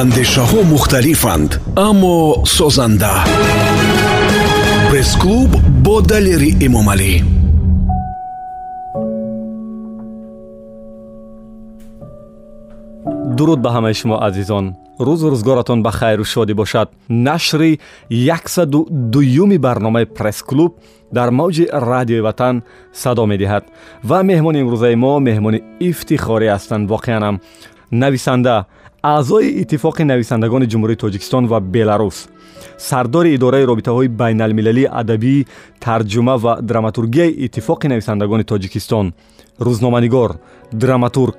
[0.00, 1.50] андешаҳо мухталифанд
[1.88, 2.16] аммо
[2.56, 3.14] созанда.
[4.90, 5.50] Пресс-клуб
[5.84, 7.12] бо далери эмомалӣ.
[13.36, 14.66] Дуруд ба ҳамаи шумо азизон.
[15.06, 16.88] Рӯзу рӯзгоратон ба хайру шодӣ бошад.
[17.08, 20.72] Нашри 12юми барномаи пресс-клуб
[21.16, 22.56] дар мавҷи радиои ватан
[23.02, 23.64] садо медиҳад.
[24.08, 27.36] Ва меҳмони имрӯзаи мо меҳмони ифтихорӣ ҳастанд воқеанам.
[28.02, 28.66] Нависанда
[29.12, 32.16] аъзои иттифоқи нависандагони ҷумҳурии тоҷикистон ва беларус.
[32.88, 35.36] Сардори идораи робитаҳои байналмилалии адабӣ
[35.84, 39.06] тарҷума ва драматургияи иттифоқи нависандагони тоҷикистон.
[39.66, 40.30] Рӯзноманигор
[40.82, 41.36] драматург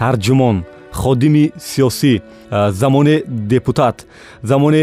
[0.00, 0.56] тарҷумон
[1.00, 2.14] ходими сиёсӣ
[2.80, 3.16] замоне
[3.52, 3.96] депутат
[4.50, 4.82] замоне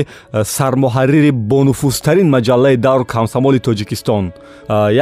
[0.57, 4.23] сармуҳаррири бонуфузтарин маҷаллаи давр камсамоли тоҷикистон.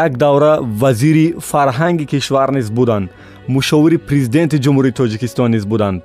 [0.06, 3.10] Як давра вазири фарҳанги кишвар низ буданд.
[3.56, 6.02] Мушовири президенти ҷумҳурии тоҷикистон низ буданд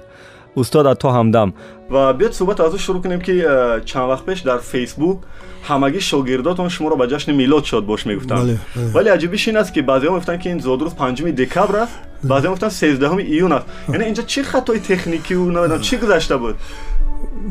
[0.57, 1.53] استاد تو همدم
[1.91, 3.47] و بیاد صحبت از شروع کنیم که
[3.85, 5.19] چند وقت پیش در فیسبوک
[5.63, 8.35] همگی شاگرداتون شما رو به جشن میلاد شاد باش می‌گفتن.
[8.35, 8.93] بله، بله.
[8.95, 11.93] ولی عجیبیش این است که بعضی‌ها می‌گفتن که این زادروز 5 دکبر است
[12.25, 13.67] بعضی‌ها می‌گفتن 13 ایون است.
[13.89, 16.55] یعنی اینجا چه خطای تکنیکی و نمی‌دونم چی گذشته بود؟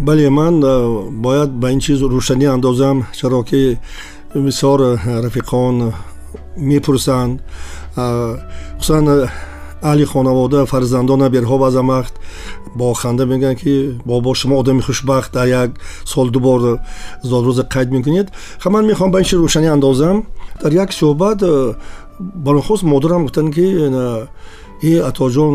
[0.05, 0.59] بله من
[1.21, 3.77] باید به این چیز روشنی اندازم چرا که
[4.35, 5.93] بسیار رفیقان
[6.57, 7.41] می‌پرسند.
[8.79, 9.27] خصوصا
[9.89, 12.15] аҳли хонавода фарзандона берҳо баъзан вақт
[12.75, 13.73] бо ханда мегӯянд ки
[14.05, 15.71] бобо шумо одами хушбахт дар як
[16.05, 16.79] сол дубор
[17.23, 18.27] зодрӯзе қайд мекунед
[18.63, 20.17] ха ман мехоҳам ба ин чи рӯшанӣ андозам.
[20.61, 21.73] Дар як суҳбат э,
[22.19, 23.67] барохост модарам гуфтанд ки
[24.81, 25.53] и атоҷон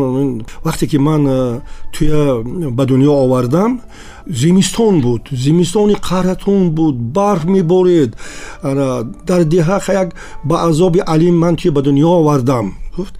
[0.65, 1.61] вақте ки ман э,
[1.93, 2.43] туя
[2.77, 3.81] ба дунё овардам
[4.27, 5.21] зимистон буд.
[5.31, 8.15] Зимистони қаратун буд барф меборед.
[8.61, 10.09] Дар деҳа як
[10.43, 13.15] ба азоби алим ман туя ба дунё овардам гуфт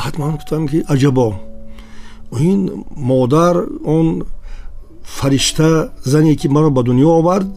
[0.00, 1.28] баъд ман гуфтам ки аҷабо
[2.50, 2.60] ин
[2.96, 4.06] модар он
[5.16, 7.48] фаришта зане ки маро ба дунё овард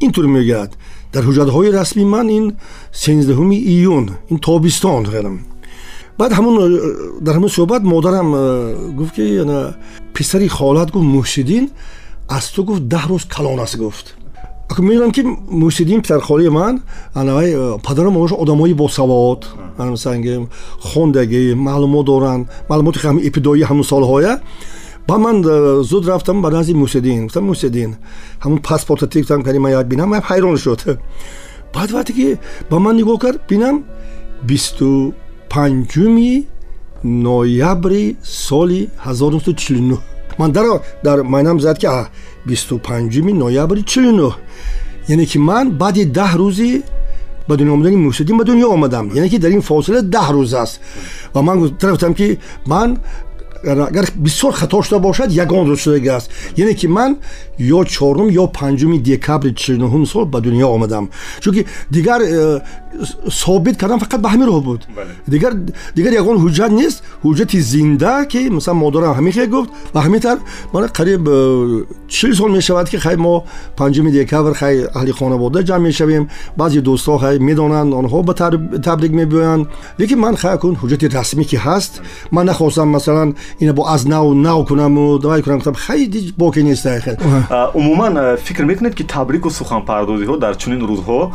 [0.00, 0.70] ин тур мегӯяд.
[1.12, 2.46] Дар ҳуҷҷатҳои расми ман ин
[3.02, 5.02] сенздаҳуми июн ин тобистон
[6.18, 6.54] баъд ҳамун
[7.26, 9.24] дар ҳамун суҳбат модарам э, гуфт ки
[10.14, 11.64] писари холат гуфт муҳсидин
[12.36, 14.06] аз ту гуфт даҳ рӯз калон аст гуфт
[14.78, 16.82] медонам ки муҳсидин писархолаи ман
[17.14, 19.46] э, падару модаш одамои босавод.
[20.80, 24.40] Хондагӣ маълумот доранд маълумоти ҳам ибтидоии ҳамун солҳоя.
[25.08, 27.96] Ба ман э, зуд рафтам ба назди муҳсидин гуфтам муҳсидин
[28.42, 30.08] ҳамун паспорта тиктам кани ман як бинам?
[30.10, 30.80] Ман ҳайрон шуд.
[31.74, 32.38] Баъд вақте ки
[32.70, 33.84] ба ман нигоҳ кард бинам
[34.42, 35.14] бисту
[35.50, 36.46] панҷуми
[37.04, 39.98] ноябри соли 1949
[40.38, 41.86] ман дар майнам зад ки
[42.45, 44.33] бисту панҷуми ноябри чилну
[45.07, 46.83] яъне ки ман баъди даҳ рӯзи
[47.47, 50.79] ба дунё омадани муҳсидин ба дунё омадам яъне ки дар ин фосила даҳ рӯз аст
[51.33, 52.97] ва ман гуфтам ки ман
[53.64, 56.30] агар бисёр хато шуда бошад ягон рӯз шудагӣ аст.
[56.56, 57.18] Яъне ки ман
[57.58, 61.10] ё чорум ё панҷуми декабри чилнуҳум сол ба дунё омадам.
[61.40, 62.60] Чунки дигар э,
[63.28, 64.86] собит кардан фақат ба ҳамин роҳ буд.
[65.26, 70.38] Дигар ягон ҳуҷҷат нест ҳуҷҷати зинда ки масалан модарам ҳамин хел гуфт ва ҳамин тар
[70.72, 73.44] мана қариб э, чил сол мешавад ки хай мо
[73.76, 76.28] панҷуми декабр хай аҳли хонавода ҷамъ мешавем.
[76.56, 78.34] Баъзе дӯстҳо хай медонанд онҳо ба
[78.86, 79.66] табрик мегӯянд
[79.98, 81.92] лекин ман хай кун ҳуҷҷати расмӣ ки ҳаст
[82.30, 86.86] ман нахостам масалан ина бо аз нав нав кунаму давай кунам гуфтам хайди боке нест
[87.74, 91.30] умуман э, фикр мекунед ки табрику суханпардозиҳо дар чунин рӯзҳо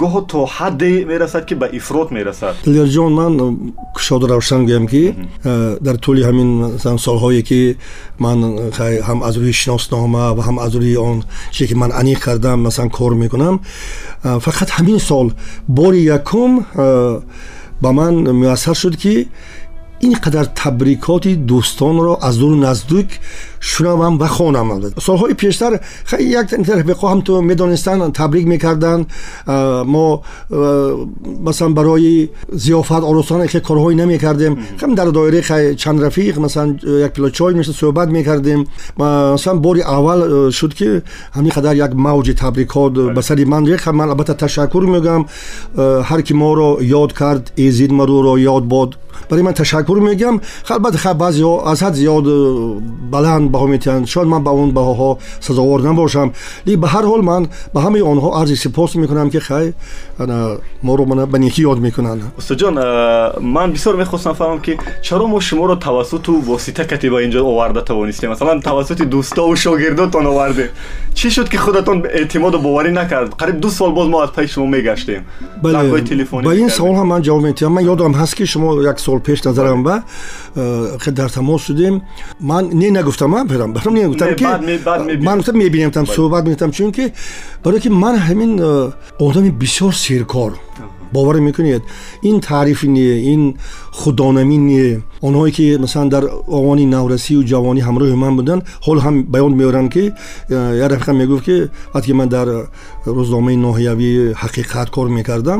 [0.00, 2.54] гоҳо то ҳадде мерасад ки ба ифрот мерасад.
[2.74, 3.32] Лерҷон ман
[3.94, 5.14] кушода равшан гӯям ки
[5.86, 6.50] дар тӯли ҳамин
[7.06, 7.60] солҳое ки
[8.18, 8.38] ман
[9.08, 11.16] ҳам аз рӯи шиноснома ва ҳам аз рӯи он
[11.52, 13.54] чизе ки ман аниқ кардам масалан кор мекунам.
[14.46, 15.26] Фақат ҳамин сол
[15.68, 16.50] бори якум
[17.82, 19.28] ба ман муяссар шуд ки
[19.98, 23.18] این قدر تبریکات دوستان را از دور نزدیک
[23.60, 29.06] شنوم و خونم آمد سالهای پیشتر خیلی یک طرف به هم تو میدونستان تبریک می‌کردن.
[29.86, 30.22] ما
[31.44, 34.58] مثلا برای زیافت آرستان خیلی کارهای نمی‌کردیم.
[34.82, 38.66] هم در دایره چند رفیق مثلا یک پیلا چای میشه صحبت می‌کردیم.
[38.98, 41.02] مثلا باری اول شد که
[41.32, 43.12] همین قدر یک موج تبریکات بله.
[43.12, 43.88] به سری من ریخت.
[43.88, 45.24] من البته تشکر میگم.
[46.02, 48.94] هر کی ما رو یاد کرد ایزید مرو رو یاد باد.
[49.30, 50.40] برای من تشکر میگم.
[50.70, 52.24] البته خب بعضی ها از حد زیاد
[53.10, 56.31] بلند баҳо метиҳанд шояд ман ба он баҳоҳо сазовор набошам
[56.65, 59.73] лек ба ҳар ҳол ман ба ҳамаи онҳо арзи сипос мекунам ки хай
[60.83, 62.75] моро мана ба некӣ ёд мекунанд устодҷон
[63.55, 64.73] ман бисёр мехостам фаҳмам ки
[65.03, 70.69] чаро мо шуморо тавассуту восита кати ба инҷо оварда тавонистем масалан тавассути дӯстову шогирдотон овардем
[71.17, 74.67] чӣ шуд ки худатон эътимоду боварӣ накард қариб ду сол боз мо аз пайи шумо
[74.67, 75.21] мегаштем
[76.47, 79.43] ба ин савол ҳам ман ҷавоб метиҳам ман ёдам ҳаст ки шумо як сол пеш
[79.43, 80.03] назарам чоршанба
[81.11, 82.01] дар тамос шудем
[82.39, 84.44] ман не нагуфтам барам не гуфтам ки
[85.22, 87.12] ман гуфтам мебинем там суҳбат мекунам чунки
[87.64, 90.58] барое ки ман ҳамин одами бисёр серкор
[91.13, 91.83] бовар мекунед
[92.23, 93.57] ин таърифи не ин
[93.91, 99.53] худонамӣ не онҳое ки масалан дар овони наврасию ҷавонӣ ҳамроҳи ман буданд ҳол ҳам баён
[99.61, 100.03] меоранд ки
[100.49, 101.57] э, як рафиқам мегуфт ки
[101.93, 102.47] вақте ки ман дар
[103.05, 105.59] рӯзномаи ноҳиявии ҳақиқат кор мекардам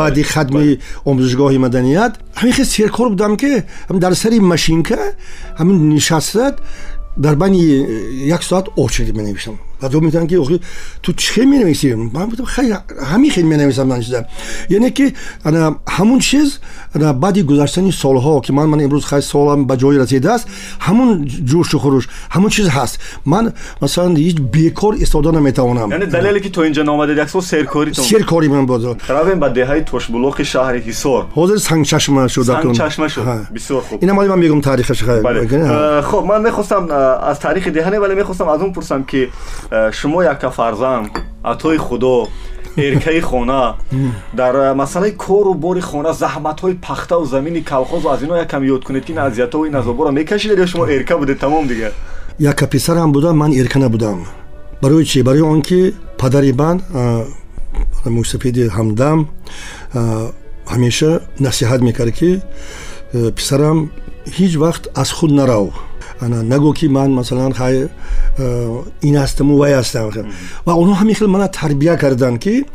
[0.00, 0.78] баъди хадми
[1.10, 3.52] омӯзишгоҳи маданият ҳамин хел серкор будам ки
[4.04, 4.98] дар сари машинка
[5.58, 6.54] ҳамин нишастад
[7.16, 8.66] дар байни э, як соат
[9.81, 10.59] و دو می‌تونن که
[11.03, 12.73] تو چه می نویسی من بودم خیلی
[13.05, 14.25] همین خیلی می نویسم من چیزم
[14.69, 15.13] یعنی که
[15.89, 16.59] همون چیز
[17.21, 20.47] بعدی گذشتن سالها که من من امروز خیلی سالم به جای رسیده است
[20.79, 22.99] همون جوش و خروش همون چیز هست.
[23.25, 25.91] من مثلا هیچ بیکار استادا نمی‌توانم.
[25.91, 29.01] یعنی دلیلی که تو اینجا نامده یک سو سرکاری تو سرکاری من بود.
[29.07, 31.25] رویم به دهه توش بلوک شهر حصار.
[31.35, 33.47] حاضر سنگ چشمه شده سنگ چشمه شد.
[33.55, 33.99] بسیار خوب.
[34.01, 35.21] اینم مال من میگم تاریخش خیلی.
[35.21, 36.01] بله.
[36.01, 36.91] خب من می‌خواستم
[37.27, 39.29] از تاریخ دهنه ولی می‌خواستم از اون پرسم که
[39.91, 41.11] шумо яка фарзанд
[41.43, 42.27] атои худо
[42.77, 43.75] эркаи хона.
[44.33, 49.05] Дар э, масъалаи кору бори хона заҳматҳои пахтаву замини калхозу аз ино якам ёд кунед
[49.05, 51.91] ки ин азиятову ин азоборо мекашидед ё шумо эрка будед тамом дигар
[52.39, 54.27] яка писарам будам ман эрка набудам.
[54.81, 55.23] Барои чӣ?
[55.23, 56.81] Барои он ки падари ман
[58.05, 59.27] мусафиди ҳамдам
[60.65, 62.41] ҳамеша насиҳат мекард ки
[63.13, 63.91] э, писарам
[64.37, 65.67] ҳеҷ вақт аз худ нарав
[66.21, 67.75] нагӯ ки ман масалан хай
[68.37, 70.09] э, ин ҳастаму вай ҳастам
[70.65, 72.65] ва онҳо ҳамин хел мана тарбия карданд ки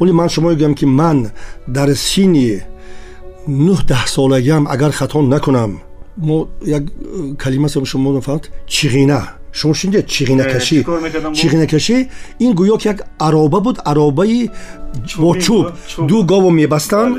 [0.00, 1.30] оли ман шумо гӯям ки ман
[1.66, 2.62] дар синни
[3.48, 5.80] нӯҳ даҳсолагиам агар хато накунам
[6.16, 9.20] мо як э, калима шумо фаҳмад чиғина
[9.53, 10.77] шумо шунидед чиғинакашӣ
[11.37, 11.97] чиғинакашӣ
[12.39, 14.49] ин гӯё ки як ароба буд аробаи
[15.17, 15.65] бо чӯб
[16.07, 17.17] ду гово мебастанд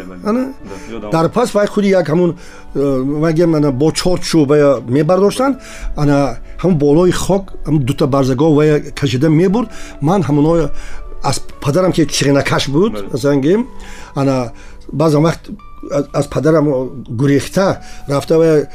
[1.12, 2.37] дар пас вай худи як ҳамун
[2.75, 4.50] вагем бо чор чӯб
[4.88, 5.56] мебардоштанд
[5.96, 9.69] ҳамун болои хок дута барзагов вая кашида мебурд
[10.00, 10.70] ман ҳамуно
[11.22, 13.66] аз падарам ки чиғинакаш буд асангем
[14.92, 15.50] баъзан вақт
[16.12, 16.66] аз падарам
[17.08, 18.69] гурехта рафта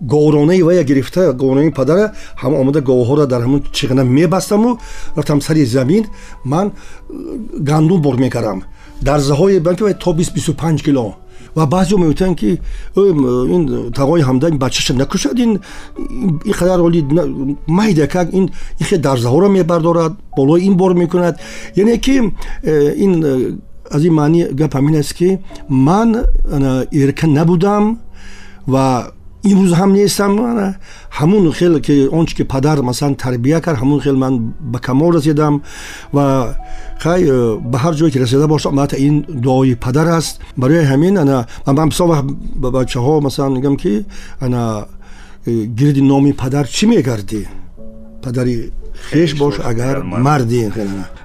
[0.00, 4.78] говронаи вая гирифта говронаи падара ҳам омада говҳоро дар ҳамун чиғна мебастаму.
[5.16, 6.06] Рафтам сари замин
[6.44, 6.72] ман
[7.10, 7.14] э,
[7.58, 8.64] гандум бор мекардам
[9.02, 9.60] дарзаҳои
[10.00, 11.16] то бист бисту панҷ кило.
[11.54, 12.60] Ва баъзео мегӯтанд ки
[12.96, 15.60] ин тағои ҳамда ин бачаша накушад ин
[16.44, 17.02] ин қадар оли
[17.66, 21.36] майда как ин ихе дарзаҳоро мебардорад болои ин бор мекунад
[21.76, 23.58] яъне ки э, ин э,
[23.90, 26.24] аз ин маъни гап ҳамин аст ки ман
[26.92, 27.98] эрка набудам
[28.66, 29.10] ва
[29.52, 30.32] имрӯз ҳам нестам
[31.18, 35.12] ҳамун хел ки он чи ки падар масалан тарбия кард ҳамун хел ман ба камол
[35.12, 35.62] расидам
[36.12, 36.54] ва
[36.98, 40.40] хай э, ба ҳар ҷое ки расида бошам албатта ин дуои падар аст.
[40.56, 41.14] Барои ҳамин
[41.66, 42.26] ман бисёр вақт
[42.62, 44.04] ба бачаҳо масалан мегӯям ки
[44.40, 44.86] ана
[45.46, 47.46] э, гирди номи падар чӣ мегардӣ
[48.22, 48.72] падари
[49.10, 50.70] хеш бош агар марди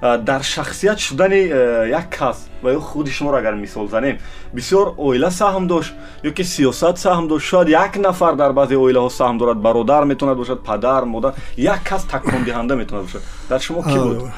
[0.01, 4.17] дар шахсият шудани э, як кас ва ё худи шуморо агар мисол занем
[4.53, 5.93] бисёр оила саҳм дошт
[6.23, 10.37] ё ки сиёсат саҳм дошт шояд як нафар дар баъзе оилаҳо саҳм дорад бародар метавонад
[10.37, 13.21] бошад падар модар як кас такондиҳанда метавонад бошад.
[13.49, 14.29] Дар шумо ки буд?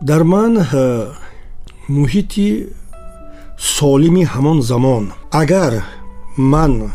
[0.00, 0.66] дар ман
[1.88, 2.68] муҳити
[3.58, 5.12] солими ҳамон замон.
[5.30, 5.72] Агар
[6.36, 6.92] ман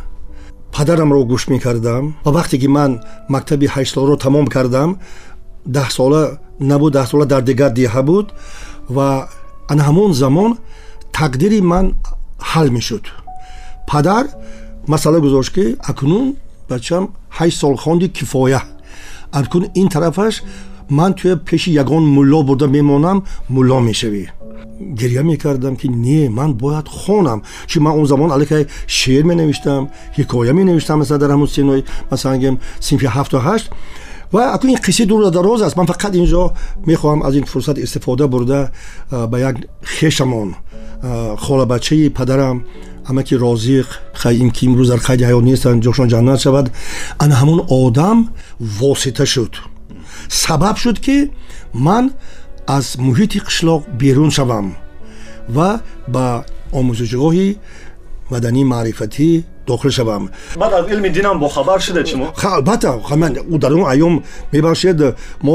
[0.76, 2.92] падарамро гӯш мекардам ва вақте ки ман
[3.34, 4.90] мактаби ҳаштсоларо тамом кардам
[5.76, 6.24] даҳ сола
[6.72, 8.28] набуд даҳ сола дар дигар диҳа буд
[8.96, 9.08] ва
[9.72, 10.52] ана ҳамон замон
[11.18, 11.86] тақдири ман
[12.52, 13.06] ҳал мешуд.
[13.90, 14.26] Падар
[14.92, 16.26] масъала гузошт ки акнун
[16.70, 17.04] бачам
[17.38, 18.62] ҳашт сол хонди кифоя.
[19.40, 20.36] Акнун ин тарафаш
[20.98, 23.18] ман туя пеши ягон мулло бурда мемонам
[23.56, 24.24] мулло мешавӣ
[24.81, 30.53] гирья мекардам ки не ман бояд хонам чи ман он замон алликай шеър менавиштам ҳикоя
[30.53, 33.71] менавиштам масалан дар ҳамун синои масалан гем синфи ҳафту ҳашт
[34.33, 36.53] ва акун ин қисси дура дароз аст ман фақат инҷо
[36.87, 38.71] мехоҳам аз ин фурсат истифода бурда
[39.11, 40.57] ба як хешамон
[41.39, 42.65] холабачаи падарам
[43.07, 43.87] амаки розиқ
[44.43, 46.67] ин ки имрӯз дар қайди ҳаёт нестанд ҷошон ҷаннат шавад
[47.19, 48.19] ана ҳамон одам
[48.61, 49.53] восита шуд
[50.29, 51.31] сабаб шуд ки
[51.75, 52.13] ман
[52.67, 54.77] аз муҳити қишлоқ берун шавам
[55.49, 57.57] ва ба омӯзишгоҳи
[58.31, 62.91] маданӣ маърифатӣ дохил шавам баъд аз илми динам бохабар шудед шумо албатта
[63.65, 64.99] дар он айём мебахшед
[65.43, 65.55] мо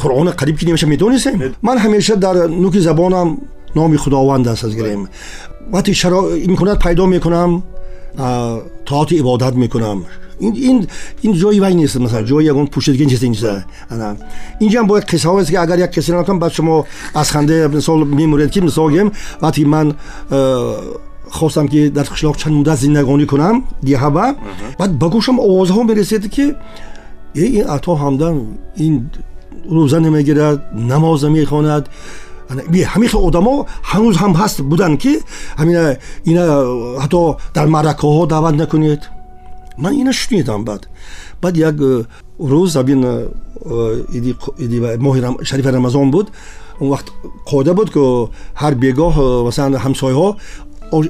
[0.00, 3.28] қуръони қариб ки немеша медонистем ман ҳамеша дар нуки забонам
[3.74, 5.08] номи худованд аст азгирем
[5.72, 5.92] вақти
[6.48, 7.62] имконият пайдо мекунам
[8.84, 10.04] тоати ибодат мекунам
[10.40, 10.86] ин
[11.22, 13.54] ҷои вай нест масалан ҷои ягон пӯшидагӣ нест инҷа
[14.64, 18.60] инҷам бояд қиссаҳоест ки агар як қисса накунам баъд шумо аз ханде мисол мемуред ки
[18.60, 19.12] мисол гем
[19.42, 19.86] вақти ман
[21.30, 24.34] хостам ки дар қишлоқ чанд муддат зиндагонӣ кунам диҳаба
[24.78, 26.54] баъд ба гӯшам овозҳо мерасед ки
[27.34, 28.34] ин ато ҳамдан
[28.76, 29.10] ин
[29.70, 31.84] рӯза намегирад намоз намехонад
[32.92, 33.54] ҳамин хел одамо
[33.90, 35.12] ҳанӯз ҳам ҳаст буданд ки
[35.60, 35.82] ҳамина
[36.30, 36.44] ина
[37.02, 37.20] ҳатто
[37.56, 39.02] дар маъракаҳо даъват накунед
[39.82, 40.82] ман ина шунидам баъд
[41.42, 42.04] баъд як э,
[42.52, 46.26] рӯз абин э, моҳи шарифи рамазон буд
[46.80, 47.06] он вақт
[47.50, 48.02] қоида буд ки
[48.60, 50.28] ҳар бегоҳ э, масалан ҳамсояҳо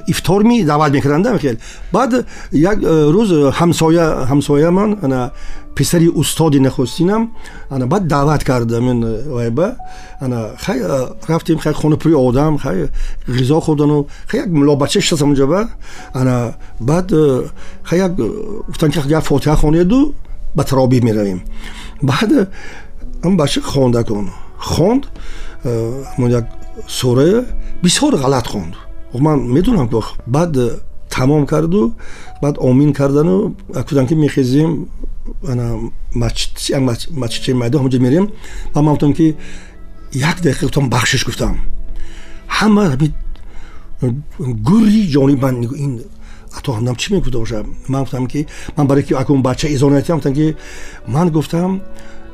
[0.07, 1.55] ифтор ми даъват мекарданда хел
[1.91, 5.31] баъд як э, рӯз ҳамсоя ҳамсоя ман ана
[5.75, 7.31] писари устоди нахустинам
[7.69, 9.75] ана баъд даъват карда мен э, вайба
[10.19, 12.87] ана хай э, рафтем хай хонапӯи одам хай
[13.27, 15.69] ғизо хӯрдану хай як мулобача шитасам унҷа ба
[16.13, 17.11] ана баъд
[17.83, 20.13] хай як гуфтан ки як фотиҳа хонеду
[20.55, 21.41] ба таробиҳ меравем
[22.01, 22.49] баъд
[23.23, 25.07] ам бача хонда кун хонд
[25.63, 26.45] ҳамон як
[26.87, 27.45] сурая
[27.83, 28.75] бисёр ғалат хонд
[29.12, 29.96] خب من می‌دونم که
[30.26, 30.56] بعد
[31.10, 31.92] تمام کرد و
[32.42, 33.50] بعد آمین کردن و
[33.88, 34.88] کدام که میخیزیم
[36.16, 38.28] مچه میده همونجا میریم.
[38.74, 39.34] و من گفتم که
[40.14, 41.54] یک دقیقه تام بخشش گفتم.
[42.48, 42.96] همه
[44.64, 46.00] گوری جانی من این
[46.58, 48.46] اتو هم چی می‌گفته باشه من گفتم که
[48.76, 50.56] من برای که اکون بچه ایزان گفتم که
[51.08, 51.80] من گفتم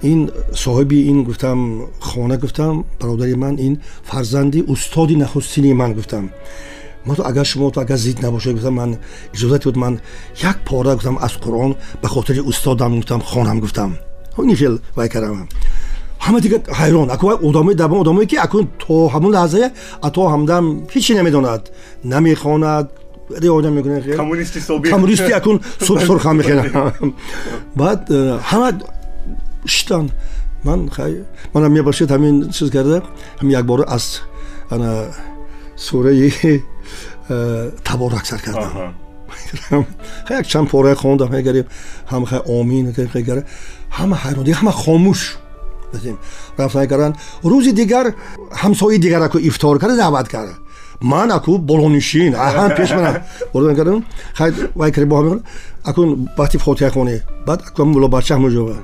[0.02, 1.58] ин соҳиби ин гуфтам
[2.00, 6.30] хона гуфтам бародари ман ин фарзанди устоди нахустини ман гуфтам.
[7.04, 8.96] Мато агар шумо то агар зид набошед гуфтам ман
[9.34, 10.00] иҷозати буд ман
[10.42, 13.96] як пора гуфтам аз қуръон ба хотири устодам гуфтам хонам гуфтам.
[14.38, 15.48] Ин хел вай кардам
[16.24, 17.08] ҳама дига ҳайрон
[17.48, 19.68] одамои дабон одамое ки акун то ҳамун лаҳзае
[20.02, 21.62] ато ҳамдам ҳечи намедонад.
[22.04, 22.86] Намехонад
[23.42, 26.94] риоя намекунадкоммунисти акун сурхан мехонад
[27.80, 28.00] баъд
[29.66, 30.10] شتان.
[30.64, 33.02] من خیلی منم یه باشید همین چیز کرده.
[33.42, 34.18] هم یک بار از
[34.70, 35.04] انا
[35.76, 36.32] سوره
[37.84, 38.94] تبارک سر کردم.
[40.28, 41.64] خیلی یک چند پاره خوندم خیلی
[42.06, 43.44] هم خیلی آمین خیلی گره
[43.90, 45.36] همه حیرانی همه خاموش.
[45.94, 46.18] بدیم
[46.58, 48.14] رفتن کردن روزی دیگر
[48.52, 50.52] همسایه دیگر که افتار کرده دعوت کرده.
[51.02, 53.20] من اکو بالونشین اهم پیش من
[53.54, 54.04] بردن کردم.
[54.34, 55.40] خیلی وای کریم با هم
[55.84, 58.76] اکون وقتی فاتحه خونه بعد اکو مولا بچه همونجا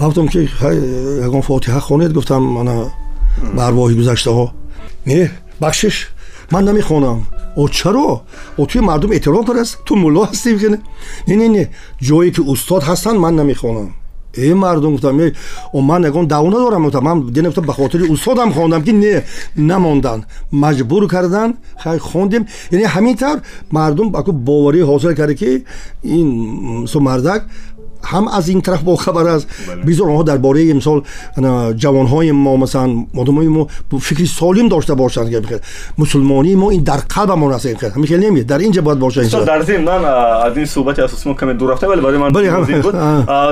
[0.00, 0.48] бафтам ки
[1.26, 2.74] ягон фотиҳа хонед гуфтам мана
[3.56, 4.46] ба арвоҳи гузаштаҳо
[5.06, 5.96] не бахшиш
[6.50, 8.22] ман намехонам о чаро
[8.56, 10.50] о туи мардум эҳтиром кудаст ту мулло ҳастӣ
[11.28, 11.64] не не не
[12.02, 13.88] ҷое ки устод ҳастанд ман намехонам
[14.36, 15.20] э мардум гуфтам
[15.72, 19.22] ман ягон даво надорам гуфтам ман дена гуфтам ба хотири устодам хондам ки не
[19.56, 21.56] намондан маҷбур кардан
[28.03, 29.83] هم از این طرف با خبر از بله.
[29.83, 31.01] بزار آنها درباره مثال
[31.75, 33.67] جوانهای ما مثلا مو ما
[33.99, 35.59] فکری سالم داشته باشند که
[35.97, 37.65] مسلمانی ما این در قلب ما هست.
[37.65, 37.89] این خیر.
[37.89, 38.45] همین نمیاد.
[38.45, 41.87] در اینجا باید باشه این در ضمن من از این صحبت اساسی ما کمی دورفته
[41.87, 42.95] ولی برای من بله، بود.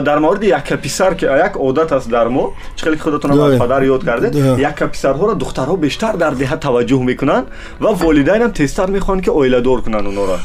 [0.03, 3.85] در مورد یک پسر که یک عادت است در ما چقدر که خودتون بله.
[3.85, 7.47] یاد کرده یک پسرها را دخترها بیشتر در ده توجه می‌کنند
[7.81, 10.37] و والدین هم تستر می‌خوان که اویله دور کنن اونا را.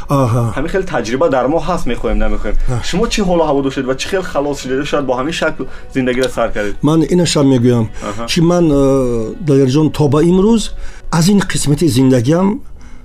[0.67, 2.57] خیلی تجربه در ما هست می‌خوایم نمی‌خوایم.
[2.83, 6.29] شما چه حالا هوا داشتید؟ Ва чӣ хел халос шудед шояд бо ҳамин шакл зиндагиро
[6.29, 6.83] сар кардед?
[6.83, 7.89] Ман инашам мегӯям
[8.29, 10.73] ки ман э, далерҷон то ба имрӯз
[11.11, 12.61] аз ин қисмати зиндагиам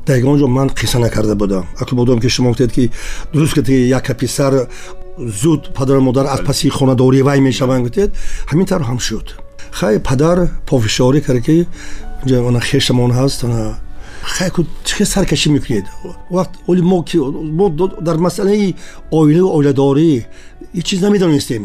[0.06, 1.66] дар ягон ҷо ман қисса накарда будам.
[1.80, 2.92] Акл будам ки шумо гуфтед ки
[3.34, 4.68] дуруст ки яка писар
[5.18, 8.12] зуд падару модар аз паси хонадории вай мешаванд гуфтед.
[8.52, 9.36] Ҳамин тавр ҳам шуд.
[9.72, 11.68] Хай падар пофишорӣ кард ки
[12.26, 13.46] ана хешамон ҳаст
[14.88, 15.86] чӣ саркашӣ мекунед?
[16.32, 17.06] Вақт оли мо
[17.60, 17.70] мо
[18.08, 18.76] дар масъалаи
[19.12, 20.26] оилаю оиладорӣ
[20.76, 21.64] ҳеч чиз намедонистем.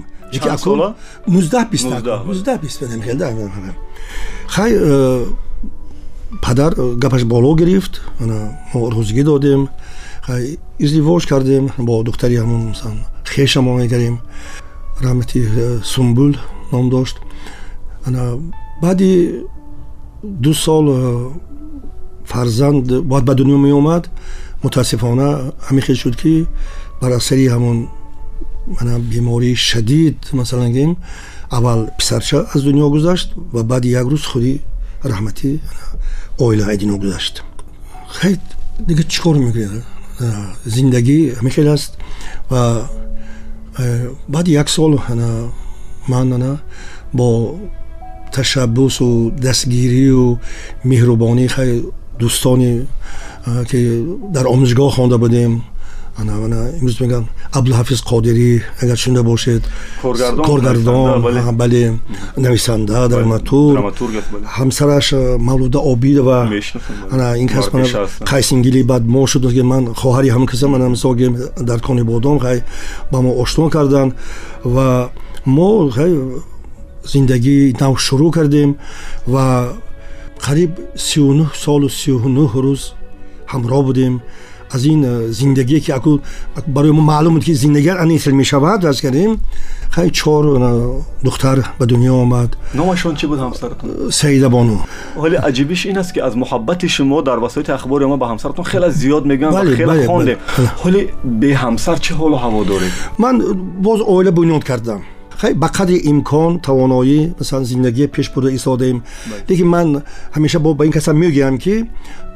[4.48, 5.26] Хай э,
[6.42, 8.00] падар э, гапаш боло гирифт
[8.72, 9.68] мо рӯзигӣ додем.
[10.78, 12.62] Издивоҷ кардем бо духтари ҳамон
[13.24, 14.16] хешамон мегарем
[15.00, 16.32] раҳмати э, сумбул
[16.72, 17.16] ном дошт.
[18.82, 19.12] Баъди
[20.22, 20.86] ду сол
[22.25, 24.09] фарзанд бояд ба дунё меомад
[24.63, 26.45] мутаассифона ҳамин хел шуд ки
[27.01, 27.87] бар асари ҳамон
[29.13, 30.97] бемории шадид масалан гем
[31.49, 34.61] аввал писарча аз дунё гузашт ва баъди як рӯз худи
[35.03, 35.59] раҳмати
[36.39, 37.43] оила аз дунё гузашт
[38.07, 38.39] хай
[38.87, 39.83] дига чӣ кор мекунед
[40.65, 41.97] зиндагӣ ҳамин хел аст
[42.49, 42.89] ва
[44.27, 44.99] баъди як сол
[46.07, 46.59] ман
[47.13, 47.57] бо
[48.31, 50.39] ташаббусу дастгирию
[50.83, 51.83] меҳрубонӣ хай
[52.19, 52.71] дӯстони
[53.69, 53.79] ки
[54.35, 55.51] дар омӯзишгоҳ хонда будем
[56.21, 57.25] ана ана имрӯз мегӯям
[57.57, 58.51] абдулҳафиз қодирӣ
[58.83, 59.63] агар шунда бошед
[60.47, 61.21] коргардон
[61.61, 61.83] бале
[62.37, 63.77] нависанда драматург
[64.57, 65.07] ҳамсараш
[65.49, 66.39] мавлуда обидова
[67.13, 67.65] ана ин кас
[68.31, 71.15] қайсингили баъд мо шуд ман хоҳари ҳамин касам ана мисол
[71.69, 72.57] дар кони бодом хай
[73.11, 74.07] ба мо ошно кардан
[74.63, 75.09] ва
[75.45, 75.69] мо
[77.13, 78.75] зиндагии нав шурӯъ кардем
[79.27, 79.45] ва
[80.45, 82.81] қариб сию солу сию нӯҳ рӯз
[83.51, 84.21] ҳамроҳ будем
[84.71, 85.93] аз ин э, зиндагие ки
[86.67, 89.39] барои мо маълум буд ки зиндагӣ анисл мешавад аз кардем
[89.89, 94.79] хай чор э, духтар ба дунё омад номашон чӣ буд ҳамсаратон э, саида бону
[95.17, 98.89] ҳоли аҷибиш ин аст ки аз муҳаббати шумо дар васоити ахбори мо ба ҳамсаратон хеле
[98.91, 100.37] зиёд мегӯям ва хеле хондем
[100.83, 103.35] ҳоли беҳамсар чӣ ҳолу ҳаво доред ман
[103.85, 105.01] боз оила бунёд кардам
[105.52, 109.02] ба қадри имкон тавоноӣ масалан зиндагие пеш бурда истодаем
[109.48, 110.02] лекин ман
[110.34, 111.84] ҳамеша ба ин касам мегӯям ки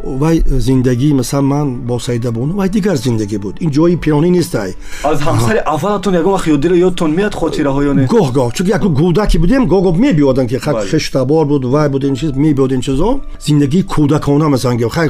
[0.04, 3.56] вай зиндагӣ масалан ман бо саидабону вай дигар зиндагӣ буд.
[3.60, 4.74] Ин ҷои пиёнӣ нестай
[5.04, 8.06] аз ҳамсари аввалатон ягон вақт ёдира ёдтон меяд хотираҳо ё не?
[8.06, 8.52] Гоҳ гоҳ.
[8.52, 10.58] Чунки як кӯдаки будем гоҳ гоҳ мебиёдам ки
[10.90, 15.08] хештабор буд вай буд ин чиз мебиёд ин чизо зиндагии кӯдакона масалан хай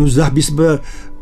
[0.00, 0.52] нуздаҳ бист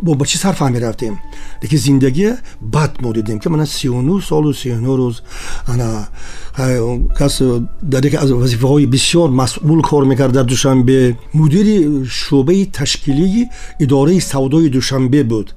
[0.05, 1.19] бо ба чӣ сарфа мерафтем
[1.63, 5.23] лекин зиндагие бад мо дидем ки мана сию солу сию рӯз.
[5.67, 6.09] Ана
[7.19, 7.43] кас
[7.83, 11.17] дар яке аз вазифаҳои бисёр масъул кор мекард дар душанбе.
[11.33, 13.49] Мудири шӯъбаи ташкилии
[13.81, 15.55] идораи савдои душанбе буд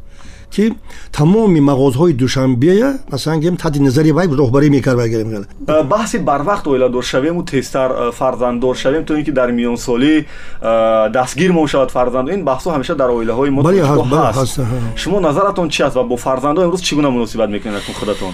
[0.52, 0.74] ки
[1.12, 7.44] тамоми мағозҳои душанбея масалан гем таҳти назари вай роҳбарӣ мекард э, баҳси барвақт оиладор шавему
[7.44, 10.26] тезтар э, фарзанддор шавем то ин ки дар миёнсолӣ
[10.62, 14.60] э, дастгир мошавад фарзандо ин баҳсҳо ҳамеша дар оилаҳои мо ҳаст
[14.96, 18.34] шумо назаратон чӣ аст ва бо фарзандо имрӯз чӣ гуна муносибат мекунед худатон?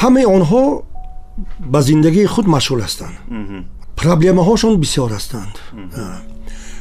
[0.00, 0.82] Ҳамаи онҳо
[1.58, 3.16] ба зиндагии худ машғул ҳастанд.
[3.96, 5.54] Проблемаҳошон бисёр ҳастанд.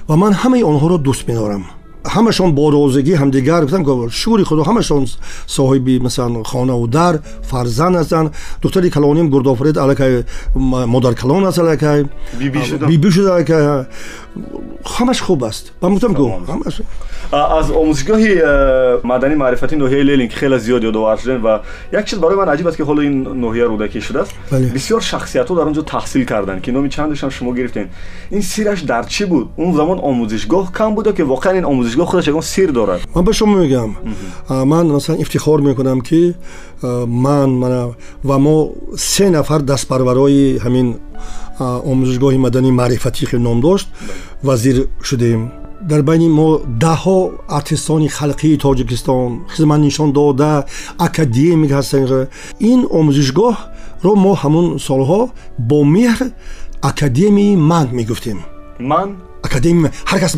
[0.09, 1.63] Ва ман ҳамаи онҳоро дӯст медорам
[2.14, 5.02] ҳамашон бо розигӣ ҳамдигар гуфтам шукри худо ҳамашон
[5.56, 7.14] соҳиби масалан хонаву дар
[7.50, 8.28] фарзанд ҳастанд
[8.62, 10.24] духтари калоним гурдофарид аллакай
[10.94, 12.04] модар калон аст аллакай
[12.90, 13.86] биби шуда аллакай
[14.84, 16.26] ҳамаш хуб аст ба гуфтам гӯ
[17.32, 21.62] аз омӯзишгоҳи э, маданӣ маърифатӣ ноҳияи лелин ки хеле зиёд ёдовар шудем ва
[21.92, 24.32] як чиз барои ман аҷиб аст ки ҳоло ин ноҳия рӯдакӣ шудааст
[24.76, 27.88] бисёр шахсиятҳо дар он ҷо таҳсил карданд ки номи чандашам шумо гирифтед
[28.30, 32.06] ин сираш дар чӣ буд он замон омӯзишгоҳ кам буд ё ки воқеан ин омӯзишгоҳ
[32.06, 33.92] худаш ягон сир дорад ман ба шумо мегӯям
[34.72, 36.34] ман масалан ифтихор мекунам ки
[37.07, 37.81] ман мана
[38.23, 40.87] ва мо се нафар дастпарварои ҳамин
[41.91, 43.87] омӯзишгоҳи маданӣ маърифатӣ ки ном дошт
[44.43, 45.41] вазир шудем.
[45.89, 46.47] Дар байни мо
[46.85, 47.17] даҳҳо
[47.57, 50.65] артистони халқии тоҷикистон хизмат нишон дода
[51.07, 52.09] академик ҳастанд
[52.71, 55.21] ин омӯзишгоҳро мо ҳамун солҳо
[55.69, 56.27] бо меҳр
[56.89, 58.39] академияи ман мегуфтем.
[58.79, 59.09] Ман
[59.47, 60.33] академи ҳар кас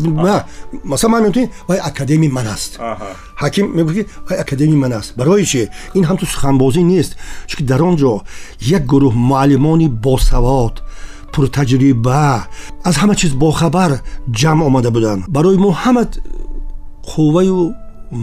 [0.84, 2.72] масалан ман метунӣ вай академии ман аст
[3.42, 5.60] ҳаким мегӯфт вай академии ман аст барои чи
[5.98, 7.12] ин ҳамту суханбозӣ нест
[7.48, 8.12] чунки дар он ҷо
[8.76, 10.74] як гурӯҳ муаллимони босавод
[11.34, 12.46] пуртаҷриба
[12.88, 13.90] аз ҳама чиз бохабар
[14.40, 15.20] ҷамъ омада буданд.
[15.36, 16.02] Барои мо ҳама
[17.10, 17.74] қувваю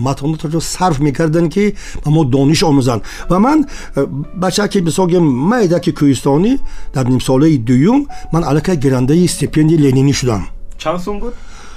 [0.06, 1.65] матонатро сарф мекарданд ки
[2.04, 3.02] ба мо дониш омӯзанд.
[3.30, 3.60] Ва ман
[3.96, 4.06] э,
[4.44, 6.52] бачаки бисогем майдаки кӯҳистонӣ
[6.96, 8.00] дар нимсолаи дуюм
[8.34, 10.44] ман аллакай гирандаи стипендияи ленинӣ шудам
[10.82, 11.34] чанд сум буд?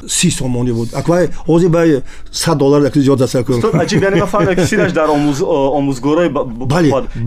[0.08, 0.88] Си сомонӣ буд.
[1.00, 1.82] Аквай ҳозир ба
[2.32, 5.08] сад доллар як зиёд аст аҷиб яъне ман фаҳмидам ки сираш дар
[5.78, 6.30] омӯзгорҳои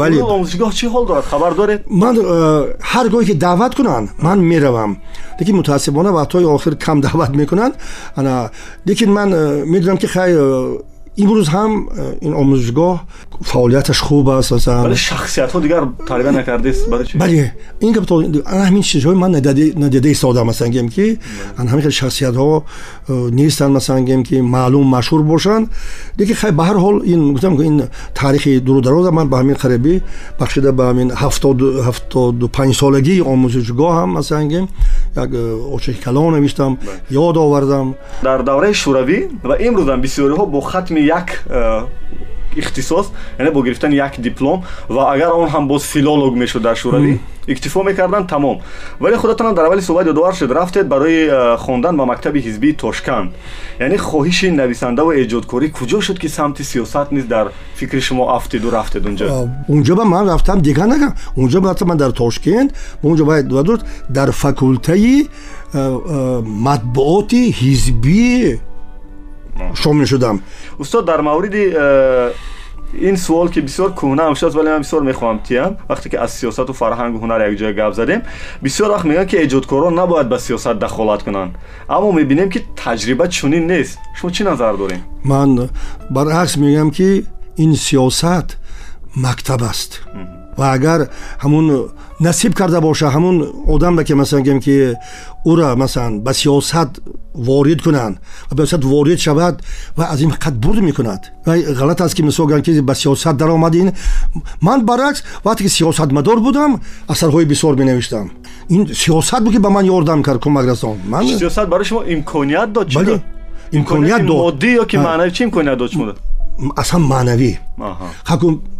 [0.02, 1.26] бале омӯзишгоҳ чӣ ҳол дорад?
[1.32, 1.80] Хабар доред?
[2.02, 2.22] Ман э,
[2.92, 4.92] ҳар гоҳе ки даъват кунанд ман меравам.
[5.40, 7.74] Лекин мутаассифона вақтҳои охир кам даъват мекунанд.
[8.88, 10.32] Лекин ман э, медонам ки хай
[11.18, 11.86] امروز هم
[12.22, 13.06] این آموزشگاه
[13.44, 18.00] فعالیتش خوب است ولی شخصیت ها دیگر تقریبا نکرده است برای چی؟ بله این که
[18.00, 21.20] تو همین چیزهای من ندیده ندیده ساده مثلا گیم که بله.
[21.58, 22.64] ان همین شخصیت ها
[23.32, 25.68] نیستن مثلا گیم که معلوم مشهور باشن.
[26.18, 27.84] دیگه خیلی به هر حال این گفتم که این
[28.16, 30.02] تاریخ درو دراز من به همین قریبی
[30.40, 34.68] بخشیده به همین 70 75 سالگی آموزشگاه هم مثلا گیم.
[35.26, 36.78] Очаки калон навиштам
[37.10, 37.96] ёд овардам.
[38.24, 41.86] Дар давраи шӯравӣ ва имрӯзам бисёриҳо бо хатми як э,
[42.56, 47.20] ихтисос яъне бо гирифтани як диплом ва агар он ҳам боз филолог мешуд дар шӯравӣ
[47.48, 48.62] иктифо мекарданд тамом
[49.00, 50.52] вале худатонам дар аввали суҳбат ёдовар шуд.
[50.52, 53.32] Рафтед барои э, хондан ба мактаби ҳизбии тошканд
[53.80, 59.06] яъне хоҳиши нависандаву эҷодкорӣ куҷо шуд ки самти сиёсат низ дар фикри шумо афтиду рафтед
[59.06, 59.26] унҷо
[59.70, 61.14] унҷо ба ман рафтам дигар нагам.
[61.38, 65.28] Унҷо рафтам ман дар тошкент унҷо дуруд дар факултаи
[65.74, 68.60] э, матбуоти ҳизбии
[69.76, 70.42] шомил шудам.
[70.80, 72.32] Устод дар мавриди э,
[72.94, 76.74] ин суол ки бисёр кӯҳнаам шудааст вале ман бисёр мехоҳам тиям вақте ки аз сиёсату
[76.74, 78.22] фарҳангу ҳунар якҷоя гап задем
[78.64, 81.52] бисёр вақт мегӯянд ки эҷодкорон набояд ба сиёсат дахолат кунанд.
[81.88, 84.00] Аммо мебинем ки таҷриба чунин нест.
[84.18, 85.02] Шумо чӣ назар дорем?
[85.24, 85.70] Ман
[86.10, 87.26] баръакс мегӯям ки
[87.58, 88.58] ин сиёсат
[89.16, 89.92] мактаб аст.
[90.58, 91.10] Ва агар
[91.44, 94.96] ҳамун насиб карда боша ҳамун одамра ки масалан гем ки
[95.52, 96.92] ӯра масалан ба сиёсат
[97.48, 98.16] ворид кунанд
[98.50, 99.56] ва ба сиёсат ворид шавад
[99.98, 101.22] ва аз ин ҳақиқат бурд мекунад.
[101.46, 103.92] Ғалат аст ки мисол гӯям ки ба сиёсат даромадин
[104.62, 106.72] ман баръакс вақте ки сиёсатмадор будам
[107.08, 108.32] асарҳои бисёр менавиштам.
[108.70, 110.98] Ин сиёсат буд ки ба ман ёрдам кард кӯмак расон
[111.42, 113.22] сиёсат барои шумо имконият дод чӣ
[113.72, 114.38] имконият дод.
[114.46, 115.32] моддӣ ё ки маънавӣ?
[115.36, 116.14] Чӣ имконият дод шумо
[116.82, 117.52] аслан маънавӣ.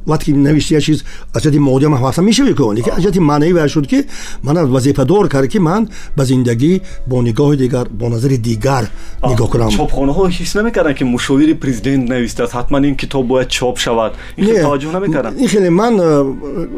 [0.08, 1.04] وقتی نوشته چیز
[1.36, 4.06] از جدی مادی هم حواسم میشه بکنی که از جدی معنی برشد که
[4.44, 8.88] من از وظیفه دار کرد که من به زندگی با نگاه دیگر با نظر دیگر
[9.24, 9.70] نگاه کنم.
[9.70, 12.44] چاپخانه ها حس نمی‌کردن که مشاوری پریزیدنت نویسته.
[12.44, 12.56] است.
[12.56, 14.12] حتما این کتاب باید چاپ شود.
[14.36, 15.98] این توجه نمی‌کردن این خیلی من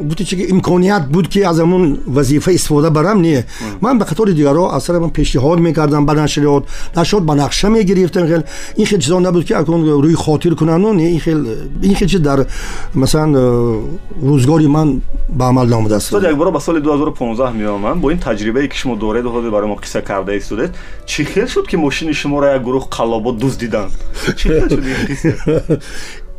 [0.09, 3.45] بودی که امکانیت بود که از اون وظیفه استفاده برم نه.
[3.81, 6.63] من به خاطر رو اصلا من پیشنهاد می‌کردم بعد نشریات
[6.97, 8.27] نشد به نقشه می‌گرفتن.
[8.27, 8.43] خیلی
[8.75, 11.01] این خیلی چیزا نبود که روی خاطر کنن نه.
[11.01, 11.49] این خیلی
[11.81, 12.45] این خیلی در
[12.95, 13.81] مثلا масалан э,
[14.23, 18.95] рӯзгори ман ба амал наомадааст якбора ба соли 2015 меомам бо ин таҷрибае ки шумо
[18.95, 20.71] доред ҳозир барои мо қисса карда истодед
[21.05, 23.91] чӣ хел шуд ки мошини шуморо як гурӯҳ қаллобот дуздиданд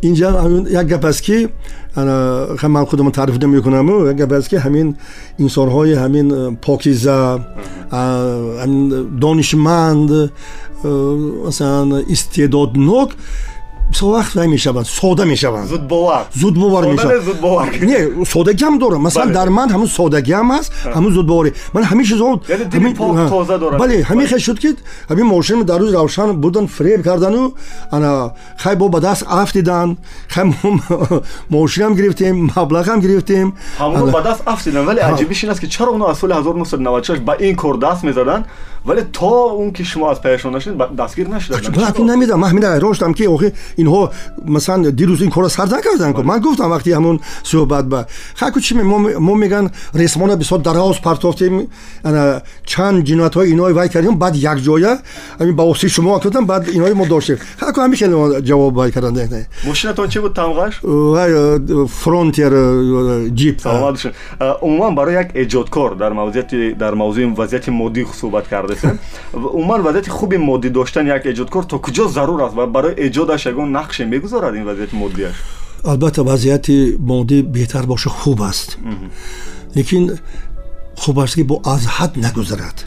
[0.03, 0.29] инҷа
[0.81, 1.49] як гап аст ки
[1.97, 4.97] ман худам таъриф намекунаму як гап аст ки ҳамин
[5.39, 7.39] инсонҳои ҳамин э, покиза
[9.23, 10.29] донишманд э,
[11.45, 13.11] масалан истеъдоднок
[13.91, 19.89] бисовақт вай мешаванд сода мешаванд зудбовар зудбовар мешаванд не содагиам дорам масалан дар ман ҳамун
[19.89, 22.41] содагиам аст ҳамун зудбоварӣ ман ҳамин чизо
[23.79, 24.71] бале ҳамин хел шуд ки
[25.09, 27.55] ҳамин мошин дар рӯзи равшан бурдан фреб кардану.
[27.91, 29.99] Ана хай бо ба даст аф дидан
[30.29, 30.45] хай
[31.49, 33.55] мошинам гирифтем маблағам гирифтем.
[33.79, 34.87] Ба даст аф дидан.
[34.87, 38.47] Вале аҷибиш ин аст ки чаро оно аз соли 1996 ба ин кор даст мезаданд
[38.86, 43.14] вале то он ки шумо аз паяшон нашид дастгир нашудад намедам ман ҳамин айрон шудам
[43.14, 44.12] ки охи инҳо
[44.46, 48.76] масалан дирӯз ин корро сар накардан ку ман гуфтам вақти ҳамун суҳбат ба хаку чи
[48.76, 51.68] мо меган ресмона бисёр дароз партофтем
[52.66, 55.00] чанд ҷиноятҳои инои вай кардем баъд якҷоя
[55.40, 58.16] ҳамин ба оси шумо кардам баъд инои мо доштем хаку ҳамин хеле
[58.50, 59.18] ҷавоб вай кардан
[59.66, 60.74] мошинатон чи буд тамғаш
[62.02, 62.54] фронтер
[63.40, 63.56] ҷип
[64.62, 68.46] умуман барои як эҷодкор дар мавзияти дар мавзӯи вазъияти моддӣ суҳбат
[69.35, 73.47] و عمر وضعیت خوبی مادی داشتن یک ایجادکار تا کجا ضرور است و برای ایجادش
[73.47, 75.27] یگون نقش می‌گذارد این وضعیت مادیش
[75.85, 76.67] البته وضعیت
[77.01, 78.77] مادی بهتر باشه خوب است.
[79.77, 80.19] لیکن
[80.95, 82.85] خوب است که با از حد نگذرد.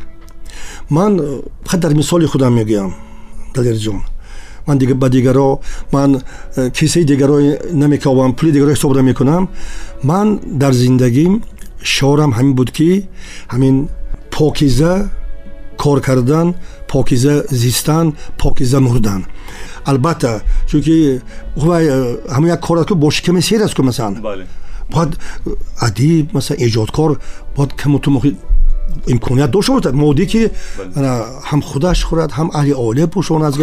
[0.91, 1.19] من
[1.65, 2.89] خود در مثال خودم میگم
[3.53, 4.01] دلیر جون.
[4.67, 5.59] من دیگه به دیگرا
[5.91, 6.21] من
[6.73, 7.39] کیسه دیگرا
[7.73, 9.47] نمیکاوم پول دیگرا حساب می‌کنم
[10.03, 11.41] من در زندگیم
[11.83, 13.03] شعارم همین بود که
[13.49, 13.89] همین
[14.31, 15.05] پاکیزه
[15.76, 16.54] кор кардан
[16.88, 19.26] покиза зистан покиза мурдан
[19.84, 21.20] албатта чунки
[21.56, 24.22] ҳамн як кор аст ки бо шиками сер аст ку масалан
[24.90, 25.18] бояд
[25.80, 27.20] адиб масалан эҷодкор
[27.56, 28.11] бояд камуту
[29.06, 30.50] имконият дошта бошад модӣ ки
[31.50, 33.54] ҳам худаш хӯрад ҳам аҳли оиле пӯшонад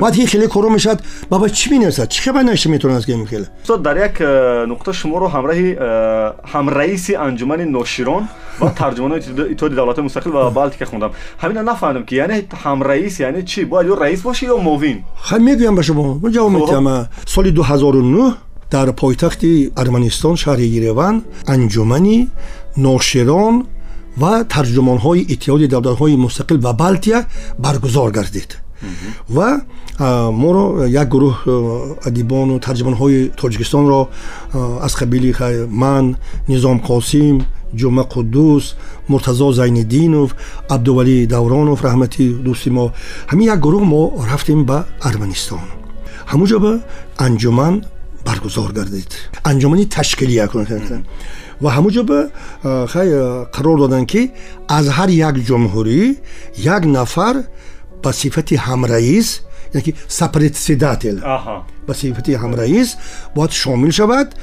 [0.00, 1.00] баъд ки хеле коро мешавад
[1.30, 3.46] баба чӣ менависад чӣ хаба навишта метавонад хеле
[3.86, 8.28] дар як э, нуқта шуморо ҳамраҳи э, ҳамраиси анҷумани ноширон
[8.61, 9.19] ва тарҷумонои
[9.53, 11.11] иттиҳоди давлатҳои мустақил ва балтика хондам.
[11.41, 14.97] Ҳамина нафаҳмидам ки яъне ҳамраис яъне чӣ бояд ё раис бошӣ ё муовин?
[15.27, 16.05] Ха мегӯям ба шумо.
[16.35, 16.87] Ҷавоб медиҳам
[17.33, 18.33] соли 2009
[18.71, 21.15] дар пойтахти арманистон шаҳри ереван
[21.53, 22.17] анҷумани
[22.77, 23.55] ноширон
[24.21, 27.19] ва тарҷумонҳои иттиҳоди давлатҳои мустақил ва балтия
[27.65, 28.49] баргузор гардид.
[29.29, 29.49] Ва
[30.43, 30.65] моро
[31.01, 31.33] як гурӯҳ
[32.07, 34.01] адибону тарҷумонҳои тоҷикистонро
[34.85, 35.31] аз қабили
[35.83, 36.05] ман
[36.47, 37.35] низом қосим
[37.80, 38.64] ҷума қуддус
[39.10, 40.28] муртазо зайниддинов
[40.74, 42.84] абдувалӣ давронов раҳмати дӯсти мо
[43.30, 44.78] ҳамин як гурӯҳ мо рафтем ба
[45.08, 45.66] арманистон
[46.32, 46.72] ҳамунҷо ба
[47.26, 47.74] анҷуман
[48.26, 49.10] баргузор гардид
[49.50, 50.44] анҷумани ташкилия
[51.62, 52.20] ва ҳамунҷо ба
[52.92, 53.08] хай
[53.56, 54.22] қарор доданд ки
[54.78, 56.00] аз ҳар як ҷумҳурӣ
[56.74, 57.34] як нафар
[58.02, 59.28] ба сифати ҳамраис
[59.73, 61.19] яки сапредседател
[61.87, 62.97] ба сифати ҳамраис
[63.35, 64.35] бояд шомил шавад.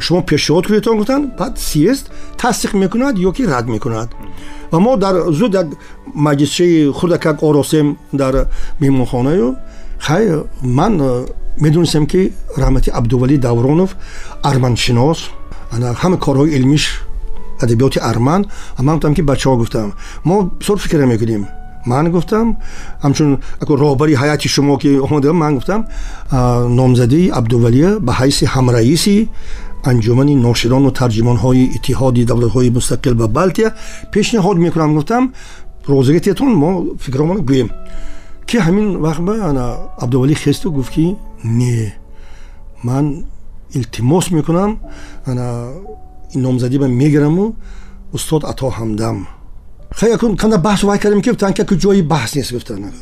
[0.00, 4.08] Шумо пешниҳод кунедтон гуфтанд баъд сиест тасдиқ мекунад ё ки рад мекунад.
[4.70, 5.66] Ва мо дар зуд як
[6.14, 8.48] маҷлисчаи хурдакак оросем дар
[8.80, 9.56] меҳмонхонаю.
[9.98, 10.24] Хай
[10.62, 11.24] ман
[11.58, 13.96] медонистам ки раҳмати абдувалӣ давронов
[14.42, 15.30] арманшинос.
[15.72, 17.02] Ҳама корҳои илмиш
[17.60, 18.46] адабиёти арман.
[18.78, 19.94] Ман гуфтам ки бачаҳо гуфтам.
[20.24, 21.48] Мо бисёр фикр мекунем
[21.87, 22.47] ман гуфтам
[23.03, 23.29] ҳамчун
[23.83, 25.81] роҳбари ҳайати шумо ки омода ман гуфтам
[26.79, 29.17] номзадии абдувалия ба ҳайси ҳамраиси
[29.89, 33.69] анҷумани ноширону тарҷимонҳои иттиҳоди давлатҳои мустақил ба балтия
[34.13, 35.23] пешниҳод мекунам гуфтам
[35.93, 36.69] розигатиятон мо
[37.03, 37.69] фикромон гӯем
[38.47, 39.33] ки ҳамин вақт ба
[40.03, 41.05] абдувалӣ хесту гуфт ки
[41.43, 41.93] не
[42.83, 43.05] ман
[43.77, 44.71] илтимос мекунам
[45.25, 45.45] ана
[46.35, 47.45] номзадӣ ба мегираму
[48.13, 49.17] устод ато ҳамдам
[49.92, 52.92] خیلی کن کنده بحث وای کردیم که گفتن که جایی بحث نیست گفتن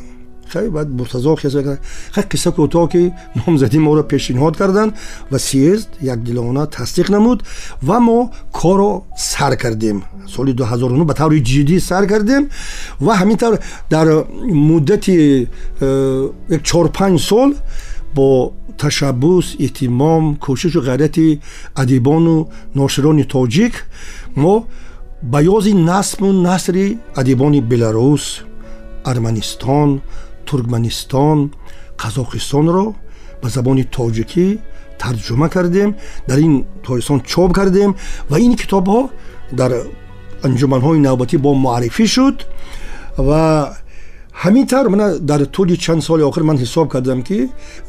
[0.46, 1.80] خیلی بعد مرتضا خیزه کرد.
[2.12, 4.92] خیلی قصه کوتاه که نامزدی ما را پیشنهاد کردند
[5.32, 7.42] و سیزد یک دلانه تصدیق نمود
[7.86, 10.02] و ما کار سر کردیم.
[10.26, 12.48] سال 2009 به طور جدی سر کردیم
[13.00, 13.58] و همینطور
[13.90, 15.48] در مدت یک
[16.62, 17.54] چهار پنج سال
[18.14, 21.18] با تشبوس اهتمام کوشش و غیرت
[21.76, 22.44] ادیبان و
[22.74, 23.72] ناشران تاجیک
[24.36, 24.64] ما
[25.22, 28.44] ба ёзи насму насри адибони беларус
[29.04, 30.02] арманистон
[30.44, 31.52] туркманистон
[31.96, 32.94] қазоқистонро
[33.42, 34.58] ба забони тоҷикӣ
[34.98, 35.94] тарҷума кардем
[36.28, 37.94] дар ин тоҷикистон чоп кардем
[38.30, 39.00] ва ин китобҳо
[39.52, 39.72] дар
[40.46, 42.36] анҷуманҳои навбатӣ бо муаррифӣ шуд
[43.16, 43.42] ва
[44.44, 47.38] ҳамин тавр мана дар тӯли чанд соли охир ман ҳисоб кардам ки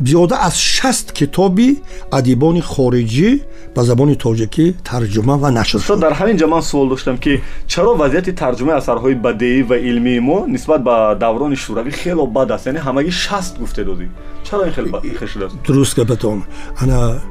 [0.08, 1.70] зиёда аз шаст китоби
[2.18, 3.30] адибони хориҷӣ
[3.76, 7.34] ба забони тоҷикӣ тарҷума ва нашр шуд дар ҳамин ҷа ман суол доштам ки
[7.72, 12.66] чаро вазъияти тарҷумаи асарҳои бадеӣ ва илмии мо нисбат ба даврони шӯравӣ хело бад аст?
[12.70, 14.08] Яъне ҳамагӣ шаст гуфте додӣ.
[14.48, 14.74] Чаро ин
[15.20, 15.56] хел шудааст?
[15.68, 16.44] дуруст гапатон
[16.82, 17.22] ана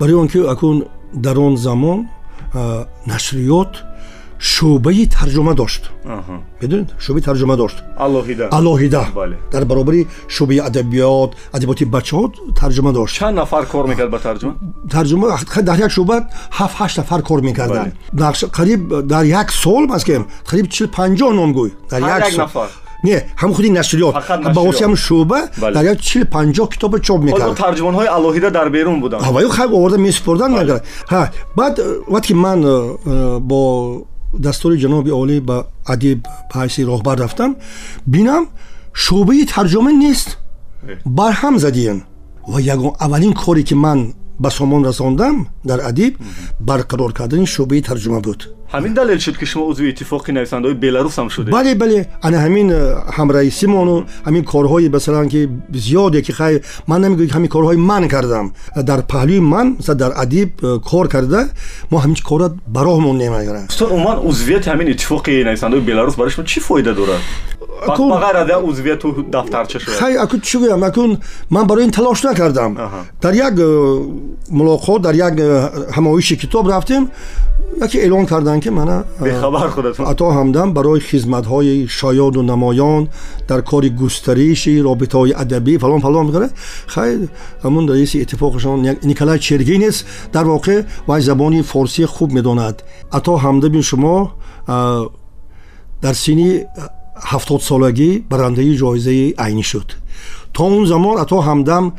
[0.00, 0.84] барои он ки акун
[1.14, 1.98] дар он замон
[3.06, 3.72] нашриёт
[4.38, 5.82] шӯъбаи тарҷума дошт.
[6.60, 6.88] Медонед?
[7.04, 7.76] шӯъбаи тарҷума дошт.
[8.58, 9.02] Алоҳида.
[9.52, 12.24] Дар баробари шӯъбаи адабиёт адабиёти бачаҳо
[12.60, 13.14] тарҷума дошт.
[13.14, 14.54] Чанд нафар кор мекард ба тарҷума?
[14.94, 15.26] тарҷума
[15.68, 16.16] дар як шӯъба
[16.58, 17.92] ҳафт ҳашт нафар кор мекарданд.
[18.58, 18.80] Қариб
[19.12, 22.68] дар як сол маскем қариб чил панҷоҳ номгӯй дар як нафар?
[23.04, 24.14] Не ҳам худи нашриёт
[24.56, 25.40] ба восити ҳам шӯъба
[25.76, 27.56] дар як чил панҷоҳ китоба чоп мекард.
[27.64, 29.22] тарҷумонҳои алоҳида дар берун буданд.
[29.78, 30.50] Оварда месупордан
[31.58, 31.74] баъд
[32.14, 33.60] вақте ки ман э, бо
[34.44, 35.56] дастури ҷаноби олӣ ба
[35.94, 37.50] адиб ба ҳайси роҳбар рафтам.
[38.06, 38.44] Бинам
[39.02, 40.28] шӯъбаи тарҷума нест.
[41.18, 41.98] Барҳам задиен
[42.52, 46.12] ва ягон аввалин коре ки ман ба сомон расондам дар адиб
[46.68, 48.40] барқарор кардани шӯъбаи тарҷума буд
[48.72, 52.68] ҳамин далел шуд ки шумо узви иттифоқи нависандаҳои беларус ҳам шуд бале бале ана ҳамин
[52.70, 52.80] э,
[53.16, 58.46] ҳамраисимону ҳамин корҳои масалан ки зиёде ки хай ман намегӯям ҳамин корҳои ман кардам.
[58.90, 61.40] Дар паҳлӯи ман масалан дар адиб э, кор карда
[61.90, 66.60] мо ҳамин кора бароҳмон немагирад устод умуман узвияти ҳамин иттифоқи нависандаҳои беларус барои шумо чӣ
[66.60, 67.22] фоида дорад?
[70.00, 70.82] Хай акун чӣ гӯям?
[70.84, 71.10] Акун
[71.50, 72.70] ман барои ин талош накардам.
[73.22, 73.68] Дар як э,
[74.50, 75.34] мулоқот дар як
[75.96, 77.10] ҳамоиши китоб рафтем
[77.82, 79.04] یکی اعلان کردن که من
[79.40, 80.06] خبر خودتون.
[80.06, 83.08] عطا همدم برای خدمت های شایان و نمایان
[83.48, 86.48] در کار گستریش رابطه های ادبی فلان فلان می‌کنه.
[86.86, 87.28] خیلی
[87.64, 92.82] همون رئیس اتفاقشان نیکولای چرگین است در واقع و زبانی فارسی خوب می‌داند.
[93.12, 94.32] عطا همدم شما
[96.02, 96.60] در سینی
[97.22, 99.92] هفتاد سالگی برنده جایزه عینی شد.
[100.54, 101.92] تا اون زمان عطا همدم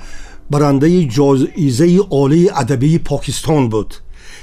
[0.49, 3.93] برنده جایزه عالی ادبی پاکستان بود.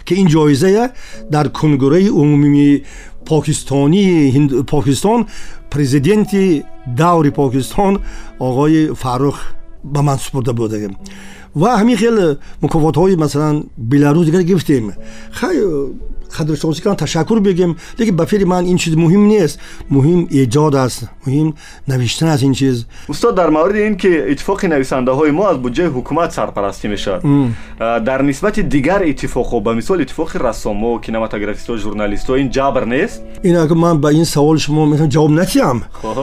[0.05, 0.93] Ки ин ҷоизая
[1.31, 2.85] дар кунгураи умумии
[3.27, 5.27] покистонии покистон
[5.71, 8.03] президенти даври покистон
[8.39, 9.39] оғои фаррух
[9.83, 10.97] ба ман супурда будагем
[11.55, 14.93] ва ҳамин хел мукофотҳои масалан беларус дигар гирифтем.
[15.33, 15.57] Хай
[16.38, 21.04] қадршиносӣ кардам ташаккур бигем лекин ба феъли ман ин чиз муҳим нест муҳим эҷод аст
[21.26, 21.54] муҳим
[21.88, 26.30] навиштан аст ин чиз устод дар мавриди ин ки иттифоқи нависандаҳои мо аз буҷаи ҳукумат
[26.32, 27.22] сарпарастӣ мешавад
[27.80, 33.78] дар нисбати дигар иттифоқҳо ба мисол иттифоқи рассомо кинематографистҳо журналистҳо ин ҷабр нест ин агар
[33.78, 35.78] ман ба ин саволи шумо метавонам ҷавоб надиҳам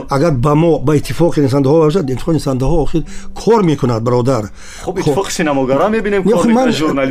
[0.09, 3.03] агар ба мо ба иттифоқи нависандаҳо бошад иттифоқи нависандаҳо охир
[3.41, 4.43] кор мекунад бародар
[4.85, 6.21] хоб иттифоқи синамогара мебинем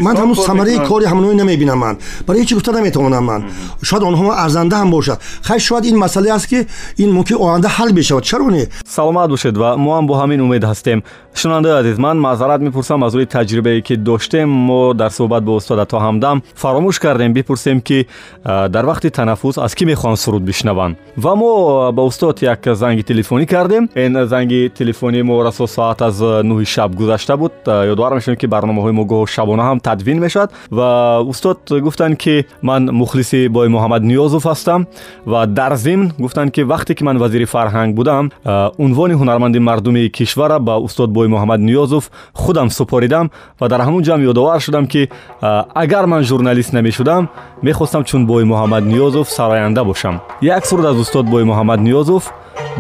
[0.06, 1.94] ман ҳанӯз самараи кори ҳамонои намебинам ман
[2.26, 3.44] барои чӣ гуфта наметавонам ман
[3.82, 7.92] шояд онҳо арзанда ҳам бошад хай шояд ин масъале аст ки ин мумкин оянда ҳал
[7.92, 11.02] бешавад чаро не саломат бошед ва мо ҳам бо ҳамин умед ҳастем
[11.34, 15.84] шунавандаи азиз ман маъзарат мепурсам аз рӯи таҷрибае ки доштем мо дар суҳбат бо устода
[15.84, 18.06] то ҳамдам фаромӯш кардем бипурсем ки
[18.44, 23.46] дар вақти танаффус аз кӣ мехоҳанд суруд бишнаванд ва мо ба устод як занги телефонӣ
[23.46, 28.46] кардем ин занги телефонии мо расо соат аз нӯҳи шаб гузашта буд ёдовар мешавем ки
[28.46, 34.02] барномаҳои мо гоҳ шабона ҳам тадвин мешавад ва устод гуфтанд ки ман мухлиси бои муҳаммад
[34.02, 34.86] ниёзов ҳастам
[35.26, 38.30] ва дар зимн гуфтанд ки вақте ки ман вазири фарҳанг будам
[38.78, 43.30] унвони ҳунарманди мардуми кишвара ба устод бои муҳаммад ниёзов худам супоридам
[43.60, 47.28] ва дар ҳамун ҷамъ ёдовар шудам ки агар ман журналист намешудам
[47.62, 52.32] мехостам чун бои муҳаммад ниёзов сароянда бошам як суруд аз устод бои муҳаммад ниёзов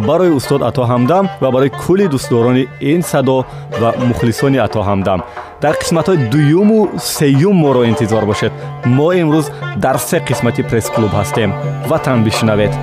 [0.07, 3.37] барои устод ато ҳамдам ва барои кулли дӯстдорони ин садо
[3.81, 5.19] ва мухлисони ато ҳамдам.
[5.61, 8.51] Дар қисматҳои дуюму сеюм моро интизор бошед.
[8.85, 9.45] Мо имрӯз
[9.83, 11.49] дар се қисмати пресс-клуб ҳастем.
[11.89, 12.73] Ватан бишнавед.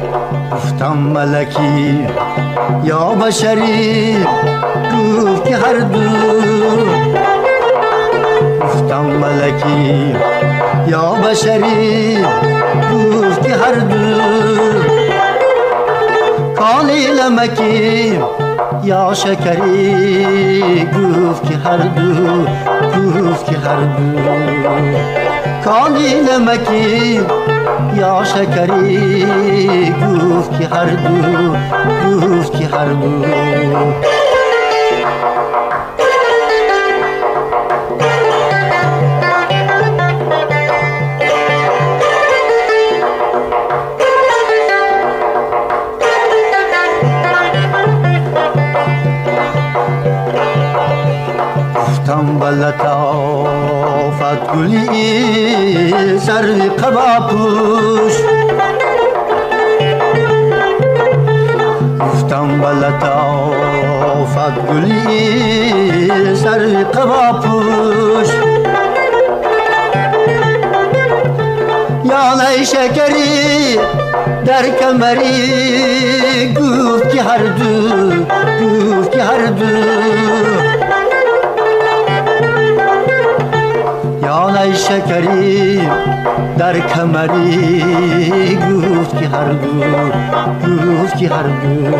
[0.53, 1.71] Гуфтам малакӣ
[3.01, 3.75] ё башарӣ
[4.93, 6.05] гуфт ки ҳарду
[8.63, 9.79] гуфтам малакӣ
[11.03, 11.77] ё башарӣ
[12.91, 14.88] гуфт ки ҳарду
[16.59, 18.19] کانی نمکی
[18.85, 22.45] یا شکری گفت که هر دو
[23.21, 24.19] گفت که هر دو.
[25.65, 27.21] کانی نمکی
[27.97, 31.57] یا شکری گفت که هر دو
[32.27, 34.18] گفت که هر دو.
[52.58, 54.24] گفتم بلطافت
[54.56, 58.14] گلی سر قبا پوش
[62.00, 68.28] گفتم بلطافت گلی سر قبا پوش
[72.06, 73.78] یا نی شکری
[74.46, 78.10] در کمری گفت که هر دو
[78.66, 80.67] گفت که هر دو
[84.48, 85.82] ای شکری
[86.58, 89.70] در کمری گفت که هر دو
[91.04, 91.94] گفت که هر دو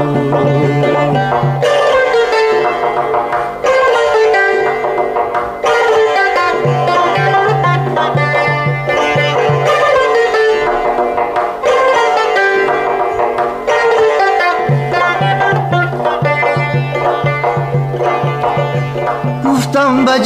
[19.46, 20.20] گفتم به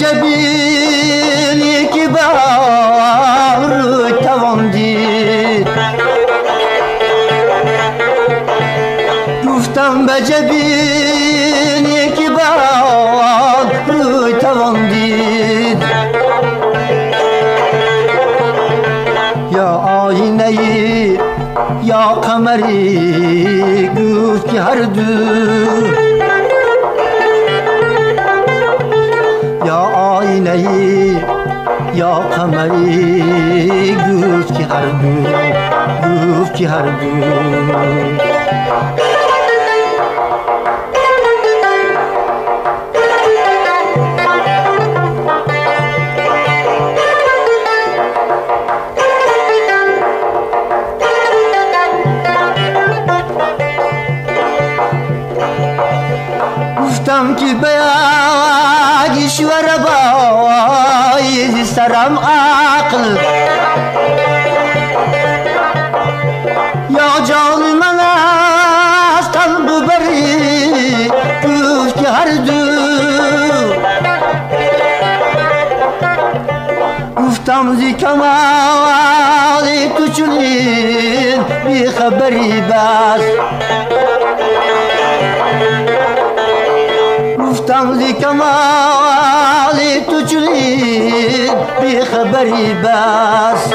[32.61, 36.85] یا قمری گفت که هر دو گفت که هر
[77.62, 78.28] گفتم زی کمال
[79.96, 83.22] تو چنین بی خبری بس.
[87.38, 89.78] گفتم زی کمال
[90.30, 93.72] چنین بی خبری بس.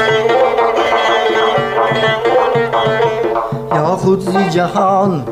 [3.74, 5.24] یا خود زی جهان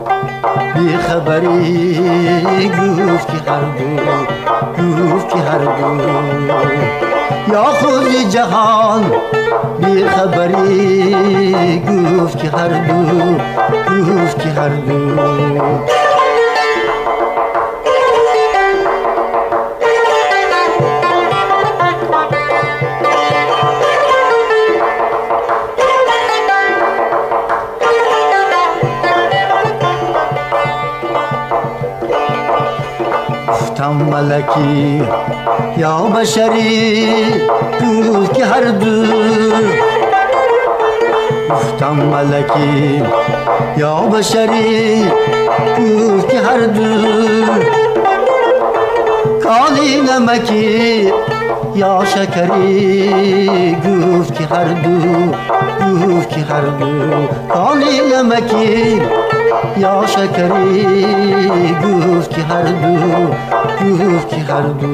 [0.75, 6.01] بی خبری گفت که هر دو گفت که هر دو.
[7.53, 9.13] یا خود جهان
[9.81, 13.03] بی خبری گفت که هر دو
[14.03, 16.06] گفت که هر دو.
[33.86, 35.04] گفتم ملکی
[35.78, 37.08] یا بشری
[37.82, 39.04] گفت که هر دو
[41.50, 43.04] گفتم ملکی
[43.78, 45.04] یا بشری
[45.80, 46.90] گفت که هر دو
[49.44, 51.12] کالی نمکی
[51.76, 55.00] یا شکری گفت که هر دو
[56.08, 56.30] گفت
[59.78, 64.88] یا شکری گفت که هر دو گفت که هر دو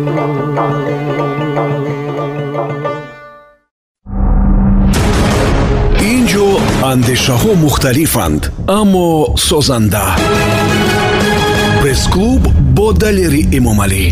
[6.14, 6.47] инҷо
[6.91, 8.41] андешаҳо мухталифанд
[8.80, 9.08] аммо
[9.47, 10.05] созанда
[11.82, 12.43] пресс-клуб
[12.78, 14.03] бо далери эмомалӣ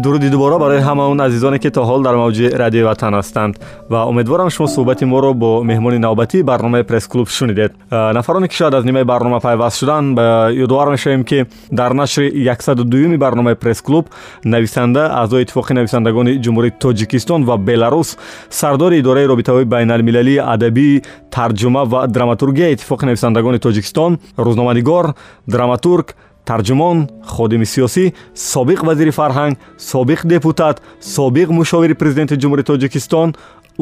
[0.00, 3.54] дуруди дубора барои ҳама он азизоне ки то ҳол дар мавҷи радиои ватан ҳастанд.
[3.90, 7.72] Ва умедворам шумо суҳбати моро бо меҳмони навбатии барномаи пресс-клуб шунидед.
[7.90, 10.18] Нафароне ки шояд аз нимаи барнома пайваст шуданд
[10.64, 14.08] ёдовар мешавем ки дар нашри 102 барномаи пресс-клуб
[14.44, 18.16] нависанда аъзои иттифоқи нависандагони ҷумҳурии тоҷикистон ва беларус
[18.50, 25.14] сардори идораи робитаҳои байналмилалии адабӣ тарҷума ва драматургияи иттифоқи нависандагони тоҷикистон рӯзноманигор
[25.46, 26.14] драматург
[26.50, 26.98] тарҷумон
[27.34, 28.04] ходими сиёсӣ
[28.52, 29.54] собиқ вазири фарҳанг
[29.92, 30.76] собиқ депутат
[31.16, 33.28] собиқ мушовири президенти ҷумҳурии тоҷикистон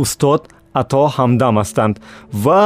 [0.02, 0.42] устод
[0.80, 1.94] ато ҳамдам ҳастанд.
[2.44, 2.60] Ва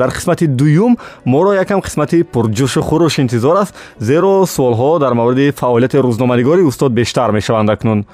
[0.00, 0.92] дар қисмати дуюм
[1.32, 3.74] моро якам қисмати пурҷӯшу хуруш интизор аст
[4.08, 8.04] зеро суолҳо дар мавриди фаъолияти рӯзноманигори устод бештар мешаванд акнун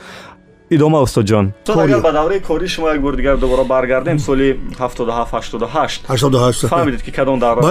[0.70, 7.02] идома устодҷон агар ба давраи кори шумо як бори дигар дубора баргардем соли 7788 фаҳмидед
[7.02, 7.62] ки кадом давра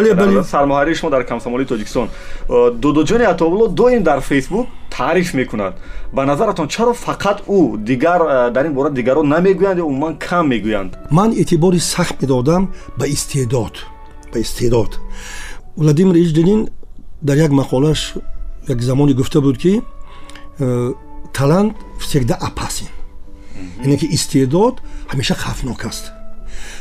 [0.44, 2.08] сармоҳарии шумо дар комсомолии тоҷикистон.
[2.84, 5.74] Дудуҷони атовулло доим дар фейсбук таъриф мекунад.
[6.14, 10.92] Ба назаратон чаро фақат ӯ дигар дар ин бора дигарон намегӯянд ё умуман кам мегӯянд?
[11.12, 12.64] Ман эътибори сахт медодам
[12.98, 13.86] ба истеъдод
[14.34, 15.00] ба истеъдод.
[15.78, 16.68] Владимир ич ленин
[17.22, 18.18] дар як мақолаш
[18.68, 19.82] як замоне гуфта буд ки
[20.60, 20.94] э,
[21.34, 22.89] талант всегда опасен
[23.81, 24.75] яъне ки истеъдод
[25.13, 26.05] ҳамеша хавфнок аст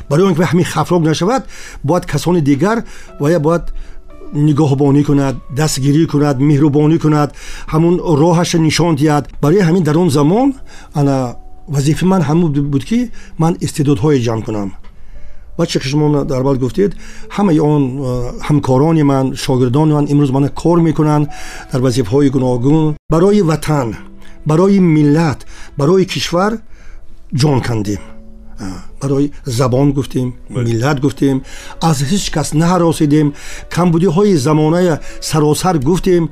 [0.10, 1.44] барои он ки ҳамин хавфнок нашавад
[1.84, 2.84] бояд касони дигар
[3.20, 3.74] вая бояд
[4.34, 7.30] нигоҳбонӣ кунад дастгирӣ кунад меҳрубонӣ кунад
[7.74, 10.48] ҳамун роҳаша нишон диҳад барои ҳамин дар он замон
[11.00, 11.16] ана
[11.68, 13.00] вазифаи ман ҳамун буд ки
[13.42, 14.70] ман истеъдодҳое ҷамъ кунам
[15.58, 16.92] ва чӣ ки шумо дар аввал гуфтед
[17.36, 17.84] ҳамаи он
[18.48, 21.26] ҳамкорони ман шогирдони ман имрӯз мана кор мекунанд
[21.72, 23.88] дар вазифаҳои гуногун барои ватан
[24.49, 25.41] барои миллат
[25.79, 26.53] барои кишвар
[27.41, 28.03] ҷон кандем
[29.01, 31.37] барои забон гуфтем миллат гуфтем
[31.81, 33.29] аз ҳеҷ кас наҳаросидем
[33.75, 34.95] камбудиҳои замоная
[35.29, 36.25] саросар гуфтем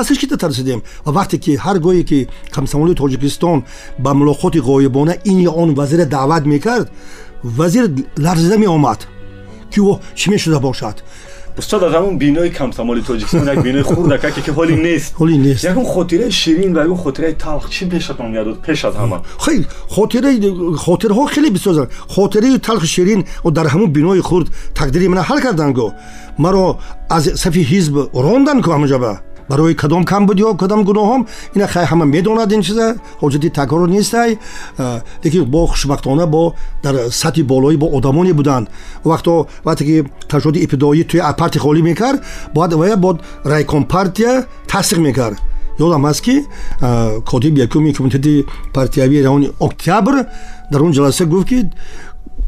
[0.00, 2.18] аз ҳеҷ ки натарсидем ва вақте ки ҳар гоҳе ки
[2.54, 3.58] комсомоли тоҷикистон
[4.04, 6.86] ба мулоқоти ғоибона ин ё он вазире даъват мекард
[7.58, 7.84] вазир
[8.26, 9.00] ларзида меомад
[9.72, 9.80] ки
[10.18, 10.96] чӣ мешуда бошад
[11.58, 15.14] устод аз ҳамун бинои камсамоли тоҷикистон як бинои хурдакаке ки ҳоли нест.
[15.20, 15.64] Ҳоли нест.
[15.64, 17.64] Ягон хотираи ширин ва ягон хотираи талх.
[17.74, 19.18] Чӣ пешатон меядод пеш аз ҳама.
[19.44, 19.64] Хеле
[19.96, 20.36] хотираи
[20.86, 25.92] хотираҳо хеле бисёр хотираи талху ширин дар ҳамун бинои хурд тақдири мана ҳал кардан го.
[26.38, 26.78] Маро
[27.08, 27.94] аз сафи ҳизб
[28.24, 29.12] рондан ку ҳамаҷаба
[29.48, 31.26] барои кадом камбудиҳо кадом гуноҳом?
[31.54, 32.96] Ина хай ҳама медонад ин чиза?
[33.22, 34.38] Ҳоҷати такрор нестай?
[35.24, 38.68] Лекин бо хушбахтона бо дар сатҳи болоӣ бо одамоне буданд.
[39.04, 39.96] Вақто вақте ки
[40.28, 42.22] ташоди ибтидоӣ туи парти холӣ мекард
[42.54, 45.38] бояд вая бод райком партия тасдиқ мекард.
[45.78, 46.44] Ёдам аст ки
[47.26, 50.26] котиби якуми комитети партиявии раёни октябр
[50.70, 51.58] дар он ҷаласа гуфт ки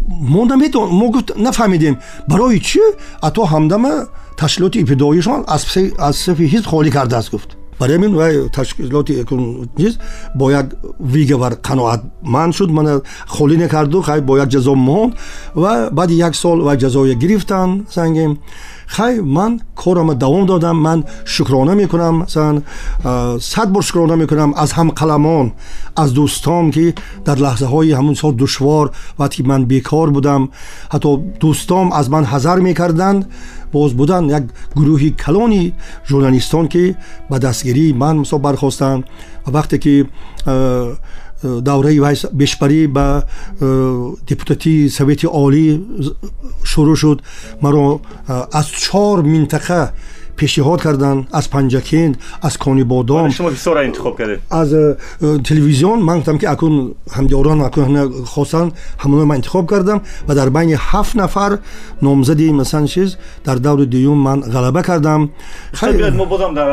[0.06, 1.98] мо наметон мо гуфт нафаҳмидем.
[2.28, 2.80] Барои чӣ?
[3.20, 4.06] Ато ҳамдама
[4.37, 5.61] ташкилоти ибтидоишон аз
[6.25, 7.49] сафи ҳизб холӣ кардааст гуфт
[7.81, 9.13] барои ҳамин вай ташкилоти
[9.77, 9.93] чиз
[10.35, 10.67] бо як
[10.99, 15.13] вигавар қаноатманд шуд мана холӣ накарду хай бо як ҷазо монд
[15.55, 18.37] ва баъди як сол вай ҷазоя гирифтан сангем
[18.87, 22.63] хай ман корама давом додам ман шукрона мекунам масалан
[23.39, 25.51] сад бор шукрона мекунам аз ҳамкаламон
[25.95, 26.85] аз дӯстон ки
[27.25, 30.41] дар лаҳзаҳои ҳамун сол душвор вақте ки ман бекор будам
[30.93, 31.09] ҳатто
[31.41, 33.21] дӯстом аз ман ҳазар мекарданд
[33.71, 34.43] боз буданд як
[34.75, 35.73] гурӯҳи калони
[36.09, 36.95] журналистон ки
[37.29, 39.05] ба дастгирии ман мисол бархостанд
[39.45, 39.95] ва вақте ки
[41.43, 43.25] давраи вай бешбарӣ ба
[43.59, 45.81] э, депутатии совети олӣ
[46.63, 47.19] шурӯъ шуд
[47.61, 49.93] маро э, аз чор минтақа
[50.37, 53.27] пешниҳод карданд аз панҷакент аз конибодом
[54.49, 54.97] аз э,
[55.47, 60.75] телевизион ман гуфтам ки акун ҳамдиёрон акун хостанд ҳамоно ман интихоб кардам ва дар байни
[60.89, 61.59] ҳафт нафар
[62.01, 65.29] номзади масалан чиз дар даври дуюм ман ғалаба кардам
[66.21, 66.69] мо бозам дар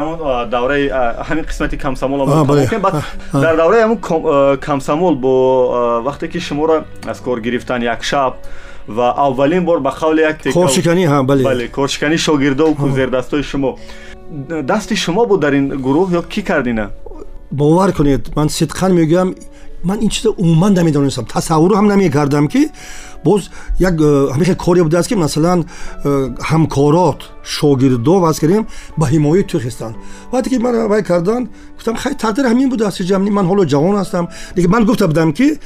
[0.55, 0.89] давраи
[1.29, 5.33] ҳамин қисмати камсамол дар давраи ҳамн камсамол бо
[6.07, 7.83] вақте ки шуморо аз кор гирифтан
[8.88, 11.44] و اولین بار به قول یک تکه کورشکنی ها بله.
[11.44, 13.76] بله کورشکنی شاگردا و زیر شما.
[14.70, 16.90] دست شما بود در این گروه یا کی کردینه؟
[17.52, 19.34] باور کنید من صدقا میگم
[19.84, 21.24] من این چیز عموما نمی‌دانستم.
[21.24, 22.70] تصور هم نمی‌کردم که
[23.24, 23.42] باز
[23.80, 24.02] یک
[24.36, 25.64] همیشه کاری بوده است که مثلا
[26.44, 28.68] همکارات شاگردو وز کردیم
[28.98, 29.96] به حمایت تو هستند
[30.34, 33.96] وقتی که من وای کردند، گفتم خیلی تقدیر همین بوده است جمعی من حالا جوان
[33.96, 34.28] هستم.
[34.56, 35.58] دیگه من گفته بودم که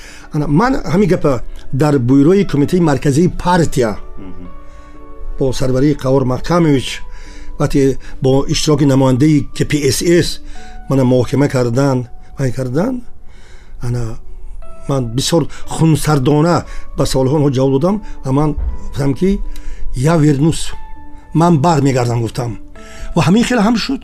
[0.47, 1.39] من همین گپه
[1.71, 3.97] дар бюрои комитаи марказии партия.
[5.39, 7.01] Бо сарварии қавор маҳкамович
[7.59, 10.41] вақте бо иштироки намояндаи кпсс
[10.89, 12.07] мана муҳокима кардан.
[12.39, 13.03] Вай кардан?
[13.81, 14.17] Ана
[14.87, 16.65] ман бисёр хунсардона
[16.97, 18.55] ба суолҳо онҳо ҷавоб додам ва ман
[18.89, 19.39] гуфтам ки
[19.95, 20.71] я вернус
[21.33, 22.59] ман бармегардам гуфтам.
[23.15, 24.03] Ва ҳамин хеле ҳам шуд.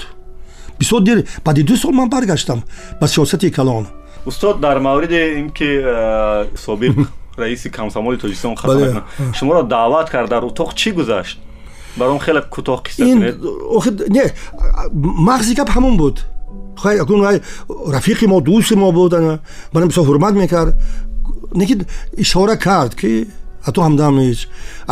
[0.80, 2.64] Бисёр дер баъди ду сол ман баргаштам
[3.00, 3.88] ба сиёсати калон.
[4.26, 9.03] Устод дар мавриди ин ки э, собиқ раиси комсомоли тоҷикистон хатона
[9.33, 11.39] шуморо даъват кард дар утоқ чӣ гузашт
[11.97, 13.05] баром хеле кӯтоҳ қисса
[14.17, 14.25] не
[15.29, 16.17] мағзи гап ҳамон буд
[17.97, 19.13] рафиқи мо дӯсти мо буд
[19.73, 20.75] бана бисёр ҳурмат мекард
[21.55, 21.75] неки
[22.17, 23.11] ишора кард ки
[23.67, 24.39] ҳатто ҳамдамич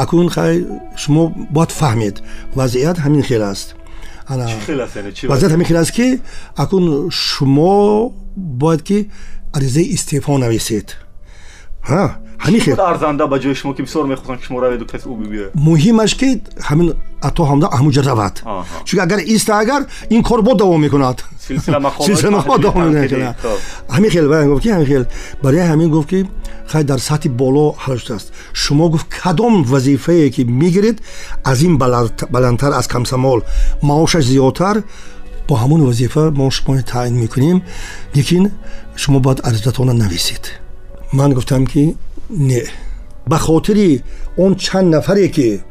[0.02, 0.66] акун хай
[1.02, 1.22] шумо
[1.56, 2.16] бояд фаҳмед
[2.58, 3.68] вазъият ҳамин хел аст
[5.32, 6.20] вазъият ҳамин хел аст ки
[6.64, 8.12] акун шумо
[8.62, 8.98] бояд ки
[9.56, 10.88] аризаи истеъфо нависед
[15.68, 16.28] муҳимаш ки
[16.68, 16.86] ҳамин
[17.28, 18.34] ато ҳамда ҳамуҷа равад
[18.86, 19.82] чунки агар иста агар
[20.14, 21.18] ин кор бо давом мекунад
[23.94, 25.04] ҳамин хел гуфт ки ҳамин хел
[25.42, 26.20] барои ҳамин гуфт ки
[26.72, 28.28] хай дар сатҳи боло ҳал шудааст
[28.62, 30.98] шумо гуфт кадом вазифае ки мегиред
[31.50, 31.74] аз ин
[32.34, 33.40] баландтар аз камсамол
[33.82, 34.76] маошаш зиёдтар
[35.48, 37.58] бо ҳамон вазифа мо шумо таъин мекунем
[38.16, 38.44] лекин
[39.02, 40.44] шумо бояд аризатона нависед
[41.11, 41.95] Ман гуфтам ки
[42.29, 42.63] не.
[43.25, 44.03] Ба хотири
[44.37, 45.61] он чанд нафаре ки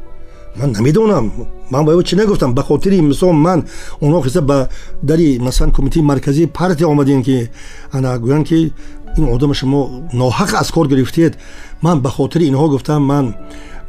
[0.55, 1.31] ман намедонам.
[1.69, 2.53] Ман ба чӣ нагуфтам?
[2.53, 3.65] Ба хотири мисол ман
[4.01, 4.69] онҳо хиса ба
[5.01, 7.49] дари масалан кумитаи марказии партия омадем ки
[7.91, 8.73] ана гӯянд ки
[9.17, 11.37] ин одама шумо ноҳақ аз кор гирифтед.
[11.81, 13.35] Ман ба хотири инҳо гуфтам ман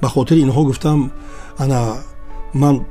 [0.00, 1.12] ба хотири инҳо гуфтам.
[1.58, 1.96] Ана
[2.54, 2.84] ман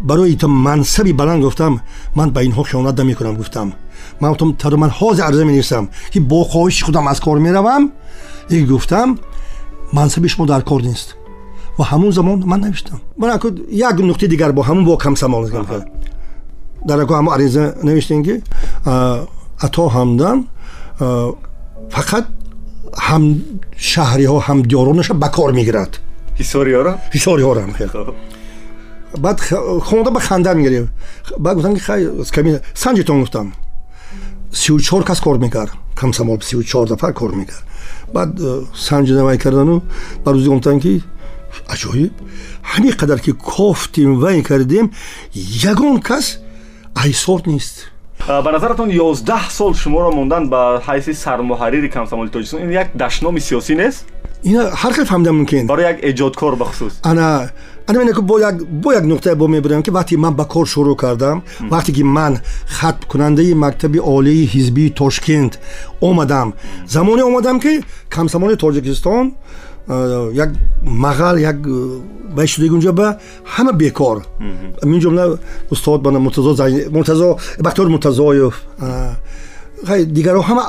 [0.00, 1.80] барои мансаби баланд гуфтам.
[2.14, 3.72] Ман ба инҳо хиёнат намекунам гуфтам
[4.20, 7.92] ман гуфтам таро ман ҳозир арза менависам ки бо хоҳиши худам аз кор меравам.
[8.48, 9.18] И гуфтам
[9.92, 11.16] мансаби шумо дар кор нест.
[11.78, 13.00] Ва ҳамун замон ман навиштам.
[13.70, 15.48] Як нуқтаи дигар бо ҳамун бо камсамол
[16.84, 18.42] дар аку ҳамун ариза навиштем ки
[19.66, 20.44] ато ҳамдан
[21.96, 22.24] фақат
[23.06, 23.24] ҳам
[23.90, 25.92] шаҳриҳо ҳамдиёронаша ба кор мегирад.
[26.38, 27.62] Ҳисориҳоро ҳисориҳоро
[29.24, 29.38] баъд
[29.88, 30.88] хонда ба ханда мегирем.
[31.38, 32.00] Баъд гуфтам ки хай
[32.74, 33.52] санҷитон гуфтам
[34.52, 37.64] сию чор кас кор мекард камсамол сию чор нафар кор мекард
[38.12, 39.82] баъд э, санҷида вай кардану
[40.24, 41.02] ба рӯзи гуфтам ки
[41.68, 42.12] аҷоиб
[42.72, 44.92] ҳамин қадар ки кофтем вай кардем
[45.70, 46.38] ягон кас
[46.94, 47.90] айсод нест
[48.26, 52.60] ба назаратон ёздаҳ сол шуморо мондан ба ҳайси сармуҳаррири камсамоли тоҷикистон.
[52.66, 54.04] Ин як даштноми сиёсӣ нест?
[54.42, 55.66] Ина ҳар хел фаҳмида мумкин.
[55.66, 56.92] Барои як эҷодкор бахусус.
[57.02, 57.50] Ана
[57.87, 62.39] бо як нуқтае бо мебурам ки вақте ман ба кор шурӯъ кардам вақте ки ман
[62.67, 65.59] хатбкунандаи мактаби олии ҳизбии тошкент
[66.01, 66.53] омадам
[66.87, 69.33] замоне омадам ки камсамоли тоҷикистон
[70.33, 70.49] як
[70.83, 71.57] мағал як
[72.35, 73.17] бай шудагӣ унҷа ба
[73.55, 74.23] ҳама бекор
[74.83, 75.39] мин ҷумла
[75.71, 78.53] устод бана муртазо бахтиёр муртазоев
[80.15, 80.65] дигарҳо ҳама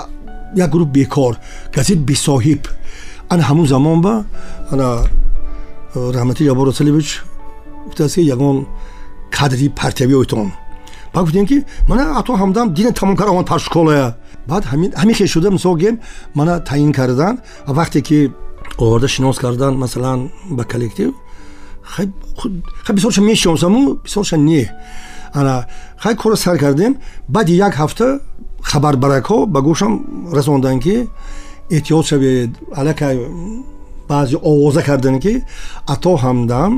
[0.57, 1.37] як гурӯҳ бекор
[1.75, 2.63] газет бисоҳиб
[3.29, 4.25] ана ҳамун замон ба
[4.73, 5.05] ана
[5.96, 7.24] раҳмати ҷабор расалевич
[7.86, 8.68] гуфтааст ки ягон
[9.32, 10.52] кадри партиявиойтон
[11.14, 14.16] баъд гуфтем ки мана ато ҳамдам дина тамом кард омад паршколая
[14.48, 16.00] баъд ҳамин хел шуда мисол гем
[16.36, 18.32] мана таъин кардан ва вақте ки
[18.78, 21.14] оварда шинос кардан масалан ба коллектив
[21.84, 22.08] хай
[22.94, 24.72] бисёрша мешиносаму бисёрша не
[25.34, 25.66] ана
[25.98, 28.20] хай корро сар кардем баъди як ҳафта
[28.62, 29.94] хабарбаракҳо ба гӯшам
[30.34, 31.08] расонданд ки
[31.70, 33.16] эҳтиёт шавед аллакай
[34.09, 35.35] баъзе овоза карданд ки
[35.95, 36.73] ато ҳамдам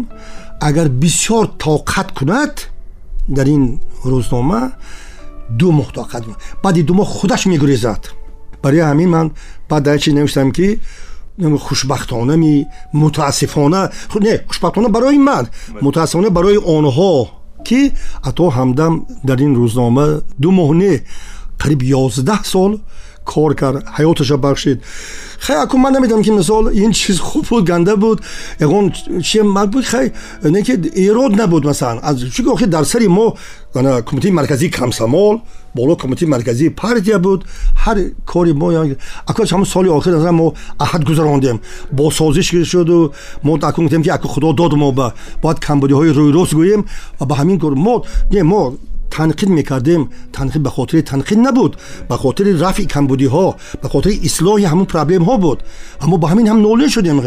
[0.61, 2.55] агар бисёр тоқат кунад
[3.37, 3.65] дар ин
[4.11, 4.61] рӯзнома
[5.59, 6.23] ду моҳ тоқат
[6.63, 8.03] баъди ду моҳ худаш мегурезад
[8.63, 9.27] барои ҳамин ман
[9.71, 10.81] баъд дар чи навиштам ки
[11.67, 13.91] хушбахтона ми мутаассифона
[14.21, 15.45] не хушбахтона барои ман
[15.83, 17.29] мутаассифона барои онҳо
[17.67, 17.93] ки
[18.23, 18.93] ато ҳамдам
[19.25, 20.07] дар ин рӯзнома
[20.43, 20.93] ду моҳ не
[21.61, 22.73] қариб ёздаҳ сол
[23.29, 24.83] кор кард ҳаёташа бахшид
[25.41, 28.21] хай аку ман намедонам ки мисол ин чиз хуб буд ганда буд
[28.61, 28.93] ягон
[29.23, 33.37] чи буд хай не ки ирод набуд масалан чунки охир дар сари мо
[34.07, 35.43] кумитаи марказии камсамол
[35.75, 37.45] боло кумитаи марказии партия буд
[37.85, 38.69] ҳар кори мо
[39.27, 41.61] аку ҳамн соли охир назар мо аҳад гузарондем
[41.93, 46.55] бо созиш шуду мо аку гуфтем ки аку худо дод мо ба бояд камбудиҳои рӯйрост
[46.55, 46.85] гӯем
[47.19, 48.75] ва ба ҳамин кор мо не мо
[49.17, 51.73] танқид мекардем танқид ба хотири танқид набуд
[52.09, 53.47] ба хотири рафъи камбудиҳо
[53.83, 55.59] ба хотири ислоҳи ҳамун проблемҳо буд
[56.05, 57.19] аммо ба ҳамин ҳам нолин шудем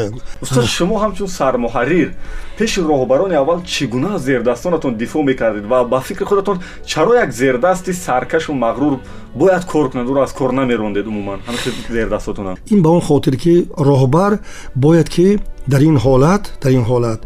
[0.41, 2.09] устод шумо ҳамчун сармуҳаррир
[2.57, 6.57] пеши роҳбарони аввал чӣ гуна аз зердастонатон дифоъ мекардед ва ба фикри худатон
[6.91, 8.93] чаро як зердасти саркашу мағрур
[9.41, 13.53] бояд кор кунад ӯро аз кор намерондед умуман ҳамин зердастотонам ин ба он хотир ки
[13.89, 14.39] роҳбар
[14.75, 15.27] бояд ки
[15.71, 17.19] дар ин ҳолат дар ин ҳолат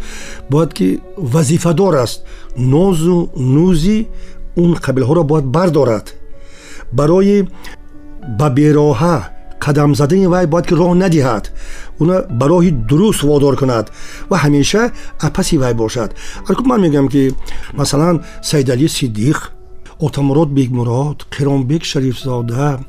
[0.49, 0.87] бояд ки
[1.17, 2.19] вазифадор аст
[2.57, 3.99] нозу нӯзи
[4.56, 6.06] ун қабилҳоро бояд бардорад.
[6.92, 7.48] Барои
[8.38, 9.16] ба бероҳа
[9.64, 11.44] қадам задани вай бояд ки роҳ надиҳад.
[12.00, 13.86] Уна ба роҳи дуруст водор кунад
[14.30, 14.82] ва ҳамеша
[15.26, 16.10] апаси вай бошад.
[16.48, 17.22] Алкун ман мегӯям ки
[17.80, 18.16] масалан
[18.50, 19.38] саидалӣ сиддиқ
[20.06, 22.80] отамурод бегмурод қиромбек шарифзода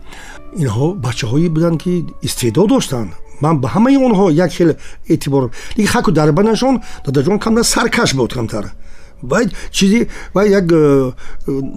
[0.64, 1.94] инҳо бачаҳое буданд ки
[2.28, 3.12] истеъдод доштанд.
[3.42, 4.70] Ман ба ҳамаи онҳо як хел
[5.14, 5.44] эътибор
[5.76, 8.66] диги хаку дарбанашон додаҷон камтар саркаш буд камтар.
[9.24, 10.74] وای چیزی وای یک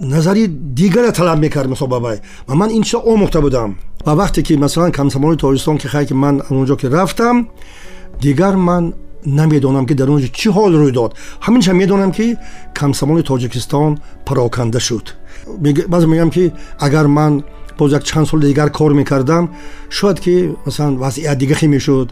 [0.01, 2.17] نظری دیگر طلب می‌کردم صاحبای
[2.47, 3.75] من من ان شاء الله بودم؟
[4.05, 7.47] و وقتی که مثلا کمسمون طاجیکستان که خیلی که من اونجا که رفتم
[8.19, 8.93] دیگر من
[9.25, 11.13] نمی‌دونم که در اونجا چه حال رو داد.
[11.41, 12.37] همینش می دونم که
[12.75, 15.09] کمسمون تاجیکستان پراکنده شد.
[15.89, 17.43] بعضی میگم که اگر من
[17.80, 19.50] боз як чанд соли дигар кор мекардам
[19.90, 22.08] шояд ки масалан вазъият дига хе мешуд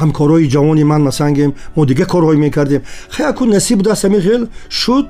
[0.00, 5.06] ҳамкорҳои ҷавони ман масалан гем мо дига корҳое мекардем хаяку насиб будаст ҳамин хел шуд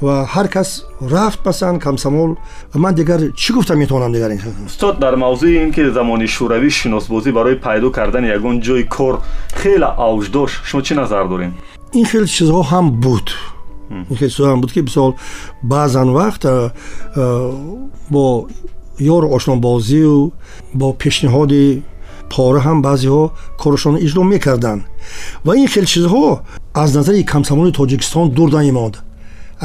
[0.00, 2.30] ва ҳар кас рафт масалан камсамол
[2.72, 4.30] ва ман дигар чӣ гуфта метавонам дигар
[4.66, 9.14] устод дар мавзӯи ин ки замони шӯравӣ шиносбозӣ барои пайдо кардани ягон ҷойи кор
[9.60, 11.52] хеле авҷ дошт шумо чӣ назар дорем
[11.98, 13.26] ин хел чизҳо ҳам буд
[14.11, 15.11] ин хел чизҳо ҳам буд ки мисол
[15.63, 16.43] баъзан вақт
[18.13, 18.25] бо
[19.15, 20.33] ёр ошнобозию
[20.79, 21.65] бо пешниҳоди
[22.33, 23.23] пора ҳам баъзеҳо
[23.61, 24.81] корашонро иҷро мекарданд.
[25.45, 26.25] Ва ин хел чизҳо
[26.73, 28.95] аз назари камсамони тоҷикистон дур намемонд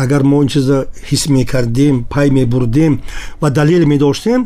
[0.03, 2.93] агар мо ин чиза ҳис мекардем пай мебурдем
[3.41, 4.41] ва далел медоштем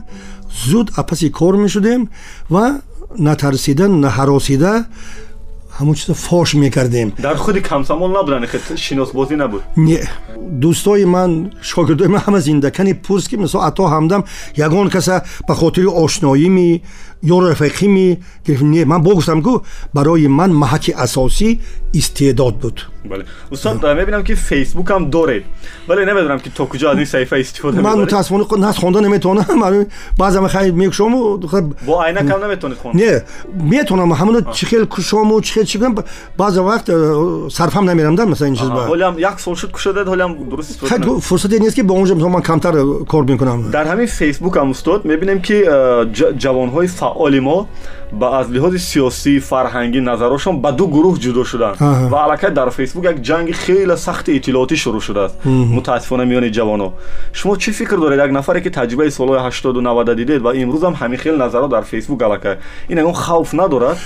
[0.69, 2.01] зуд апаси кор мешудем
[2.55, 2.65] ва
[3.19, 4.73] натарсида наҳаросида
[5.80, 8.46] ҳамон чиза фош мекардем дар худи камсамол набуданд
[8.86, 9.98] шиносбозӣ набуд не
[10.64, 14.22] дӯстои ман шогирдои ман ҳама зиндакани пурс ки мисол ато ҳамдам
[14.56, 16.82] ягон каса ба хотири ошноими
[17.23, 19.63] ё рафиқӣ мегирифт не ман богуфтам ку
[19.93, 21.59] барои ман маҳаки асосӣ
[21.93, 22.87] истеъдод буд.
[23.51, 25.45] Устод мебинам ки фейсбук ҳам доред
[25.89, 29.87] вале намедонам ки то куҷо аз ин саҳифа истифода ман мутаассифона нас хонда наметавонам
[30.19, 31.39] баъзан хай мекушому
[31.87, 33.23] бо айнакам наметавонед хонд не
[33.55, 36.05] метавонам ҳамоно чӣ хел кушому чӣ хел чӣ гӯям
[36.37, 40.71] баъзан вақт э, сарфам намерамда масалан ин чиз ҳолиам як сол шуд кушодед ҳолиам дуруст
[40.71, 42.75] истифода фурсате нест ки ба онҷо ман камтар
[43.09, 43.71] кор мекунам.
[43.71, 47.68] Дар ҳамин фейсбук ҳам устод мебинем ки э, ҷавонҳои фаъоли мо
[48.12, 51.76] ба аз лиҳози сиёсӣ фарҳангӣ назарошон ба ду гурӯҳ ҷудо шуданд
[52.12, 55.36] ва аллакай дар фейсбук як ҷанги хеле сахти иттилоотӣ шурӯъ шудааст
[55.78, 56.90] мутаассифона миёни ҷавонҳо
[57.34, 60.96] шумо чӣ фикр доред як нафаре ки таҷрибаи солҳои ҳаштоду навада дидед ва имрӯз ҳам
[61.02, 62.56] ҳамин хел назарот дар фейсбук аллакай
[62.92, 63.98] ин ягон хавф надорад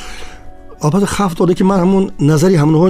[0.82, 2.88] албатта хавф дода ки ман ҳамун назари ҳамонҳо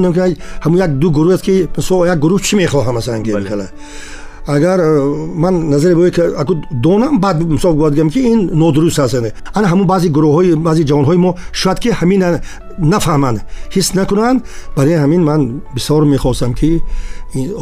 [0.64, 1.68] ҳамун як ду гурӯҳ аст ки
[2.14, 3.24] як гурӯҳ чӣ мехоҳам масалан
[4.47, 5.01] агар э,
[5.35, 9.67] ман назаре бояд ки аку донам баъд мисол бояд гӯям ки ин нодуруст аст ана
[9.69, 12.41] ҳамун баъзе гурӯҳҳои баъзе ҷавонҳои мо шояд ки ҳамин
[12.79, 13.39] нафаҳманд.
[13.75, 14.43] Ҳис накунанд
[14.77, 16.83] барои ҳамин ман бисёр мехостам ки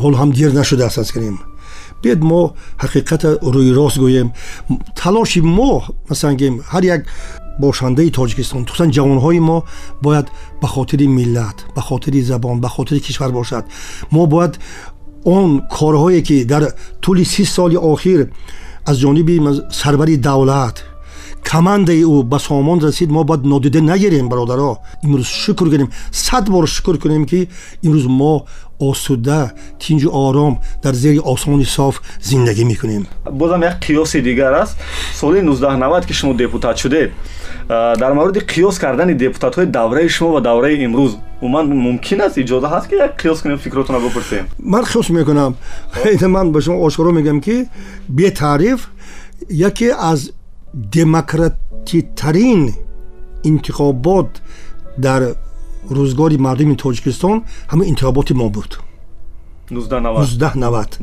[0.02, 1.38] ҳол ҳам дир нашудааст аз кунем
[2.02, 2.42] биед мо
[2.82, 4.28] ҳақиқата рӯи рост гӯем
[5.00, 5.72] талоши мо
[6.08, 7.02] масалан гӯем ҳар як
[7.60, 9.58] бошандаи тоҷикистон тухусан ҷавонҳои мо
[10.04, 10.26] бояд
[10.62, 13.64] ба хотири миллат ба хотири забон ба хотири кишвар бошад.
[14.10, 14.58] Мо бояд
[15.24, 16.62] он корҳое ки дар
[17.02, 18.20] тӯли си соли охир
[18.86, 19.36] аз ҷониби
[19.70, 20.76] сарвари давлат
[21.51, 26.67] командаи ӯ ба сомон расид мо бояд нодида нагирем бародаро имрӯз шукр кунем сад бор
[26.67, 27.49] шукр кунем ки
[27.83, 28.45] имрӯз мо
[28.79, 34.77] осуда тинҷу ором дар зери осмони соф зиндагӣ мекунем бозам як қиёси дигар аст
[35.19, 37.11] соли 1990 ки шумо депутат шудед
[37.67, 42.87] дар мавриди қиёс кардани депутатҳои давраи шумо ва давраи имрӯз умуман мумкин аст иҷоза ҳаст
[42.89, 45.55] ки як қиёс кунем фикротона бупурсем ман қиёс мекунам
[46.21, 47.65] ман ба шумо ошкоро мегӯям ки
[48.09, 48.89] бетаъриф
[49.49, 50.29] яке аз
[50.73, 52.73] демократитарин
[53.43, 54.41] интихобот
[54.97, 55.21] дар
[55.97, 57.37] рӯзгори мардуми тоҷикистон
[57.71, 58.71] ҳамин интихоботи мо буд
[59.71, 60.99] 1990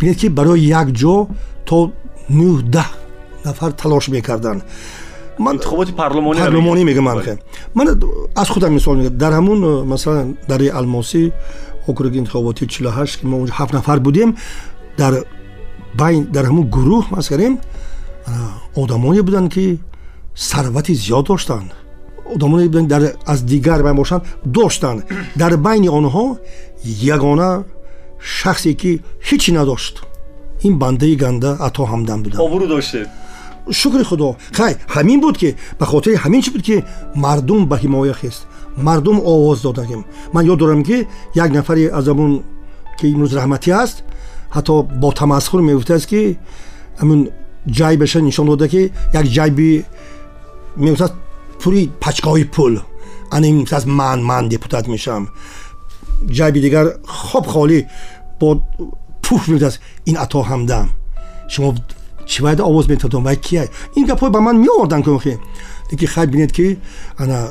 [0.00, 1.26] бинед ки барои як ҷо
[1.64, 1.92] то
[2.30, 2.84] 19
[3.44, 4.62] нафар талош мекарданд
[5.38, 7.06] интихоботи парлумонӣ парлумонӣ мегӯм
[7.74, 7.86] ман
[8.36, 9.60] аз худам мисол мегӯям дар ҳамун
[9.92, 11.32] масалан дари алмосӣ
[11.88, 14.36] округи интихоботи 48 ки мо онҷо ҳафт нафар будем
[14.98, 15.14] дар
[15.94, 17.58] байн дар ҳамун гурӯҳ мас кардем
[18.75, 19.79] одамоне буданд ки
[20.35, 21.71] сарвати зиёд доштанд.
[22.25, 25.03] одамоне буданд аз дигар байн бошанд доштанд.
[25.35, 26.37] дар байни онҳо
[27.15, 27.63] ягона
[28.19, 29.95] шахсе ки ҳичи надошт.
[30.63, 32.41] ин бандаи ганда ато ҳамдан буданд.
[32.41, 33.07] Обрӯ доштед.
[33.71, 34.35] Шукри худо.
[34.53, 36.83] Хай ҳамин буд ки ба хотири ҳамин чи буд ки
[37.15, 38.47] мардум ба ҳимоя хест.
[38.77, 42.43] мардум овоз додагим ман ёд дорам ки як нафаре аз амун
[42.99, 44.03] ки имрӯз раҳматӣ аст
[44.55, 46.39] ҳатто бо тамасхур мегуфтааст ки
[47.01, 47.29] амн
[47.68, 49.84] ҷайбаша нишон дода ки як ҷайби
[50.76, 51.14] мегуфтааст
[51.60, 52.74] пури пачкаҳои пул
[53.30, 55.28] анаас ман ман депутат мешавам
[56.38, 57.78] ҷайби дигар хоб холӣ
[58.40, 58.48] бо
[59.22, 60.86] пуф мегуфтааст ин ато ҳамдам
[61.52, 61.74] шумо
[62.30, 65.34] чӣ бояд овоз методам вай кия ин гапҳо ба ман меордан кунхи
[65.90, 66.78] леки хай бинед ки
[67.18, 67.50] ана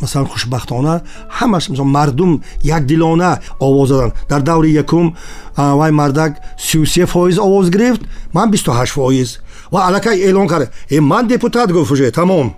[0.00, 1.02] масалан хушбахтона
[1.38, 5.16] ҳамаш мардум якдилона овоз задан дар даври якум
[5.56, 9.40] вай мардак сисе фоиз овоз гирифт ман бисту ҳашт фоиз.
[9.70, 10.70] Ва аллакай эълон кард.
[10.90, 12.54] «Э, ман депутат гуфт уже тамом.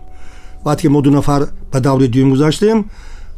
[0.64, 2.90] Вақте ки мо ду нафар ба даври дуюм гузаштем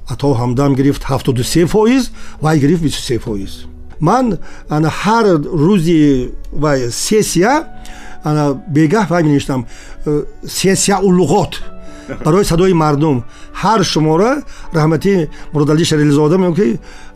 [0.08, 3.64] ато ҳамдам гирифт 73 фоиз вай гирифт 23 фоиз.
[4.00, 4.38] Ман
[4.68, 7.64] ҳар рӯзи вай сессия
[8.24, 9.66] бегаҳ вай меништам
[10.06, 11.62] э, сессия улуғот
[12.25, 13.17] барои садои мардум
[13.61, 14.31] ҳар шумора
[14.77, 15.13] раҳмати
[15.53, 16.67] муродалӣ шарилзода мегӯ ки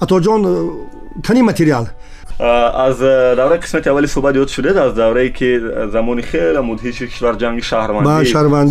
[0.03, 0.53] атоҷон э,
[1.27, 1.85] кани материал
[2.39, 5.49] аз э, давраи қисмати аввали суҳбат ёд шудед аз даврае ки
[5.91, 8.25] замони хеле мудҳиши кишвар ҷанги шаҳрвандӣ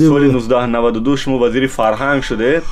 [0.09, 2.65] соли 1992 шумо вазири фарҳанг шудед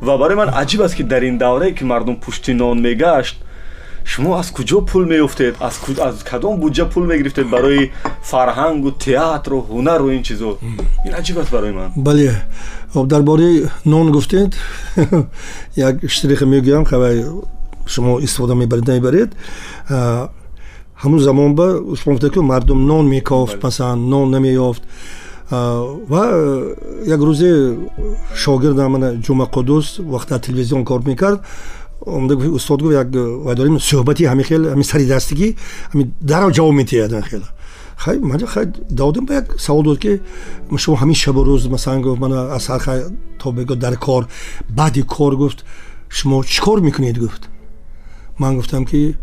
[0.00, 3.36] ва барои ман аҷиб аст ки дар ин даврае ки мардум пушти нон мегашт
[4.11, 5.55] шумо аз куҷо пул меёфтед?
[5.59, 5.79] Аз
[6.29, 7.91] кадом буҷа пул мегирифтед барои
[8.29, 10.57] фарҳангу театру ҳунару ин чизо?
[11.07, 12.43] Ин аҷиб аст барои ман бале
[12.93, 14.51] дар бораи нон гуфтед
[15.87, 17.25] як штрихе мегӯям хабай
[17.85, 19.29] шумо истифода мебаред намебаред
[21.01, 21.67] ҳамун замон ба
[21.99, 24.83] шумо гуфтед ки мардум нон мекофт масалан нон намеёфт.
[25.51, 26.23] Ва
[27.05, 27.51] як рӯзе
[28.35, 31.39] шогирдам мана ҷума қудус вақт дар телевизион кор мекард
[32.05, 33.15] عمده گفت استاد گفت یک
[33.75, 35.55] و صحبتی همین خیلی سری دستگی
[35.93, 37.43] همین در جواب میتیادن خیلی.
[37.97, 40.21] خیلی من خیلی دادم به یک سوال داد که
[40.77, 43.03] شما همین شب و روز مثلا گفت من از هر خیلی
[43.39, 44.27] تا بگو در کار
[44.75, 45.65] بعدی کار گفت
[46.09, 47.49] شما چیکار می‌کنید؟ گفت.
[48.39, 49.13] من گفتم که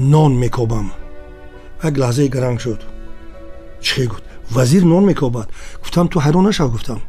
[0.00, 0.90] نان میکوبم
[1.84, 2.82] یک لحظه گرنگ شد.
[3.80, 4.22] چی گفت؟
[4.54, 5.48] وزیر نان میکوبد
[5.82, 7.00] گفتم تو حیران نشو گفتم.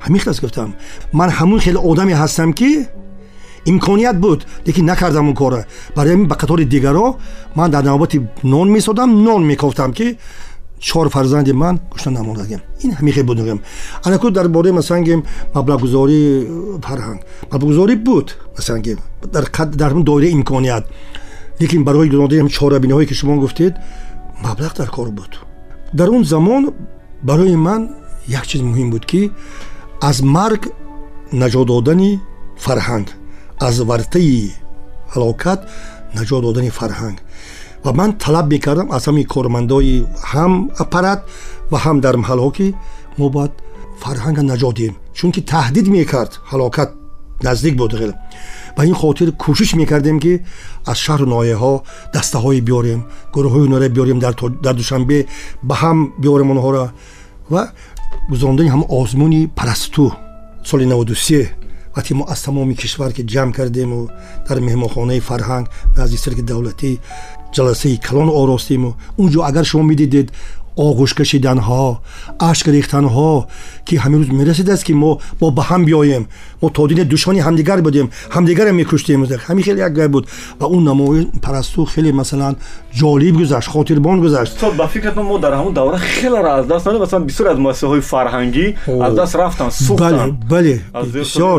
[0.00, 0.74] همین خلاص گفتم.
[1.12, 2.88] من همون خیلی آدمی هستم که
[3.64, 5.66] имконият буд лекин накардам он кора.
[5.94, 7.16] Барои ҳамин ба қатори дигаро
[7.54, 10.18] ман дар навбати нон месодам нон мекофтам ки
[10.80, 13.60] чор фарзанди ман кушта намонадагем ин ҳамихе будагем
[14.04, 17.20] анаку дар бораи масалан гем маблағгузории фарҳанг.
[17.52, 18.98] Маблағгузорӣ буд масалан гем
[19.32, 20.86] дар доираи имконият.
[21.60, 23.76] Лекин барои додани чорабиниҳое ки шумо гуфтед
[24.42, 25.40] маблағ дар кор буд.
[25.92, 26.72] Дар он замон
[27.22, 27.90] барои ман
[28.26, 29.30] як чиз муҳим буд ки
[30.00, 30.68] аз марг
[31.32, 32.20] наҷот додани
[32.56, 33.08] фарҳанг
[33.66, 34.52] аз вартаи
[35.14, 35.60] ҳалокат
[36.18, 37.18] наҷот додани фарҳанг.
[37.84, 39.94] Ва ман талаб мекардам аз ҳамин кормандои
[40.32, 40.52] ҳам
[40.84, 41.20] аппарат
[41.70, 42.66] ва ҳам дар маҳалҳо ки
[43.18, 43.52] мо бояд
[44.02, 46.90] фарҳанга наҷот диҳем чунки таҳдид мекард ҳалокат
[47.46, 47.92] наздик буд
[48.76, 50.32] ба ин хотир кӯшиш мекардем ки
[50.90, 51.72] аз шаҳру ноҳияҳо
[52.14, 53.00] дастаҳое биёрем
[53.34, 54.18] гурӯҳҳои ҳунарӣ биёрем
[54.64, 55.18] дар душанбе
[55.68, 56.84] ба ҳам биёрем онҳоро
[57.52, 57.62] ва
[58.30, 60.06] гузарондани ҳам озмуни парасту
[60.68, 64.08] соли 93 вақте мо аз тамоми кишвар ки ҷамъ кардему
[64.48, 65.66] дар меҳмонхонаи фарҳанг
[65.96, 66.98] назди сирки давлатӣ
[67.54, 70.28] ҷаласаи калон оростему унҷо агар шумо медидед
[70.79, 71.85] оғӯш кашиданҳо
[72.39, 73.45] ашк рехтанҳо
[73.87, 76.23] ки ҳамин рӯз мерасидааст ки мо бо ба ҳам биёем
[76.61, 80.27] мо тодини душмани ҳамдигар будем ҳамдигарам мекуштем ҳамин хеле як гай буд
[80.59, 82.55] ва он намоиш парасту хеле масалан
[82.99, 87.25] ҷолиб гузашт хотирбон гузашт ба фикратон мо дар ҳамон давра хелеро аз даст надем масалан
[87.29, 88.67] бисёр аз муассисаҳои фарҳангӣ
[89.05, 90.75] аз даст рафтанд сухтанд бале
[91.15, 91.57] бисёр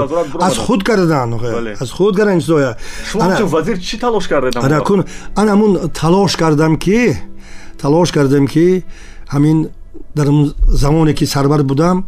[0.48, 1.32] аз худ карданд
[1.80, 7.00] аз худ карданд шумо вазир чӣ талош кардед ана ҳамун талош кардам ки
[7.78, 8.84] талош кардем ки
[9.33, 9.69] ҳамин
[10.15, 10.27] дар
[10.67, 12.05] замоне ки сарвар будам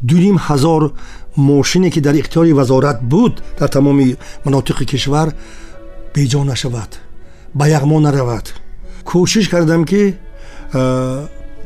[0.00, 0.92] дуним ҳазор
[1.36, 5.28] мошине ки дар ихтиёри вазорат буд дар тамоми манотиқи кишвар
[6.14, 6.90] беҷо нашавад
[7.54, 8.46] ба яғмо наравад.
[9.04, 10.14] Кӯшиш кардам ки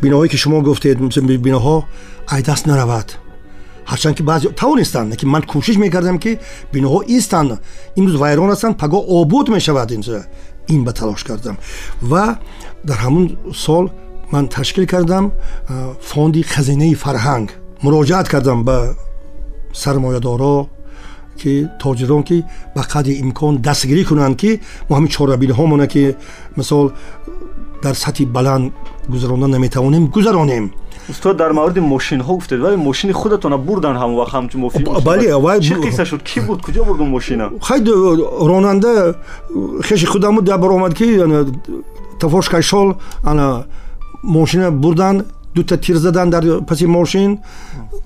[0.02, 1.84] биноҳое ки шумо гуфтед биноҳо
[2.28, 3.08] айдаст наравад.
[3.90, 6.38] Ҳарчанд ки баъзе тавонистанд лекин ман кӯшиш мекардам ки
[6.72, 7.58] биноҳо истанд.
[7.98, 10.22] Имрӯз вайрон ҳастанд паго обуд мешавад инҷо
[10.68, 11.56] ин ба талош кардам.
[12.02, 12.38] Ва
[12.84, 13.90] дар ҳамун сол
[14.31, 15.31] ман ташкил кардам
[16.01, 17.47] фонди хазинаи фарҳанг
[17.83, 18.77] муроҷиат кардам ба
[19.73, 20.67] сармоядоро
[21.41, 22.37] ки тоҷирон ки
[22.75, 24.51] ба қадри имкон дастгирӣ кунанд ки
[24.89, 26.15] мо ҳамин чорабиниҳомона ки
[26.57, 26.85] мисол
[27.83, 28.65] дар сатҳи баланд
[29.13, 30.65] гузарондан наметавонем гузаронем
[31.09, 36.21] устод дар мавриди мошинҳо гуфтед вале мошини худатона бурдан ҳамон вақт ҳамчун мофичӣ қисса шуд
[36.23, 37.79] ки буд куҷо бурд мошина хай
[38.49, 39.15] ронанда
[39.87, 41.07] хеши худаму дабаромад ки
[42.19, 42.87] тафошкашол
[43.23, 43.65] ана
[44.22, 47.38] мошина бурдан дута тир задан дар паси мошин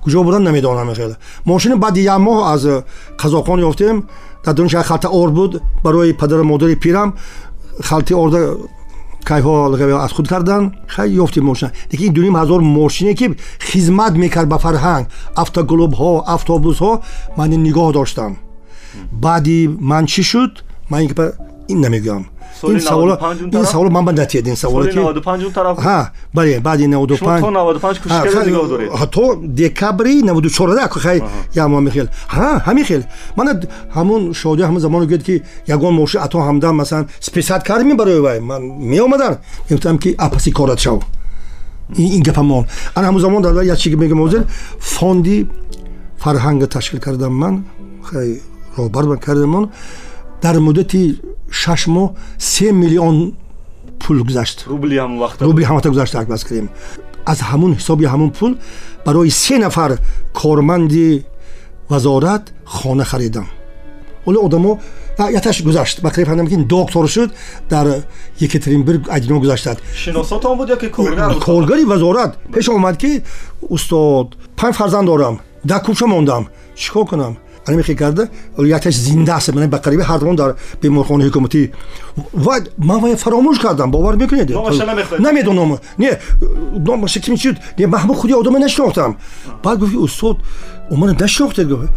[0.04, 2.62] куҷо бурдан намедонам хеле мошина баъди як моҳ аз
[3.18, 4.08] қазоқон ёфтем.
[4.44, 7.14] Дар дунша халта ор буд барои падару модари пирам.
[7.80, 8.56] Халти орда
[9.24, 9.70] кайҳо
[10.04, 11.72] аз худ кардан хай ёфтем мошина.
[11.92, 15.06] Лекин ин дуним ҳазор мошине ки хизмат мекард ба фарҳанг.
[15.36, 17.00] Автоглубҳо автобусҳо
[17.36, 18.36] ман ин нигоҳ доштам.
[19.12, 20.64] Баъди ман чӣ шуд?
[20.90, 21.08] Ман
[22.62, 23.18] ин намегӯям ин саволо
[23.52, 24.84] ин саволо ман ба натиҳад ин саволо
[25.86, 27.40] ҳа бале баъди 95
[29.10, 31.22] то декабри 94 хай
[31.54, 33.02] ямо михел ҳа ҳамин хел.
[33.36, 33.60] Ман
[33.94, 38.40] ҳамун шоди ҳамун замоне гӯяд ки ягон мошин ато ҳамдам масалан списат кардем барои вай?
[38.40, 39.36] Ман меомадам.
[39.68, 41.02] Мегуфтам ки апаси корат шав.
[41.96, 44.42] Ин гапамон ана ҳамун замон дар як чиги мегам ҳозир
[44.78, 45.48] фонди
[46.22, 47.64] фарҳанга ташкил кардам ман.
[48.02, 48.40] Хай
[48.76, 49.70] роҳбар ман кардам ман
[50.44, 51.02] дар муддати
[51.50, 53.16] шаш моҳ се миллион
[54.02, 54.58] пул гузашт.
[54.72, 56.68] Рубли ҳамон вақт рубли ҳамата гузашт акбас кардем
[57.32, 58.52] аз ҳамун ҳисоби ҳамун пул
[59.06, 59.90] барои се нафар
[60.40, 61.24] корманди
[61.88, 63.46] вазорат хона харидам.
[64.26, 64.72] Оле одамо
[65.38, 67.30] яташ гузашт бақриб ҳандам ки доктор шуд
[67.70, 67.86] дар
[68.40, 69.78] екатеринбург айдино гузаштад.
[69.94, 72.32] Шиносотон буд яки коргар коргари вазорат.
[72.52, 73.22] Пеш омад ки
[73.74, 74.28] устод
[74.58, 76.48] панҷ фарзанд дорам дар кӯча мондам.
[76.80, 77.34] Чӣ кор кунам
[77.65, 81.71] ана мехи карда яташ зиндааст ман ба қариби ҳардумон дар беморхонаи ҳукуматӣ
[82.33, 84.49] ва ман вая фаромӯш кардам бовар мекунед
[85.19, 86.11] намедонам не
[86.87, 89.17] номаша ким шуд ман ҳама худи одама нашинохтам
[89.63, 90.37] баъд гуфти устод
[90.91, 91.89] омана нашинохтед гуфт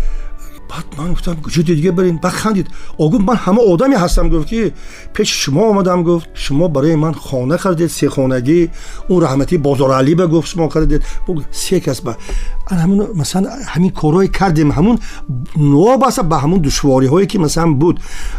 [0.71, 2.69] баъд ман гуфтам ҷуди дига барин баъд хандид
[2.99, 4.73] огу ман ҳама одаме ҳастам гуфт ки
[5.15, 8.71] пеши шумо омадам гуфт шумо барои ман хона хаridед сехонагӣ
[9.09, 11.03] он раҳмати бозоралиба гуфт шумо хаridед
[11.53, 12.17] се кас ба
[12.71, 14.97] ҳамн масалан ҳамин корҳое кардем ҳамун
[15.75, 17.97] новабаста ба ҳамун душвориҳое ки масалан буд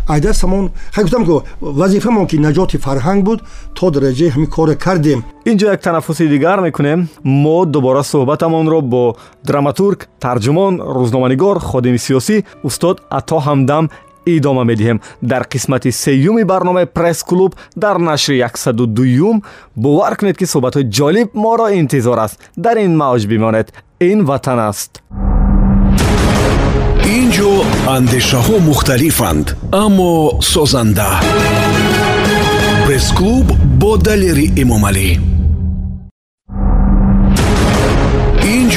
[0.07, 3.39] айдар самон хай гуфтам ки вазифамон ки наҷоти фарҳанг буд
[3.77, 5.19] то дараҷаи ҳамин коре кардем
[5.51, 7.09] инҷо як танаффуси дигар мекунем.
[7.24, 9.16] Мо дубора суҳбатамонро бо
[9.49, 12.36] драматург тарҷумон рӯзноманигор ходими сиёсӣ
[12.68, 13.84] устод ато ҳамдам
[14.36, 14.99] идома медиҳем.
[15.22, 19.42] Дар қисмати сеюми барномаи пресс-клуб дар нашри яксаду дуюм
[19.76, 22.38] бовар кунед ки суҳбатҳои ҷолиб моро интизор аст.
[22.64, 23.68] Дар ин мавҷ бимонед.
[24.01, 25.03] Ин ватан аст.
[27.16, 27.53] Ин ҷо
[27.96, 29.46] андешаҳо мухталифанд
[29.84, 30.12] аммо
[30.53, 31.11] созанда.
[32.86, 33.46] Пресс-клуб
[33.80, 35.38] бо далери эмомалӣ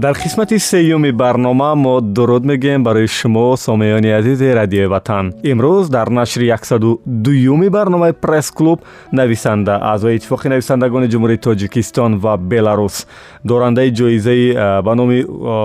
[0.00, 5.34] дар қисмати сеюми барнома мо дуруд мегӯем барои шумо сомеёни азизи радиои ватан.
[5.44, 8.80] Имрӯз дар нашри яксаду дуюми барномаи пресс-клуб
[9.12, 13.06] нависанда аъзои иттифоқи нависандагони ҷумҳурии тоҷикистон ва беларус.
[13.44, 15.20] Дорандаи ҷоизаи ба номи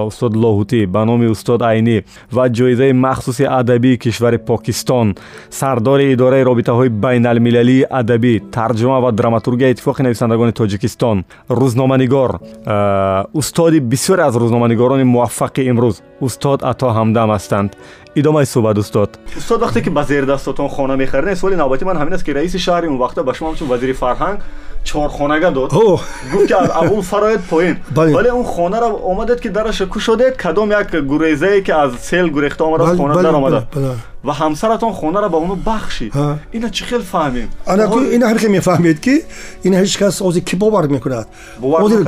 [0.08, 5.16] устод лоҳутӣ ба номи устод айнӣ ва ҷоизаи махсуси адабии кишвари покистон.
[5.50, 11.24] Сардори идораи робитаҳои байналмилалии адабӣ тарҷума ва драматургияи иттифоқи нависандагони тоҷикистон.
[11.50, 12.32] Рӯзноманигор
[13.34, 15.97] устоди бисёре аз рӯзноманигорони муваффақи имрӯз
[16.27, 17.71] устод ато ҳамдам ҳастанд
[18.21, 19.11] идомаи суҳбат устод
[19.41, 22.87] устод вақте ки ба зердастотон хона мехариден суоли навбатӣ ман ҳамин аст ки раиси шаҳри
[22.93, 24.39] он вақта ба шумо ҳамчун вазири фарҳанг
[24.85, 25.71] чорхонага дод
[26.33, 30.89] гуфт ки аз абул фароед поин вале он хонара омадед ки дараша кушодед кадом як
[31.07, 33.65] гурезае ки аз сел гурехта омадаст хона даромадад
[34.25, 36.13] ва ҳамсаратон хонара ба ону бахшид
[36.53, 37.49] ина чӣ хел фаҳмем
[38.15, 39.15] ина ҳар хел мефаҳмед ки
[39.65, 41.27] ина ҳеҷ кас озир ки бовар мекунад
[41.63, 42.01] озир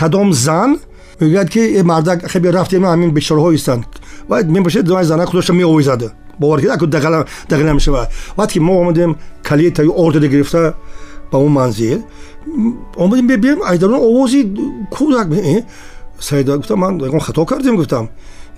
[0.00, 0.70] кадом зан
[1.19, 3.85] мегӯяд ки э мардак хеле рафтем ҳамин бечораҳо истанд.
[4.27, 6.13] Ва мебошад зои зана худоша меовизад.
[6.39, 10.75] Бовар кида дағила мешавад вақте ки мо омадем калитаи ордеда гирифта
[11.31, 12.05] ба он манзил.
[12.95, 14.43] Омадем бебием айдарон овози
[14.91, 15.63] кӯдак э,
[16.19, 18.09] саида гуфтам ман ягон хато кардем гуфтам.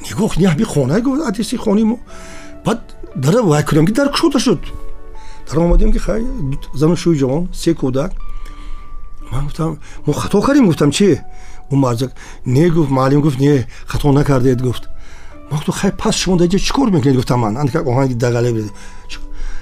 [0.01, 1.99] Нигоҳ не ҳами хона гуфт адреси хонаи мо
[2.65, 2.79] баъд
[3.15, 4.59] дара вай кудам ки дар кушода шуд.
[5.49, 6.21] Дар омадем ки хай
[6.75, 8.11] зану шӯи ҷавон се кӯдак
[9.31, 11.19] ман гуфтам мо хато кардем гуфтам чи
[11.71, 12.11] он марзак
[12.45, 14.89] не гуфт маълим гуфт не хато накардед гуфт.
[15.51, 18.69] Гуфту хай пас шумо даҷа чӣ кор мекунед гуфтам ман оҳанги дагале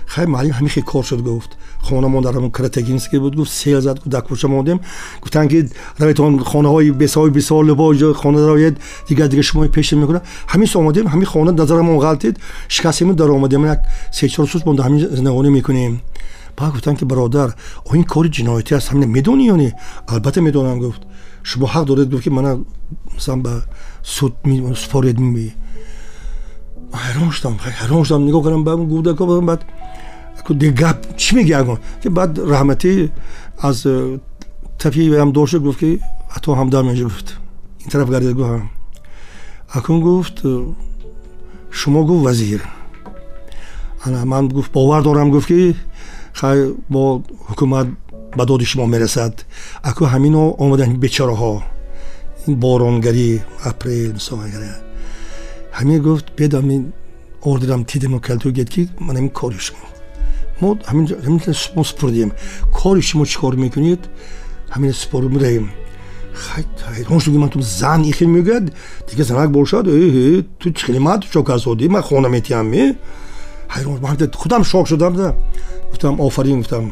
[0.10, 1.52] хай маълим ҳамин хел кор шуд гуфт.
[1.82, 4.80] Хонамон дар ҳамон кратагинский буд гуфт сел зад дар кӯча мондем.
[5.22, 8.76] Гуфтанд ки раведон хонаҳои бесои бисол бо хона дароед
[9.08, 10.24] дигар дигар шумо пеш мекунад.
[10.48, 12.36] Ҳамин со омадем ҳамин хона назарамон ғалтид
[12.68, 13.80] шикастемон дар омадем як
[14.12, 16.02] се чор сӯз монда ҳамин зиндагонӣ мекунем.
[16.58, 17.56] Баъд гуфтанд ки бародар
[17.92, 19.76] оин кори ҷиноятӣ аст ҳамин медонӣ ё не?
[20.08, 21.02] Албатта медонам гуфт
[21.43, 22.53] шумо ҳақ доред гуфт ки мана
[23.15, 23.53] масалан ба
[24.03, 24.33] суд
[24.83, 25.17] супоред
[27.03, 29.61] ҳайрон шудам ҳайрон шудам нигоҳ кардам ба гудако баъд
[30.61, 32.93] ди гап чӣ меги агон ки баъд раҳматӣ
[33.69, 34.19] аз э,
[34.79, 35.91] тафи ам дошт гуфт ки
[36.37, 37.29] ато ҳамдар меҷа гуфт
[37.85, 38.65] ин тараф гардид гуфт
[39.77, 40.51] акун гуфт э,
[41.79, 42.61] шумо гуфт вазир
[44.05, 45.77] ана ман гуфт бовар дорам гуфт ки
[46.41, 46.59] хай
[46.93, 47.89] бо ҳукумат
[48.38, 49.34] ба доди шумо мерасад.
[49.90, 51.54] Аку ҳамино омадан бечораҳо
[52.48, 53.30] ин боронгарӣ
[53.70, 54.74] апрел мисолагара
[55.80, 56.78] ҳамин гуфт бедами
[57.42, 59.88] ордерам тидимо калту гед ки ман ҳамин кори шумо
[60.62, 61.54] мо ҳамин
[61.90, 62.32] супурдем
[62.80, 64.02] кори шумо чӣ кор мекунед?
[64.76, 65.66] ҳамин супор мудаем
[66.94, 68.66] ҳайрон шуди ман ту зан ихел мегӯяд?
[69.10, 69.86] Дига занак бошад?
[70.60, 72.68] Ту чӣ хеле мад чокасоди ман хона метиҳам
[73.74, 73.98] ҳайрон
[74.42, 75.14] худам шок шудам
[75.92, 76.86] гуфтам офарин гуфтам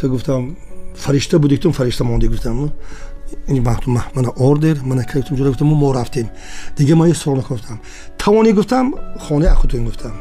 [0.00, 0.56] то гуфтам
[0.94, 2.70] фаришта буд гуфтам фаришта монде гуфтам
[3.48, 6.28] ин мактуб мана ордер мана гуфтам ҷура гуфтам мо рафтем
[6.76, 7.80] дига ман суол гуфтам
[8.18, 10.12] тавони гуфтам хонаи ахутун гуфтам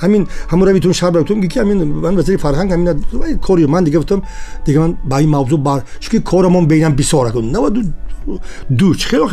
[0.00, 4.22] ҳамин ҳамун равитун шаб равитун ки ҳамин ман вазири фарҳанг ҳамин кори ман дига гуфтам
[4.66, 7.70] дига ман ба ин мавзӯъ бар чунки корамон бейнам бисор акун нава
[8.78, 9.26] ду чӣ хело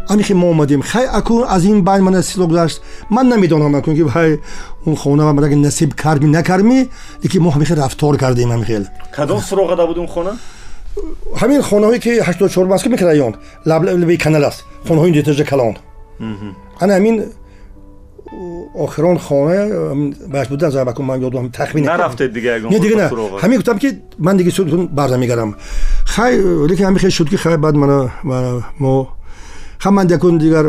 [0.00, 3.94] хелазе амихи мо омадем хай акун аз ин байн мана сило гузашт ман намедонам акун
[3.94, 4.40] ки ҳай
[4.86, 6.88] он хона мараги насиб карми накарми
[7.22, 10.36] леки мо ҳамихи рафтор кардем амихел кадом суроғ ада буд он хона
[11.34, 13.34] ҳамин хонаҳое ки ҳаштод чор маска мекраён
[13.64, 15.76] лаби канал аст хонаҳои детажа калон
[16.80, 17.32] ана ҳамин
[18.74, 23.08] охирон хона баш буда забаку ман ёдам тахмин нарафтед дига ягон не дига на
[23.42, 23.88] ҳамин гуфтам ки
[24.18, 25.56] ман дига судтун барда мегарам
[26.04, 26.36] хай
[26.70, 28.10] лекин ҳамин хел шуд ки хай баъд мана
[28.78, 29.16] мо
[29.84, 30.66] ҳаман якун дигар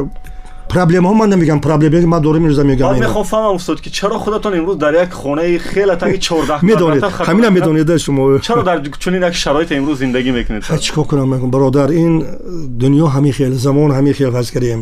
[0.70, 4.78] проблемаҳо ман намегам проблемаи ман дорам ирӯза мегам мехоҳам фаҳмам устод ки чаро худатон имрӯз
[4.78, 9.74] дар як хонаи хеле танги чордаҳ медонед ҳаминам медонеда шумо чаро дар чунин як шароите
[9.80, 12.14] имрӯз зиндагӣ мекунед чӣ кор кунам бародар ин
[12.82, 14.82] дунё ҳамин хел замон ҳамин хел ҳаст кардем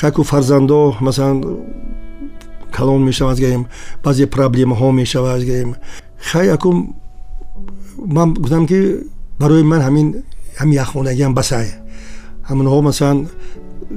[0.00, 1.36] хаку фарзандо масалан
[2.76, 3.62] калон мешавад гирем
[4.04, 5.76] баъзе проблемаҳо мешавад гирем
[6.30, 6.70] хай яку
[8.16, 8.78] ман гуфтам ки
[9.40, 10.06] барои ман ҳамин
[10.60, 11.66] ҳамин якхонагиам басай
[12.48, 13.18] ҳамонҳо масалан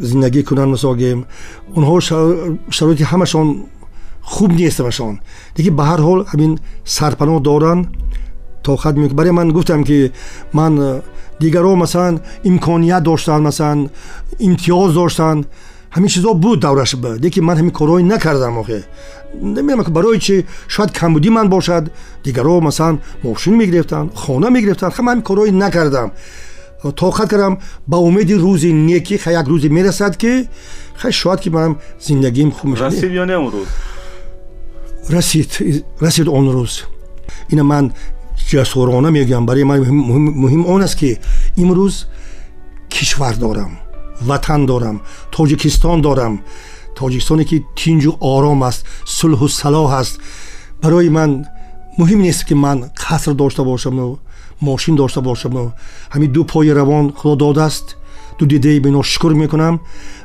[0.10, 1.20] зиндагӣ кунанд мисол гем
[1.78, 1.96] онҳо
[2.78, 3.48] шароити ҳамашон
[4.34, 5.14] хуб нест башон
[5.56, 6.52] деки ба ҳар ҳол ҳамин
[6.96, 7.84] сарпаноҳ доранд
[8.68, 10.00] тоқат мек барои ман гуфтам ки
[10.58, 10.74] ман
[11.42, 12.16] дигаро масалан
[12.50, 13.80] имконият доштанд масалан
[14.48, 15.42] имтиёз доштанд
[15.96, 16.92] ҳамин чизо буд давраш
[17.26, 18.80] деки ман ҳамин корҳои накардам охе
[19.42, 21.84] намедонам барои чи шояд камбудӣ ман бошад
[22.26, 26.10] дигаро масалан мошин мегирифтанд хона мегирифтанд ҳама ҳамин корҳои накардам
[26.84, 30.48] тоқат кардам ба умеди рӯзи неки ха як рӯзе мерасад ки
[30.96, 33.68] хай шояд ки манам зиндагим хубрасид ё не он рӯз
[35.10, 35.52] расид
[36.00, 36.74] расид он рӯз
[37.50, 37.94] ина ман
[38.50, 39.80] ҷасорона мегӯям барои ман
[40.44, 41.20] муҳим он аст ки
[41.58, 41.96] имрӯз
[42.90, 43.80] кишвар дорам
[44.22, 46.34] ватан дорам тоҷикистон дорам
[46.98, 48.82] тоҷикистоне ки тинҷу ором аст
[49.18, 50.16] сулҳу салоҳ аст
[50.82, 51.46] барои ман
[52.00, 54.18] муҳим нест ки ман қаср дошта бошам
[54.62, 55.74] мошин дошта бошам
[56.14, 57.98] ҳамин ду пои равон худо додааст
[58.40, 59.80] ду дидаи бино шукр мекунам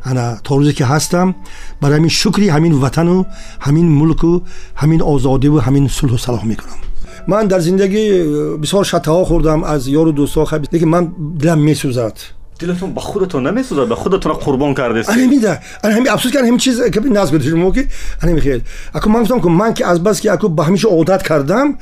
[0.04, 1.34] ана то рӯзе ки ҳастам
[1.80, 3.26] барои ҳамин шукри ҳамин ватану
[3.66, 4.42] ҳамин мулку
[4.82, 6.78] ҳамин озодиву ҳамин сулҳу салоҳ мекунам
[7.26, 10.42] ман дар зиндагӣ э, бисёр шатаҳо хӯрдам аз ёру дӯсто
[10.72, 11.04] лекин ман
[11.40, 12.16] дилам месӯзад
[12.60, 16.76] дилатон ба худатон намесӯзад ба худатона қурбон кардест анамида ҳами афсус ки ҳами чиз
[17.18, 17.88] назд гуфти шумо ки
[18.22, 18.60] анами хел
[18.92, 21.78] аку ман гуфтам ку ман ки азбаски аку ба ҳамиша одат кардам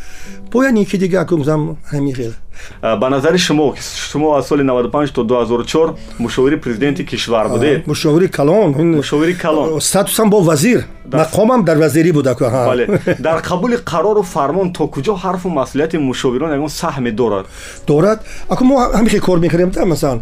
[0.52, 2.32] бояд ики дига аку гуфтам ҳами хел
[2.81, 3.73] ба назари шумо
[4.11, 9.81] шумо аз соли 95 то 2004 мушовири президенти кишвар будед мушовири калон мушовири калон.
[9.81, 10.85] Статусам бо вазир.
[11.11, 12.35] Мақомам дар вазирӣ буда
[13.19, 17.45] дар қабули қарору фармон то куҷо ҳарфу масъулияти мушовирон ягон саҳме дорад?
[17.87, 18.19] Дорад?
[18.49, 20.21] Аку мо ҳамихе кор мекардем масалан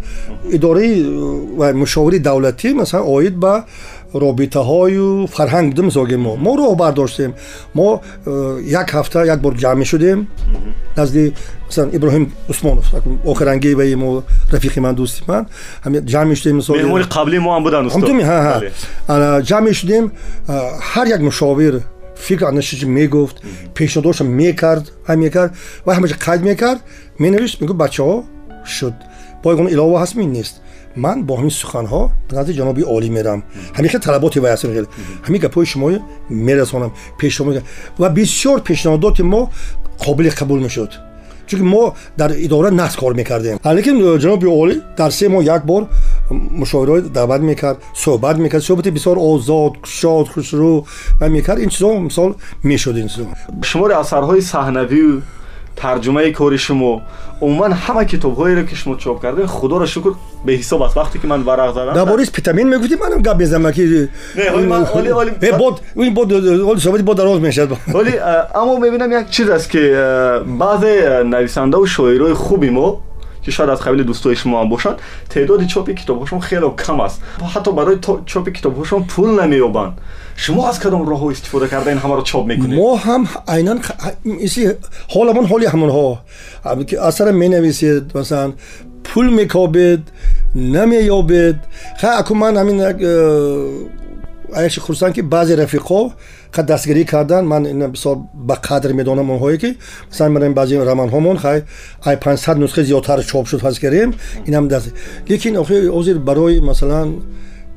[0.51, 1.03] идораи
[1.73, 3.63] мушовири давлатӣ масалан оид ба
[4.13, 6.35] робитаҳою фарҳанг мисолгем мо.
[6.35, 7.31] Мо роҳ бардоштем.
[7.73, 10.27] Мо э, як ҳафта як бор ҷамъ мешудем
[10.95, 11.33] назди
[11.67, 12.85] масалан иброҳим усмонов
[13.25, 15.43] охиранги ваи мо рафиқи ман дӯсти ман
[15.85, 17.83] ҷамъ мешудем меҳмони қаблӣ мо ам будан
[19.49, 20.11] ҷамъ мешудем
[20.91, 21.73] ҳар як мушовир
[22.15, 23.37] фикр анаши мегуфт
[23.75, 24.85] пешнодоша мекард
[25.23, 25.51] мекард
[25.85, 26.79] ва ҳамаҷа қайд мекард
[27.19, 28.23] менавишт мегуфт бачаҳо
[28.75, 28.95] шуд
[29.43, 30.55] боягон илова ҳаст мин нест
[30.95, 33.43] ман бо ҳамин суханҳо назди ҷаноби олӣ мерам.
[33.77, 34.65] Ҳамиша талаботи вай аст
[35.25, 35.87] ҳамин гапҳои шумо
[36.29, 37.51] мерасонам пешномо
[38.01, 39.49] ва бисёр пешниҳодоти мо
[40.05, 40.91] қобили қабул мешуд.
[41.47, 43.57] Чунки мо дар идора нас кор мекардем.
[43.63, 45.83] Лекин э, ҷаноби олӣ дар се моҳ як бор
[46.29, 50.83] мушовираҳо даъват мекард суҳбат мекард суҳбати бисёр озод кушод хушрӯ
[51.29, 51.59] мекард.
[51.59, 53.25] Ин чизо мисол мешуд ин чизо
[53.61, 55.21] шумори асарҳои саҳнавию
[55.80, 57.02] тарҷумаи кори шумо
[57.40, 60.12] умуман ҳама китобҳоеро ки шумо чоп кардем худоро шукр
[60.46, 64.08] беҳисоб аст вақте ки ман варақ задам дар бори спитамин мегуфти манам гап мезанам ки
[66.78, 68.20] собати бод дароз мешавад оли
[68.54, 69.80] аммо мебинам як чиз аст ки
[70.44, 73.00] баъзе нависандаву шоирои хуби мо
[73.43, 74.95] که شاید از قبیل دوستای شما هم باشند
[75.29, 77.21] تعداد چاپ کتابشون خیلی کم است.
[77.55, 79.93] حتی برای چاپ کتابشون پول نمییابند
[80.35, 83.79] شما از کدام راه ها استفاده کرده این همه را چاپ می‌کنید ما هم عینن
[84.43, 84.71] اسی
[85.09, 86.19] حالا من حالی همون ها.
[87.01, 88.53] اثر می نویسید مثلا
[89.03, 90.07] پول میکابید
[90.55, 91.55] نمییابید.
[91.97, 92.81] خیلی خب، اکو من همین
[94.55, 96.09] ایش خرسان که بعضی رفیقا
[96.61, 99.77] дастгирӣ кардан ман бисёр ба қадр медонам онҳое ки
[100.09, 101.63] масалан ман баъзе романҳомон хай
[102.05, 104.13] ай 500 нусхаи зиёдтар чоп шуд фарз кардем
[104.45, 104.93] инам даст.
[105.27, 107.23] Лекин охир озир барои масалан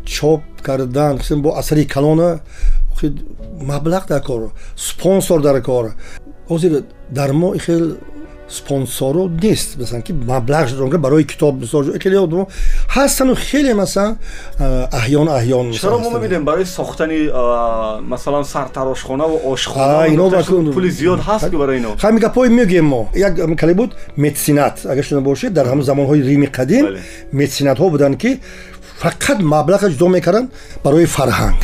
[0.05, 2.41] чоп кардан бо асари калона
[3.61, 5.95] маблағ дар кор спонсор дар кор.
[6.49, 7.97] Озир дар мо хел
[8.49, 9.77] спонсоро нест.
[9.77, 11.65] Масалан ки маблағ шудонга барои китоб
[12.03, 12.47] хеле одам
[12.89, 14.19] ҳастану хеле масалан
[14.59, 16.45] аҳён аҳён чаро мо мебинем?
[16.45, 17.31] Барои сохтани
[18.03, 21.97] масалан сартарошхонаву ошхонапули зиёд ҳаст ки барои ино?
[21.97, 23.09] ҳами гапҳои мегӯем мо.
[23.15, 23.91] Як кале буд?
[24.17, 26.85] Метсинат агар шуда бошед дар ҳамн замонҳои рими қадим
[27.33, 28.41] метсинатҳо буданд ки
[29.03, 30.49] фақат маблаға ҷудо мекарданд
[30.85, 31.61] барои фарҳанг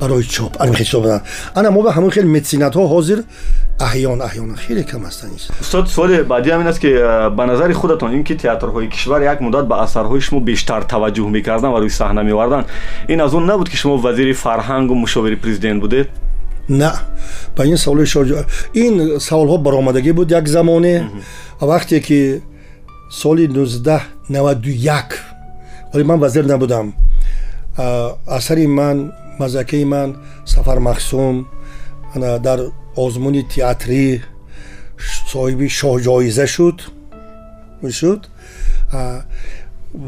[0.00, 0.56] барои чоп
[1.54, 3.18] ана мо ба ҳамон хел метсинатҳо ҳозир
[3.80, 8.12] аҳён аҳёна хеле кам ҳастанд устод суоли баъди ҳамин аст ки э, ба назари худатон
[8.12, 12.22] ин ки театрҳои кишвар як муддат ба асарҳои шумо бештар таваҷҷӯҳ мекардан ва рӯи саҳна
[12.22, 12.64] мевардан
[13.12, 16.08] ин аз он набуд ки шумо вазири фарҳангу мушовири президент будед
[16.68, 16.92] на
[17.56, 18.20] ба ин саволи шо
[18.74, 18.94] ин
[19.28, 20.94] саволҳо баромадагӣ буд як замоне
[21.60, 22.42] вақте ки
[23.10, 25.02] соли 1991
[25.92, 26.94] вале ман вазир набудам
[28.26, 30.08] асари ман мазакаи ман
[30.44, 31.48] сафар махсум
[32.46, 32.60] дар
[32.96, 34.06] озмуни театрӣ
[35.32, 36.78] соҳиби шоҳҷоиза шуд
[38.00, 38.20] шуд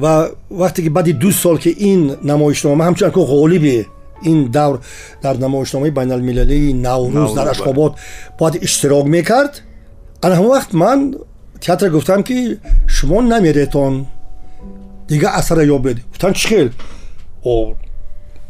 [0.03, 0.15] ва
[0.51, 3.87] вақте ки баъди ду сол ки ин намоишнома ҳамчун ко ғолиби
[4.31, 4.77] ин давр
[5.23, 7.93] дар намоишномаи байналмилалии наврӯз дар ашхобод
[8.39, 9.63] бояд иштирок мекард
[10.23, 10.99] ана ҳамон вақт ман
[11.61, 14.07] театр гуфтам ки шумо намеретон
[15.09, 16.69] дигар асара ёбед гуфтам чӣ хел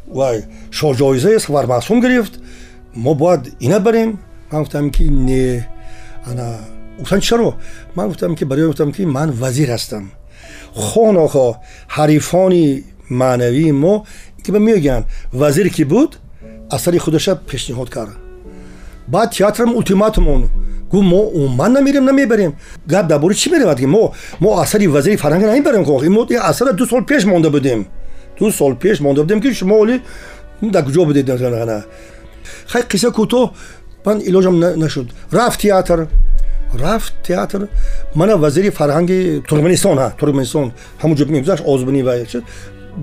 [0.07, 2.39] Вай шоҳҷоизаи сафармаъсум гирифт.
[2.95, 4.19] Мо бояд ина барем.
[4.51, 5.67] Ман гуфтам ки не
[6.25, 6.59] ана
[6.99, 7.55] гуфтан чаро
[7.95, 10.11] ман гуфтам ки барои гуфтам ки ман вазир ҳастам.
[10.73, 11.57] Хонохо
[11.89, 14.05] ҳарифони маънавии мо
[14.43, 16.19] ки ба мегӯянд вазир ки буд
[16.71, 18.13] асари худаша пешниҳод кард
[19.07, 20.49] баъд театрам ултиматумон
[20.91, 22.53] гу мо умуман намерем намебарем.
[22.87, 25.83] Гап дар бори чӣ меравад ки мо мо асари вазири фарҳанга намебарем
[26.13, 27.87] мо асара ду сол пеш монда будем
[28.39, 30.01] ду сол пеш монда будем ки шумо оли
[30.61, 31.29] дар куҷо будед
[32.67, 33.51] хай қисса кӯтоҳ
[34.07, 35.07] ман илоҷам нашуд.
[35.31, 36.07] Рафт театр.
[36.73, 37.67] Рафт театр.
[38.15, 39.19] Мана вазири фарҳанги
[39.49, 40.67] туркменистон туркменистон.
[41.01, 42.13] Ҳамунҷо мегузашт озбинӣ ва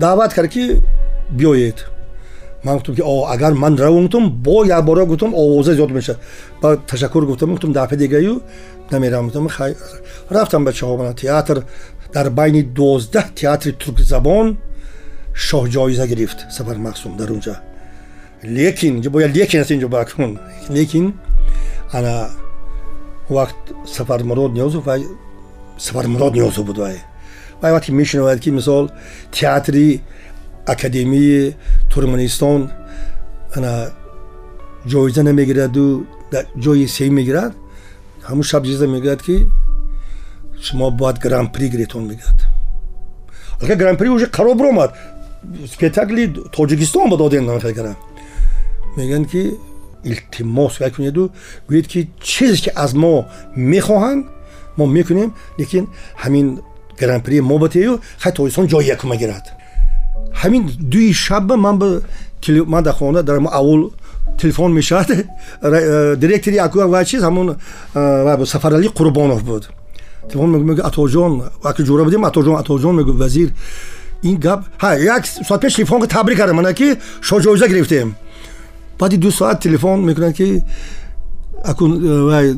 [0.03, 0.63] даъват кард ки
[1.37, 1.77] биёед.
[2.63, 6.19] Ман гуфтам ки агар ман равам гуфтам бо якбора гуфтам овоза зиёд мешавад
[6.61, 8.41] ба ташаккур гуфтам гуфтам дафъаи дигаю
[8.91, 9.75] намеравам гуфтам хай
[10.29, 11.57] рафтам бачаҳо мана театр.
[12.13, 14.57] Дар байни дувоздаҳ театри туркзабон
[15.35, 17.55] шоҳҷоиза гирифт сафар махсум дар унҷа.
[18.43, 20.39] Лекин бояд лекин аст инҷо бакун.
[20.69, 21.13] Лекин
[21.91, 22.29] ана
[23.29, 23.61] вақт
[23.95, 25.01] сафармурод ниёзов вай
[25.77, 26.97] сафармурод ниёзов буд вай.
[27.61, 28.91] Вай вақте мешунавад ки мисол
[29.31, 30.01] театри
[30.65, 31.55] академии
[31.89, 32.71] туркманистон
[33.55, 33.91] ана
[34.87, 36.05] ҷоиза намегираду
[36.63, 37.53] ҷои сеюм мегирад
[38.29, 39.35] ҳамун шаб ҷиза мегӯяд ки
[40.65, 42.39] шумо бояд гран-при гиритон мегӯяд
[43.61, 44.91] алка гран-при уже қарор биромад
[45.73, 47.95] спектакли тоҷикистон ба доден намекара
[48.97, 49.41] мегӯянд ки
[50.03, 51.31] илтимос кунеду
[51.69, 53.25] гӯед ки чизе ки аз мо
[53.55, 54.25] мехоҳанд
[54.77, 55.87] мо мекунем лекин
[56.23, 56.59] ҳамин
[56.99, 59.45] гранпри мо батею хай тоистон ҷои якума гирад
[60.41, 61.75] ҳамин дуи шаба ман
[62.73, 63.91] ман дар хона дар аввал
[64.37, 65.07] телефон мешавад.
[65.61, 67.21] Э, директори аку ва чиз?
[67.23, 67.57] Ҳамун
[67.95, 69.69] э, сафарали қурбонов буд.
[70.29, 73.49] Телефон мегӯ атоҷон ҷура будем атоҷон атоҷон мегӯ вазир
[74.23, 78.15] ин гап як соат пеш телефон табрик кардам мана ки шоҳ гирифтем.
[78.99, 80.63] Баъди ду соат телефон мекунад ки
[81.63, 82.55] э,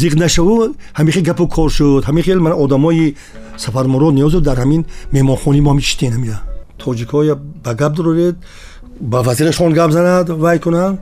[0.00, 2.04] зиқ нашаву ҳамихел гапу кор шуд.
[2.04, 3.16] Ҳамихел ман одамои
[3.56, 6.38] сафармурод ниёзу дар ҳамин меҳмонхони мо ҳамичтенамия
[6.78, 7.34] тоҷикҳоя
[7.64, 8.36] ба гап дуроред
[9.00, 10.98] ба вазирашон гап занад вай кунанд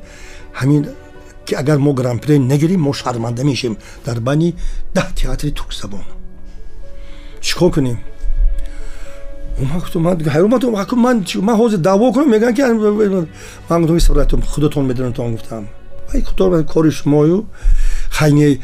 [0.61, 0.88] ҳамин
[1.47, 3.76] ки агар мо гранпре нагирем мо шарманда мешем.
[4.07, 4.55] Дар байни
[4.95, 6.05] даҳ театри туркзабон
[7.40, 7.99] чӣ кор кунем
[9.59, 12.62] ман ҳозир даъво кунам мегӯянд ки
[13.68, 15.66] ман гуфтам худатон медонатон гуфтам
[16.64, 17.46] кори шумою
[18.18, 18.58] хайне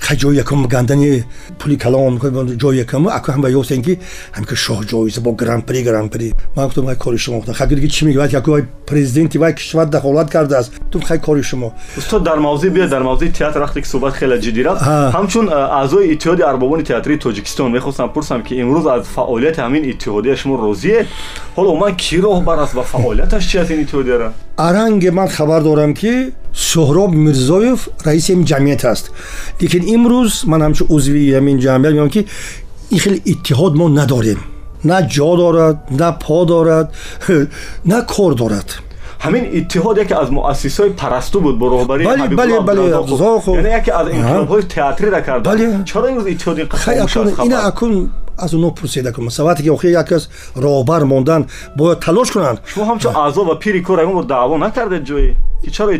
[0.00, 1.24] хай ҷои якум гандани
[1.58, 2.18] пули калом
[2.62, 3.98] ҷои якум аку ҳам ба ёстем ки
[4.36, 7.54] ҳам ки шоҳ ҷоиза бо гранпри гранпри ман гуфтам хай кори шумо гуфтам?
[7.68, 12.22] Ки чӣ мегӯяд ки аку президенти вай кишвар дахолат кардааст гуфтам хай кори шумо устод
[12.22, 14.82] дар мавзӯи биёд дар мавзӯи театр вақте ки суҳбат хеле ҷиддӣ рафт
[15.16, 20.54] ҳамчун аъзои иттиҳоди арбобони театрии тоҷикистон мехостам пурсам ки имрӯз аз фаъолияти ҳамин иттиҳодия шумо
[20.66, 21.06] розиед
[21.56, 25.94] ҳоло уман кӣ роҳбар аст ва фаъолияташ чи аст ин иттиҳодияра аранге ман хабар дорам
[25.94, 29.10] ки суҳроб мирзоев раиси ин ҷамъият аст.
[29.60, 32.26] Лекин имрӯз ман ҳамчун узви ҳамин ҷамъият меам ки
[32.90, 34.40] ин хеле иттиҳод мо надорем.
[34.84, 36.86] На ҷо дорад на по дорад
[37.92, 38.68] на кор дорад.
[39.24, 45.42] Ҳамин иттиҳод яке аз муассисҳои парасту буд бо роҳбарияне яке аз инқилобҳои театрира кард
[45.90, 46.62] чаро имрӯз иттиҳоди
[47.46, 47.92] ина акун
[48.38, 49.30] аз оно пурсида кунам.
[49.30, 51.46] Сабате ки охир як кас роҳбар мондан
[51.76, 52.58] бояд талош кунанд.
[52.66, 55.36] Шумо ҳамчун аъзо ва пири кор ягон бор даъво накардед ҷое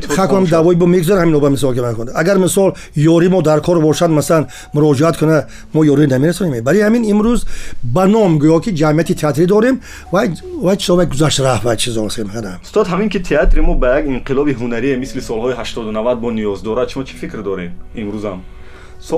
[0.09, 4.11] хакам даъвои бо мегзар ҳамин оба мисол мекунад агар мисол ёри мо дар кор бошад
[4.11, 6.63] масалан муроҷиат куна мо ёрӣ намерасонем.
[6.63, 7.41] Барои ҳамин имрӯз
[7.83, 9.81] ба ном гӯё ки ҷамъияти театрӣ дорем
[10.13, 14.97] вай чизове гузашт рафт ва чизо устод ҳамин ки театри мо ба як инқилоби ҳунарие
[14.97, 18.39] мисли солҳои ҳаштоду навад бо ниёз дорад шумо чӣ фикр доред имрӯзам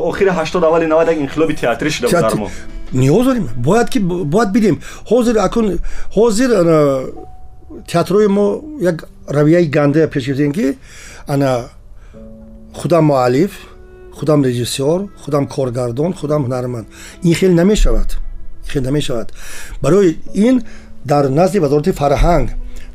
[0.09, 2.49] охири ҳаштод аввали навад як инқилоби театрӣ шуда буд дар мо
[2.93, 5.79] ниёз дорем бояд ки бояд бидем ҳозир акун
[6.15, 6.49] ҳозир
[7.87, 8.97] театрҳои мо як
[9.27, 10.77] равияи ганда пеш гирифтем ки
[11.27, 11.49] ана
[12.73, 13.51] худам муаллиф
[14.17, 16.87] худам режиссёр худам коргардон худам ҳунарманд
[17.23, 18.17] ин хел намешавад
[18.67, 19.31] хел намешавад
[19.81, 20.63] барои ин
[21.05, 22.49] дар назди вазорати фарҳанг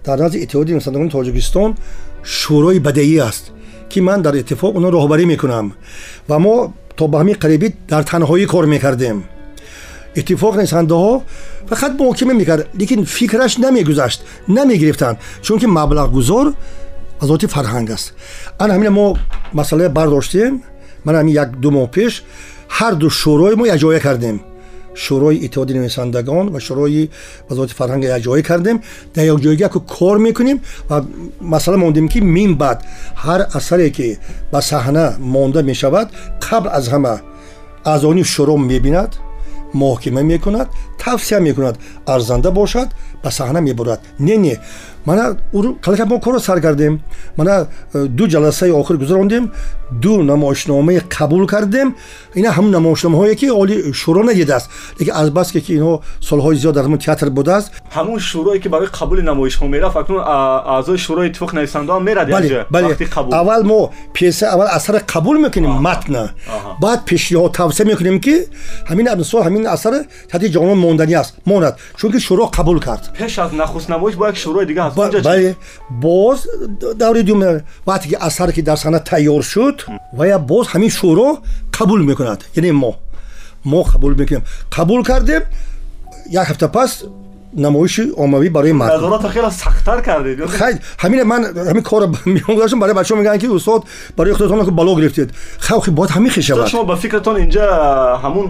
[0.04, 1.70] дар назди иттиҳоди нусандагони тоҷикистон
[2.22, 3.44] шӯрои бадеӣ аст
[3.91, 5.71] که من در اتفاق اونو رهبری می‌کنم
[6.29, 9.23] و ما تا به قریبی در تنهایی کار می‌کردیم.
[10.15, 11.21] اتفاق نویسنده ها
[11.69, 16.53] فقط محاکمه می‌کرد لیکن فکرش نمیگذشت نمی‌گرفتند چون که مبلغ گذار
[17.19, 18.13] آزادی فرهنگ است.
[18.59, 19.13] ان همین ما
[19.53, 20.63] مساله برداشتیم.
[21.05, 22.21] من همین یک دو ماه پیش
[22.69, 24.41] هر دو شورای ما یجایه کردیم.
[24.95, 27.09] Шӯрои иттиҳоди нависандагон ва шӯрои
[27.49, 28.77] вазорати фарҳанг якҷоя кардем.
[29.15, 30.59] Дар якҷоягӣ яку кор мекунем
[30.89, 31.05] ва
[31.41, 32.79] масъала мондем ки мин баъд
[33.23, 34.17] ҳар асаре ки
[34.51, 36.07] ба саҳна монда мешавад
[36.45, 37.15] қабл аз ҳама
[37.83, 39.11] аъзони шӯро мебинад
[39.73, 40.67] муҳокима мекунад
[41.03, 42.89] тавсия мекунад арзанда бошад
[43.23, 43.99] ба саҳна мебурад.
[44.19, 44.59] Не не
[45.05, 47.01] мана қалака мо корро сар кардем
[47.37, 49.51] мана э, ду ҷаласаи охир гузарондем.
[49.91, 51.95] Ду намоишномаи қабул кардем.
[52.35, 54.69] Ина ҳамн намоишномаҳое ки оли шӯро надидааст
[54.99, 59.21] лекин азбаске ки ино солҳои зиёд дар ҳамн театр будааст ҳамун шӯрое ки барои қабули
[59.21, 62.29] намоишҳо мерафт акнун аъзои шӯрои иттифоқи нависандаам мерад
[63.31, 66.31] аввал мо песа аввал асара қабул мекунем матна.
[66.79, 68.47] Баъд пешниҳод тавсия мекунем ки
[68.89, 69.93] ҳамин мисол ҳамин асар
[70.31, 71.75] таҳти ҷонон монданӣ аст монад.
[71.97, 73.03] Чунки шӯро қабул кард.
[73.17, 75.55] Пеш аз нахустнамоиш бо як шӯрои дигар бале
[75.89, 76.47] боз
[76.95, 77.43] даври дум
[77.85, 81.29] вақте ки асар ки дар саҳна тайёр шуд вая боз ҳамин шӯро
[81.71, 82.95] қабул мекунад яъне мо
[83.63, 85.43] мо қабул мекунем қабул кардем
[86.29, 87.03] як ҳафта пас
[87.56, 88.72] намоиши оммавӣ барои
[91.02, 93.82] ҳамин ман ҳамин кора мегуштам барои бачаҳо мегӯянд ки устод
[94.16, 95.28] барои худатон бало гирифтед
[95.58, 97.66] хавхи бояд ҳамин хел шавад шумо ба фикратон инҷа
[98.24, 98.46] ҳамун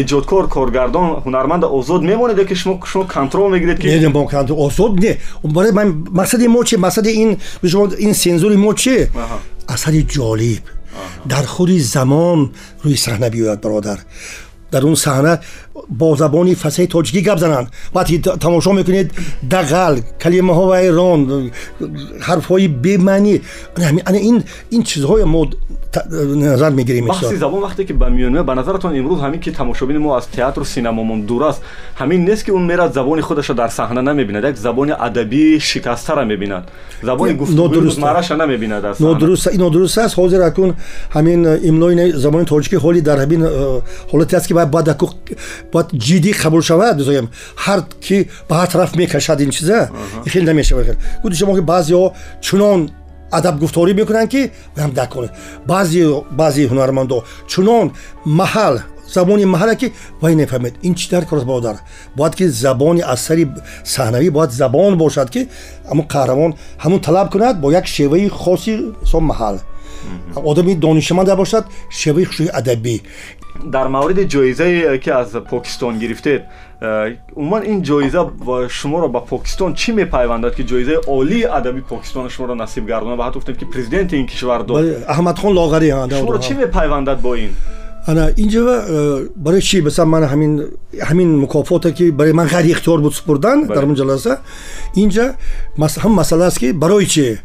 [0.00, 4.92] эҷодкор коргардон ҳунарманда озод мемонед ки шумо шумо контрол мегиред ки не мо контрол озод
[5.04, 5.12] не
[5.56, 5.88] барои ман
[6.20, 7.30] мақсади мо чи мақсади ин
[7.72, 8.94] шумо ин сензури мо чи
[9.74, 10.62] асари ҷолиб
[11.32, 12.40] дар худи замон
[12.84, 13.98] рӯи саҳна биёяд бародар
[14.72, 15.40] дар он саҳна
[15.89, 17.71] با زبانی فصیح تاجیکی گپ زنند.
[17.95, 19.11] وقتی تماشا می‌کنید
[19.51, 21.51] دغل کلمه ها و ایران
[22.21, 23.41] حرف های بی معنی.
[24.13, 25.47] این این چیزهای ما
[26.35, 30.17] نظر می‌گیریم بحث زبان وقتی که به میونه به نظرتون امروز همین که تماشابین ما
[30.17, 31.61] از تئاتر و سینمامون دور است
[31.95, 36.13] همین نیست که اون میره زبان خودش رو در صحنه نمی‌بیند یک زبان ادبی شکسته
[36.13, 36.67] را می‌بیند.
[37.03, 39.11] زبان گفتگوی مارش نمی‌بیند اصلا.
[39.11, 40.19] نادرست این نادرست است.
[40.19, 40.73] حاضر اکنون
[41.09, 43.47] همین املای زبان تاجیکی حالی در همین
[44.11, 44.89] حالتی است که باید بعد
[45.73, 47.27] бояд ҷиддӣ қабул шавад бизоем
[47.65, 48.17] ҳар ки
[48.49, 49.89] ба ҳар тараф мекашад ин чиза
[50.31, 52.05] хеле намешавад гуфти шумо ки баъзеҳо
[52.45, 52.79] чунон
[53.37, 54.41] адабгуфторӣ мекунанд ки
[54.83, 55.31] ам дарк кунед
[56.39, 57.17] баъзе ҳунармандо
[57.51, 57.87] чунон
[58.39, 58.75] маҳал
[59.13, 59.87] забони маҳале ки
[60.21, 60.73] вай нефаҳмед.
[60.87, 61.75] Ин чӣ дар кор аст бородар
[62.15, 63.45] бояд ки забони асари
[63.83, 65.41] саҳнавӣ бояд забон бошад ки
[65.89, 66.51] ҳамун қаҳрамон
[66.83, 68.73] ҳамун талаб кунад бо як шеваи хоси
[69.11, 69.57] со маҳал.
[70.35, 72.95] Одами донишманда бошад шеваи хушӯи адабӣ
[73.63, 76.43] дар мавриди ҷоизае ки аз покистон гирифтед
[76.81, 78.21] Э, умуман ин ҷоиза
[78.69, 83.17] шуморо ба покистон чӣ мепайвандад ки ҷоизаи олии адаби покистон шуморо насиб гардонад?
[83.17, 84.83] Ва ҳатто гуфтем ки президенти ин кишвар дод.
[85.07, 87.51] Аҳмадхон лоғарӣ шуморо чӣ мепайвандад бо ин?
[88.07, 89.81] Ана инҷа э, барои чӣ?
[89.81, 90.51] Масалан ман ҳамин
[91.09, 94.39] ҳамин мукофоте ки барои ман ғайри ихтиёр буд супурдан дар он ҷаласа.
[94.95, 95.25] Инҷа
[96.03, 97.39] ҳам масъала аст ки барои чӣ?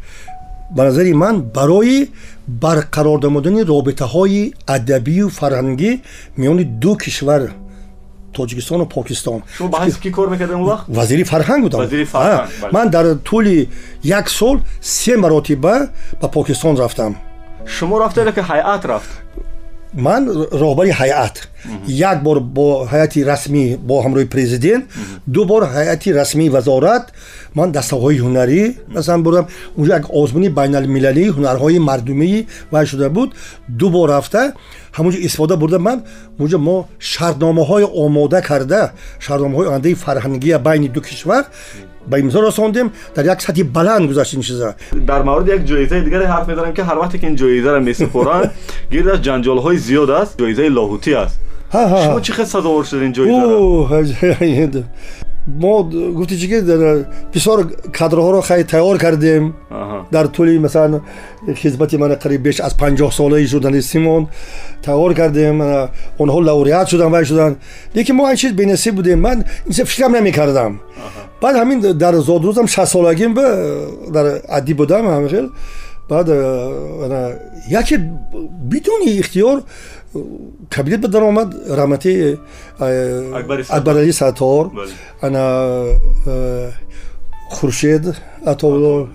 [0.76, 2.08] Ба назари ман барои
[2.47, 5.91] барқарор намудани робитаҳои адабию фарҳангӣ
[6.37, 7.41] миёни ду кишвар
[8.35, 9.39] тоҷикистону покистон
[10.87, 11.81] вазири фарҳанг будам
[12.75, 13.57] ман дар тӯли
[14.03, 15.75] як сол се маротиба
[16.21, 17.15] ба покистон рафтам
[17.65, 19.09] шумо рафтед ки ҳайат рафт
[19.93, 20.23] ман
[20.61, 21.35] роҳбари ҳайат
[21.87, 24.83] як бор бо ҳайати расмӣ бо ҳамроҳи президент
[25.27, 27.03] ду бор ҳайати расмии вазорат
[27.57, 28.61] ман дастаҳои ҳунарӣ
[28.95, 29.45] масалан бурдам
[29.77, 33.29] унҷо як озмуни байналмилалии ҳунарҳои мардумии вай шуда буд
[33.79, 34.43] ду бор рафта
[34.97, 35.97] ҳамунҷо истифода бурда ман
[36.41, 36.77] унҷо мо
[37.11, 38.81] шартномаҳое омода карда
[39.25, 41.43] шартномаҳои ояндаи фарҳангия байни ду кишвар
[42.10, 44.74] به امضا رساندیم در یک سطح بلند گذاشت این چیزا.
[45.06, 48.50] در مورد یک جایزه دیگر حرف می‌زنم که هر وقت که این جایزه را میسپرن
[48.90, 51.40] گیر از جنجال های زیاد است جایزه لاهوتی است.
[51.72, 53.40] شما چه خص سزاوار شدین جایزه
[55.47, 55.83] мо
[56.17, 60.05] гуфти чӣ ки дар- бисёр кадрҳоро хай тайёр кардем Аҳа.
[60.11, 61.01] дар тӯли масалан
[61.61, 64.27] хизмати мана қариб беш аз панҷоҳ солаи журналистимон
[64.85, 67.55] тайёр кардем ана, онҳо лауреат шудан вай шудан
[67.95, 70.79] лекин мо айн чиз бенасиб будем ман ин фикрам намекардам
[71.41, 73.45] баъд ҳамин дар зодрӯзам шаст-солагим ба
[74.09, 75.49] дар аддӣ будам ҳамихел
[76.09, 77.33] баъд э, ана,
[77.69, 77.97] яке
[78.71, 79.63] бидуни ихтиёр э,
[80.69, 82.37] кабинет ба даромад раҳмати
[82.79, 83.77] э, Акбари Саттор.
[83.77, 84.91] акбаралӣ саттор Бале.
[85.21, 85.85] ана
[86.25, 86.71] э,
[87.51, 88.15] хуршед
[88.45, 89.09] атоулло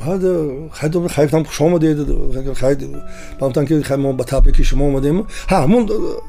[0.00, 0.22] баъд
[0.72, 1.98] хайдом хайфтам хуш омадед
[2.58, 2.80] хайд
[3.40, 5.82] баъдтан ки хай мо ба табрики шумо омадем ҳа ҳамун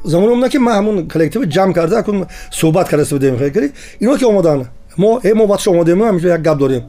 [0.04, 4.26] замоне омада ки ма ҳамун коллектив ҷамъ карда акун суҳбат кардаста будем хайкари ино ки
[4.26, 4.68] омадан
[4.98, 6.84] мо э мо баъдш омадем ҳамиҷо як гап дорем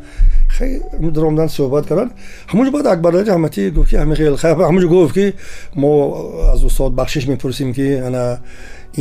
[0.56, 2.10] хай даромдан суҳбат кардан
[2.51, 5.27] ҳамунҷо баъд акбарали раҳматӣ гуфт ки ҳами хел хай ҳамунҷо гуфт ки
[5.74, 5.93] мо
[6.55, 8.39] аз устод бахшиш мепурсем ки ана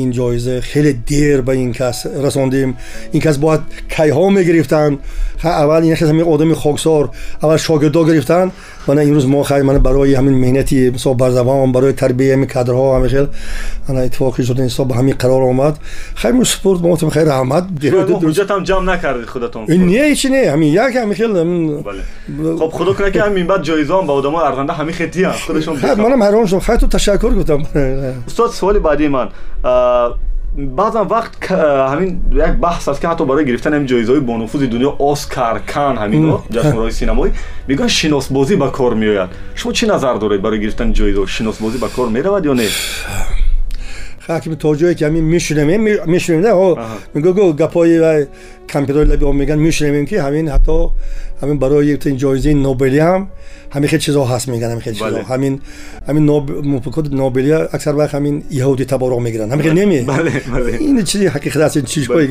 [0.02, 2.76] ин ҷоиза хеле дер ба ин кас расондем
[3.14, 3.62] ин кас бояд
[3.96, 5.00] кайҳо мегирифтанд
[5.44, 7.10] аввал ин ҳамин одами хоксор
[7.42, 8.52] аввал шогирдо гирифтанд
[8.89, 12.97] و نه امروز ما خیلی من برای همین مهنتی مثلا برزبان برای تربیه همین کادرها
[12.97, 13.29] همین خیلی
[13.89, 15.79] انا اتفاقی شد این به همین قرار آمد.
[16.15, 17.65] خیلی سپورت ما خیلی رحمت
[18.23, 19.65] حجت هم جام نکردید خودتون.
[19.69, 21.33] این نه هیچ نه همین یک همین خیلی
[22.59, 25.33] خب خدا کنه که همین بعد جایزه هم به آدم‌ها ارغنده همین خدی هم.
[25.33, 26.61] خودشون خب، منم حیران شدم.
[26.61, 27.63] خیلی تو تشکر گفتم.
[28.27, 29.29] استاد سوال بعدی من.
[30.57, 34.91] Баъзан вақт к- ҳамин як баҳс аст ки ҳатто барои гирифтани ҳамин ҷоизаҳои бонуфузи дунё
[34.99, 37.31] оскар кан ҳамино ҷашнҳои синамоӣ
[37.69, 39.31] мегӯянд шиносбозӣ ба кор меояд.
[39.59, 42.69] Шумо чӣ назар доред барои гирифтани ҷоизаҳо шиносбозӣ ба кор меравад ё не
[44.29, 45.69] ҳакими то ҷое ки ҳамин мешунем
[46.15, 46.97] мешунем Аҳа.
[47.15, 48.21] мегӯгӯ гапои вай
[48.73, 50.77] компютерои лаби он меган мешунем ки ҳамин ҳатто
[51.43, 53.23] ҳамин барои гирифтани ҷоизаи нобелия ҳам
[53.75, 55.55] ҳамин хел чизо ҳаст меган ҳамин хел чизо ҳамин
[56.09, 59.75] ҳамин Ноб- муфаккот нобелия аксар вақт ҳамин иҳуди таборо мегиранд ҳамин хел
[60.13, 60.33] бале
[60.89, 62.27] ин чизи ҳақиқат аст ин чизҳои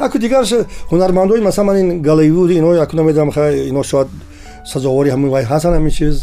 [0.00, 0.50] ҳаку дигарш
[0.90, 4.08] ҳунармандои масалан ман ин голливуд ино яку намедонам хай ино шояд
[4.72, 6.16] сазовори ҳамин вай ҳастанд ҳамин чиз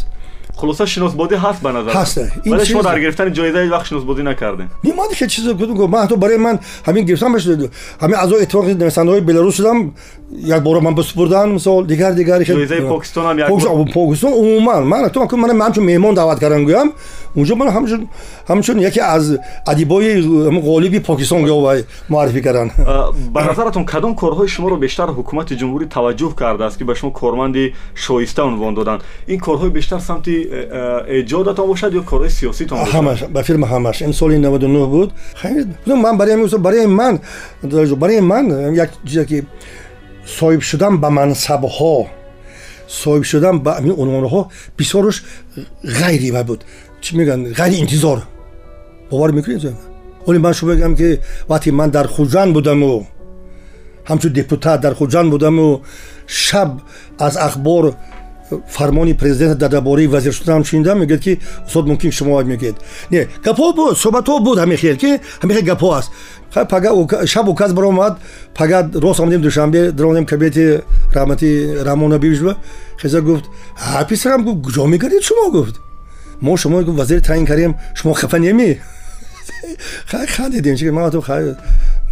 [0.56, 1.90] خلاصه شناسبادی هست به نظر.
[1.90, 4.68] هست ولی شما در گرفتن جایزه هیچ وقت شناسبادی نکردین.
[4.84, 7.58] نیمادی که چیزی گفتم گفت؟ من حتی برای من همین گرفتم بشه
[8.00, 9.92] همین اعضای اتفاق نویسنده های بلاروس شدم
[10.31, 14.33] як бора ман бисупурдан мисол дигар дигар хел- ҷоизаи покистон ҳам як Покистон- бор- покистон
[14.33, 16.91] умуман ман то акун ман ҳамчун меҳмон даъват кардан гӯям
[17.35, 18.07] унҷо ман ҳамчун
[18.49, 19.23] ҳамчун яке аз
[19.65, 25.09] адибои ҳамин ғолиби покистон гӯё вай муаррифӣ кардан А, ба назаратон кадом корҳои шуморо бештар
[25.17, 30.33] ҳукумати ҷумҳурӣ таваҷҷӯҳ кардааст ки ба шумо корманди шоиста унвон доданд ин корҳои бештар самти
[30.43, 30.47] э,
[31.07, 35.09] э, эҷодатон бошад ё корҳои сиёситон бошад ҳамаш ба фирма ҳамаш ин соли 99 буд
[35.41, 35.53] Хай,
[35.85, 37.19] гуфтам, ман барои ҳамин барои ман
[38.01, 39.43] барои ман як чизе ки
[40.37, 41.95] соҳиб шудан ба мансабҳо
[43.01, 44.41] соҳиб шудан ба ҳамин унвонҳо
[44.77, 45.17] бисёрш
[45.99, 46.61] ғайри ва буд
[47.03, 48.19] чӣ мегӯянд ғайри интизор
[49.09, 49.63] бовар мекунед
[50.27, 51.09] оле ман шумо мегӯям ки
[51.49, 52.91] вақте ман дар хуҷанд будаму
[54.09, 55.67] ҳамчун депутат дар хуҷанд будаму
[56.27, 56.69] шаб
[57.27, 57.83] аз ахбор
[58.68, 62.76] фармони президент дар бораи вазир шуданам шунидам мегӯяд ки устод мумкин шумо мегӯед
[63.10, 66.10] не гапҳо буд суҳбатҳо буд ҳамин хел ки ҳамин хел гапҳо аст.
[66.54, 66.90] Хай, пага
[67.26, 68.18] шаб указ баромад
[68.54, 70.80] пага рост омадем душанбе даромадем кабинети
[71.14, 71.48] раҳмати
[71.84, 72.56] раҳмона бивишба
[73.02, 73.44] хеза гуфт
[73.94, 75.50] а писарам гуфт куҷо мегардед шумо?
[75.50, 75.80] гуфт.
[76.40, 78.80] Мо шумо гуфт вазири таъин кардем шумо хафа неми
[80.10, 81.56] хай хандидем чӣ ман гуфтам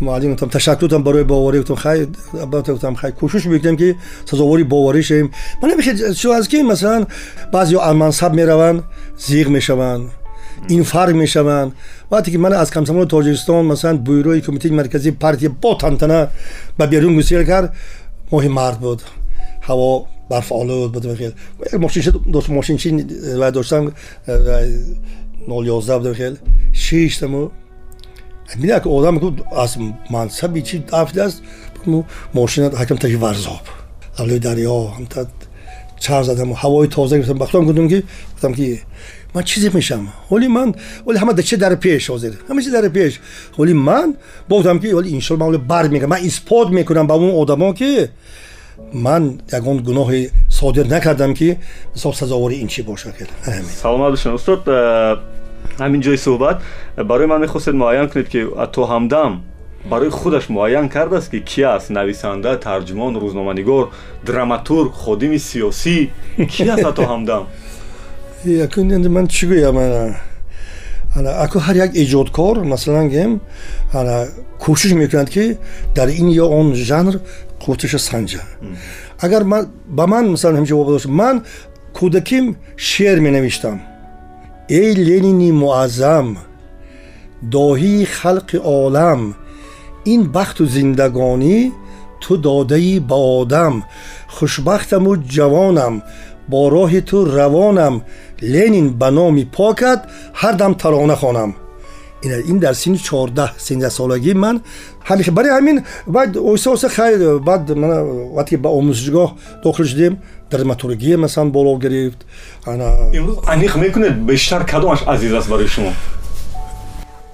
[0.01, 2.09] معلم گفتم تشکر تام برای باوری گفتم خیر
[2.41, 3.11] البته گفتم خیر.
[3.11, 3.95] کوشش می‌کنیم که
[4.25, 5.31] سازواری باوری شیم.
[5.63, 7.07] من نمیشه شو از کی؟ مثلا
[7.53, 8.83] بعضی از منصب می‌روند
[9.17, 10.11] زیغ می‌شوند
[10.69, 11.73] این فرق می‌شوند.
[12.11, 16.29] وقتی که من از کمسمال تاجیکستان مثلا بیروی کمیته مرکزی پارتی با تنتنه
[16.79, 17.75] به بیرون گسیل کرد
[18.33, 19.03] ماه مرد بود.
[19.63, 21.33] هوا برف آلود بود بخیر
[21.79, 23.07] ماشین شد، دوست ماشین چین
[23.55, 23.93] داشتم
[25.49, 26.37] 011 بود بخیر
[26.73, 27.49] 6 تمو
[28.59, 29.79] бина ки одам ку аз
[30.11, 31.43] мансаби чи дафтааст
[32.35, 33.65] мошина ҳакам таки варзоб.
[34.19, 35.27] Авлои дарё ҳамта
[36.01, 37.39] чар задам ҳавои тоза гирифтам.
[37.39, 38.83] Ба худам гуфтам ки гуфтам ки
[39.35, 40.75] ман чизе мешавам ҳоли ман
[41.07, 42.33] оли ҳама чи дар пеш ҳозир?
[42.49, 43.21] Ҳама чи дар пеш?
[43.59, 44.17] Ҳоли ман
[44.49, 48.11] гуфтам ки оли иншоалла ман бар мекунам ман исбот мекунам ба он одамо ки
[48.93, 51.59] ман ягон гуноҳи содир накардам ки
[51.95, 53.15] ҳисоб сазовори ин чи бошад
[53.83, 54.63] саломат бошед устод.
[54.67, 55.17] Э,
[55.79, 56.57] ҳамин ҷои суҳбат
[57.11, 59.33] барои ман мехостед муайян кунед ки ато ҳамдам
[59.91, 61.91] барои худаш муайян кардааст ки ки аст?
[61.91, 63.85] Нависанда тарҷумон рӯзноманигор
[64.27, 65.99] драматург ходими сиёсӣ.
[66.53, 67.43] Ки аст ато ҳамдам?
[68.65, 68.87] Якун
[69.17, 69.77] ман чӣ гӯям?
[71.45, 73.41] Аку ҳар як эҷодкор масалан гем
[73.93, 74.27] ана
[74.63, 75.59] кӯшиш мекунад ки
[75.97, 77.15] дар ин ё он жанр
[77.63, 78.43] қувваташа санҷа.
[79.21, 79.43] Агар
[79.99, 81.37] ба ман масалан ҳамчи вобаста ман
[81.99, 83.94] кӯдаким шеър менавиштам
[84.69, 86.39] эй ленини муаззам
[87.55, 89.21] доҳии халқи олам
[90.13, 91.59] ин бахту зиндагонӣ
[92.23, 93.75] ту додаӣ ба одам
[94.37, 95.95] хушбахтаму ҷавонам
[96.51, 97.95] бо роҳи ту равонам.
[98.43, 100.01] Ленин ба номи покат
[100.41, 101.55] ҳардам тарона хонам
[102.51, 104.57] ин дар синни чордаҳ сензасолагӣ ман.
[105.09, 107.63] Ҳамеша барои ҳамин баъд оҳиста хайр баъд
[108.37, 109.31] вақте ба омӯзишгоҳ
[109.65, 110.15] дохил шудем
[110.55, 112.21] драматургия масалан боло гирифт
[112.67, 115.93] имрӯз аниқ мекунед бештар кадомаш азиз аст барои шумо?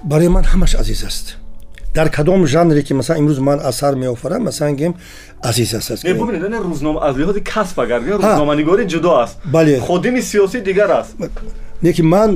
[0.03, 1.37] Барои ман ҳамаш азиз аст.
[1.95, 4.93] Дар кадом жанре ки масалан имрӯз ман асар меофарам масалан гем
[5.49, 6.03] азиз аст.
[6.19, 9.35] Бубинед рӯзнoma аз лиҳози касб агар рӯзноманигорӣ ҷудо аст.
[9.45, 9.79] Бале.
[9.79, 11.15] Ходими сиёсӣ дигар аст.
[11.83, 12.31] Лекин ман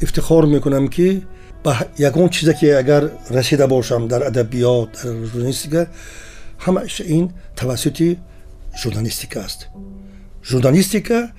[0.00, 1.22] ифтихор мекунам ки
[1.64, 5.88] ба ягон чизе ки агар расида бошам дар адабиёт дар журналистика
[6.64, 8.18] ҳамаш ин тавассути
[8.82, 9.68] журналистика аст
[10.50, 11.30] журналистика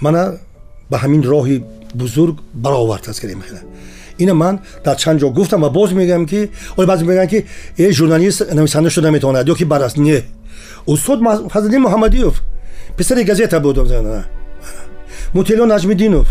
[0.00, 0.38] мана
[0.90, 1.62] ба ҳамин роҳи
[1.94, 3.60] бузург баровардааст гирем хела
[4.18, 7.46] ина ман дар чанд ҷо гуфтам ва боз мегӯям ки оя баъзе мегӯям ки
[7.78, 10.22] э журналист нависанда шуда наметавонад ё ки бараст не.
[10.86, 11.20] Устод
[11.52, 12.34] фазлиддин муҳаммадиёв
[12.96, 13.78] писари газета буд
[15.34, 16.28] мутилло наҷмиддинов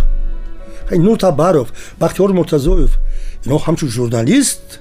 [0.91, 2.99] нур табаров бахтиёр муртазоев
[3.45, 4.79] ино ҳамчун журналист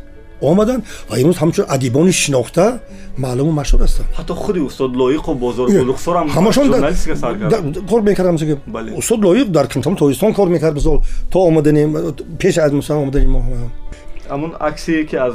[0.50, 2.80] омаданд ва имрӯз ҳамчун адибони шинохта
[3.24, 4.08] маълуму машҳур ҳастанд.
[4.18, 7.88] Ҳатто худи устод лоиқу бозоргулухсорам ҳамашонжурналистика сар кард.
[7.90, 8.36] кор мекардам
[9.00, 11.82] устод лоиқ дар кимтам тоистон кор мекард мисол то омадани
[12.40, 13.40] пеш аз мисал омадани мо
[14.30, 15.34] ҳамун аксе ки аз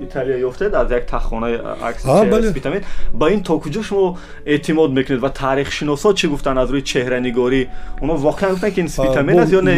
[0.00, 6.12] италия ёфтед аз як таххонаи аксспитамин ба ин то куҷо шумо эътимод мекунед ва таърихшиносо
[6.14, 7.68] чӣ гуфтанд аз рӯи чеҳранигорӣ?
[8.02, 9.74] Оно воқеан гуфтанд ки ин спитамин аст ё не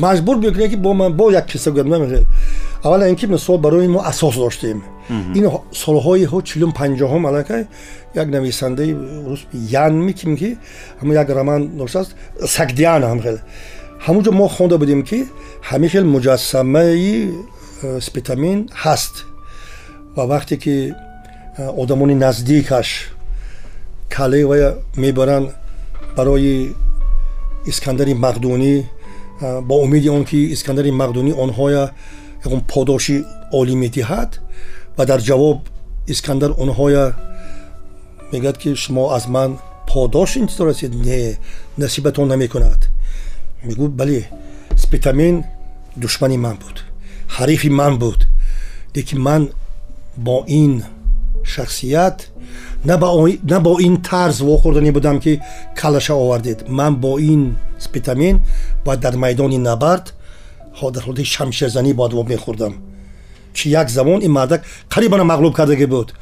[0.00, 2.24] маҷбур мекунед ки бо як қисса гӯям
[2.82, 4.82] аввала ин ки мисол барои мо асос доштем.
[5.34, 7.66] Ин солҳои чилум панҷоҳум аллакай
[8.14, 8.96] як нависандаи
[9.28, 10.56] рус янми ким ки
[11.00, 12.14] ҳамн як роман доштааст
[12.46, 13.38] сагдиан ҳамхел
[14.06, 15.18] ҳамунҷо мо хонда будем ки
[15.70, 17.30] ҳамин хел муҷассамаи
[18.07, 19.13] спитамин ҳаст
[20.15, 20.93] ва вақте ки
[21.57, 22.89] э, одамони наздикаш
[24.09, 25.49] кале ва мебаранд
[26.17, 26.75] барои
[27.65, 28.75] искандари мақдунӣ
[29.41, 31.83] э, бо умиди он ки искандари мақдунӣ онҳоя
[32.45, 33.17] ягон подоши
[33.59, 34.31] олӣ медиҳад
[34.97, 35.59] ва дар ҷавоб
[36.07, 37.05] искандар онҳоя
[38.31, 39.51] мегӯяд ки шумо аз ман
[39.87, 41.37] подош интизор ҳастед не
[41.77, 42.81] насибатон намекунад
[43.67, 44.19] мегӯ бале
[44.83, 45.43] спитамин
[45.95, 46.77] душмани ман буд
[47.37, 48.27] ҳарифи ман буд
[48.95, 49.49] лекин ман
[50.17, 50.83] бо ин
[51.43, 52.31] шахсият
[52.83, 55.41] на бо ин тарз вохӯрда будам ки
[55.75, 58.41] калаша овардед ман бо ин спитамин
[58.85, 60.13] бояд дар майдони набард
[60.81, 62.73] дар ҳолати шамшерзанӣ бояд во мехӯрдам
[63.53, 66.13] чи як замон ин мардак қарибана мағлуб кардаги буд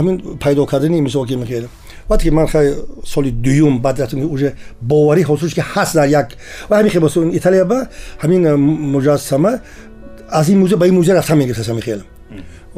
[0.00, 1.34] ҳамин пайдо кардани мисол ки
[2.09, 2.73] وقتی که من خیلی
[3.05, 6.35] سال دوم بعد رفتم که اوجه باوری خصوص که هست در یک
[6.69, 7.83] و همین خیلی اون ایتالیا با
[8.19, 9.59] همین مجسمه
[10.29, 12.03] از این موزه به این موزه رفتم می‌گرفت همین خیلیم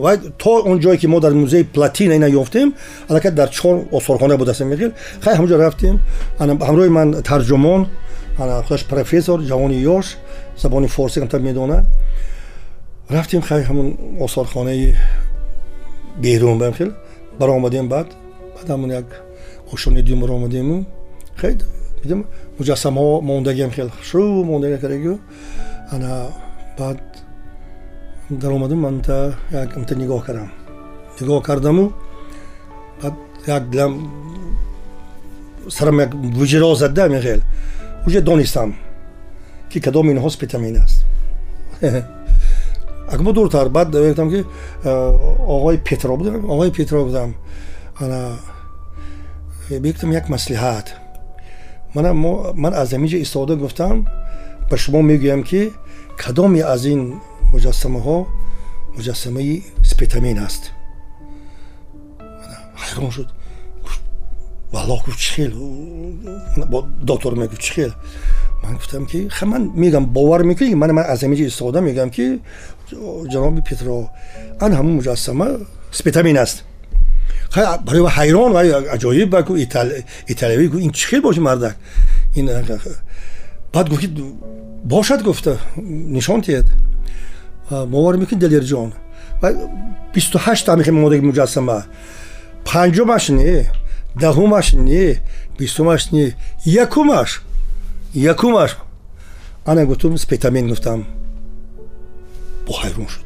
[0.04, 2.74] و تا اون جایی که ما در موزه پلاتین اینا یافتیم
[3.10, 4.92] علاکه در چهار اصارخانه بود هستم میگیل
[5.22, 6.00] خیلی همونجا رفتیم.
[6.40, 7.88] همروی من ترجمان
[8.68, 10.16] خودش پروفسور جوانی یاش
[10.58, 11.84] زبان فارسی هم می‌دونه.
[13.10, 14.96] رفتیم خیلی همون اصارخانه
[16.22, 16.92] بیرون برم خیلی
[17.40, 18.06] برآمدیم بعد.
[18.58, 19.06] Баъд ҳамон як
[19.72, 20.86] ошони дюмр омадему
[21.40, 21.58] хел
[22.04, 22.26] дидем
[22.60, 23.90] муҷассамаҳо мондагиам хел.
[24.10, 24.20] Шӯ
[24.50, 25.18] мондага кардагио
[25.92, 26.28] ана
[26.78, 27.02] баъд
[28.30, 30.52] даромадам манта як амта нигоҳ кардам.
[31.20, 31.94] Нигоҳ кардаму
[33.02, 33.14] баъд
[33.48, 33.94] як дилам
[35.70, 37.42] сарам як вуҷиро зада мехел
[38.06, 38.76] уже донистам
[39.72, 41.06] ки кадом инҳо спитамин аст.
[43.12, 44.46] Акмо дуртар баъд гуфтам ки
[44.84, 47.36] оғои петро будам оғои петро будам
[48.00, 48.32] انا
[49.86, 50.94] گفتم یک مصلحت
[51.96, 52.12] من,
[52.56, 54.06] من از همینجا استفاده گفتم
[54.70, 55.72] به شما می‌گویم که
[56.28, 57.14] کدام از این
[57.54, 58.28] مجسمه ها
[58.98, 60.72] مجسمه سپیتامین است.
[62.76, 63.28] حیران شد.
[64.74, 65.54] والله گفت چخیل؟
[66.72, 67.92] با دکتر می‌گفت چخیل.
[68.64, 72.40] من گفتم که خب من میگم باور می‌کنی؟ من من از همینجا استفاده میگم که
[73.30, 74.10] جناب پیترو
[74.62, 75.46] ان هم مجسمه
[75.92, 76.64] سپیتامین است.
[77.56, 78.62] Барои ҳайрон ва
[78.96, 79.30] аҷоиб
[80.32, 81.76] италиявӣ ин чӣ хел боши мардак?
[83.74, 84.12] Баъд гуфт
[84.84, 85.58] бошад гуфта
[86.16, 86.68] нишон тиҳед
[87.94, 88.90] бовар мекунӣ далерҷон
[90.14, 91.78] бисту ҳашт амихи модаги муҷассама
[92.70, 93.54] панҷумаш не
[94.22, 95.06] даҳумаш не
[95.60, 96.26] бистумаш не
[96.84, 97.30] якумаш
[98.14, 98.78] якумаш.
[99.66, 101.06] Ана гуфтум спетамин гуфтам.
[102.66, 103.26] Бо ҳайрон шуд.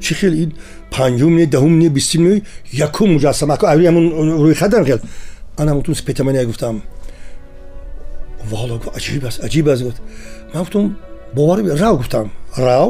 [0.00, 0.50] Чӣ хел ин
[0.94, 2.42] панҷум не даҳум не бистум не
[2.86, 3.54] якум муҷассама.
[4.44, 5.00] Рӯйхатам хел.
[5.58, 6.82] Ана ҳамутун спетамания гуфтам.
[8.50, 9.98] Вало гуфт аҷиб аст аҷиб аст гуфт
[10.52, 10.84] ман гуфтам
[11.34, 12.26] бовар рав гуфтам.
[12.56, 12.88] Рав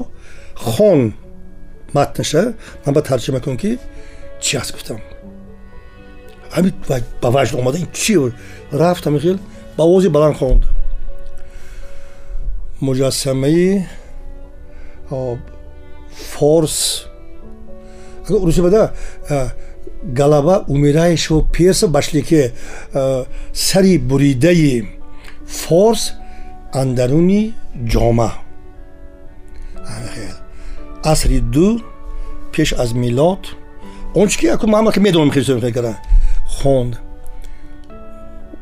[0.54, 1.14] хон
[1.94, 2.54] матнаша.
[2.84, 3.78] Ман ба тарҷима кун ки
[4.44, 4.72] чӣ аст?
[4.74, 5.00] гуфтам.
[6.54, 6.70] Ҳами
[7.22, 8.14] ба ваҷд омада ин чи
[8.72, 9.38] рафтам хел.
[9.76, 10.62] Ба овози баланд хонд.
[12.86, 13.86] Муҷассамаи
[16.32, 17.06] форс
[18.28, 18.92] рӯзи бада
[20.04, 22.52] галаба умираешо перса башлике
[23.52, 24.88] сари буридаи
[25.46, 26.12] форс
[26.72, 27.54] андаруни
[27.92, 28.32] ҷома.
[31.04, 31.80] Асри ду
[32.52, 33.56] пеш аз милод.
[34.14, 35.98] Он чи ки аку мама ки медонам хелкара
[36.46, 37.00] хонд.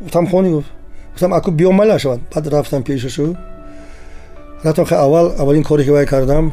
[0.01, 0.71] Гуфтам хони гуфт.
[1.13, 2.21] Гуфтам аку биё майла шавад.
[2.35, 3.37] Баъд рафтам пешашу
[4.65, 6.53] рафтам хе аввал аввалин коре ки вай кардам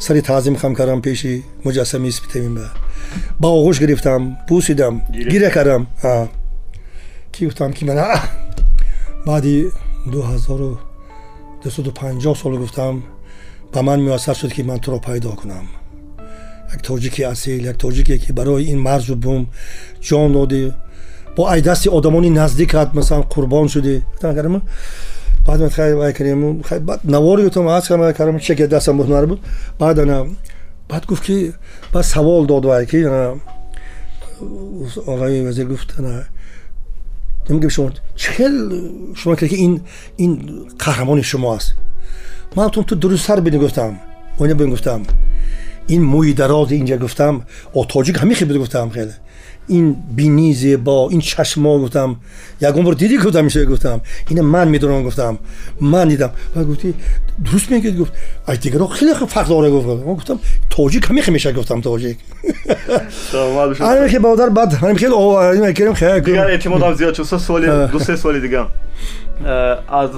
[0.00, 3.48] сари таъзим хам кардам пеши муҷассами спитамин ба.
[3.48, 5.86] Оғӯш гирифтам бусидам гиря кардам.
[7.32, 8.06] Ки гуфтам ки мана
[9.26, 9.70] баъди
[10.06, 10.78] дуҳазору
[11.62, 13.04] дусуду панҷоҳ сол гуфтам
[13.72, 15.66] ба ман муяссар шуд ки ман туро пайдо кунам.
[16.72, 19.46] Як тоҷики асил як тоҷике ки барои ин марзу бум
[20.08, 20.72] ҷон додӣ
[21.36, 24.02] бо ай дасти одамони наздикат масалан қурбон шудӣ
[25.46, 26.62] بعد خیلی آقای کریم
[27.04, 29.40] نواری تو از کنم کرم چه که دستم بهنر بود.
[29.78, 30.26] بعد انا
[30.88, 31.52] بعد گفت که
[31.92, 33.32] بعد سوال داد وای که
[35.06, 36.22] آقای وزیر گفت انا
[37.50, 38.80] نمیگم شما چهل
[39.14, 39.80] شما که این
[40.16, 41.74] این قهرمان شما است.
[42.56, 43.98] من تو تو درست سر بینی گفتم.
[44.36, 45.02] اون بین گفتم
[45.86, 47.42] این موی دراز اینجا گفتم
[47.72, 49.12] او تاجیک همیشه بده گفتم خیلی.
[49.68, 52.16] این بینی زیبا این چشما گفتم
[52.60, 54.00] یکم بار دیدی کدام میشه؟ گفتم.
[54.28, 55.38] این من می‌دونم گفتم.
[55.80, 56.30] من دیدم.
[56.56, 56.94] و گفتی
[57.52, 58.12] درست میگید گفت.
[58.46, 59.86] از دیگران خیلی فرق داره گفت.
[59.86, 60.38] من گفتم
[60.70, 62.16] تاجیک همیشه میشه گفتم تاجیک
[63.80, 67.22] همین که بادر بعد همین خیلی آواریم کریم خیلی دیگر اعتماد هم زیاد شد.
[67.22, 68.64] سه سوالی دو سه سوالی دیگه
[69.88, 70.10] از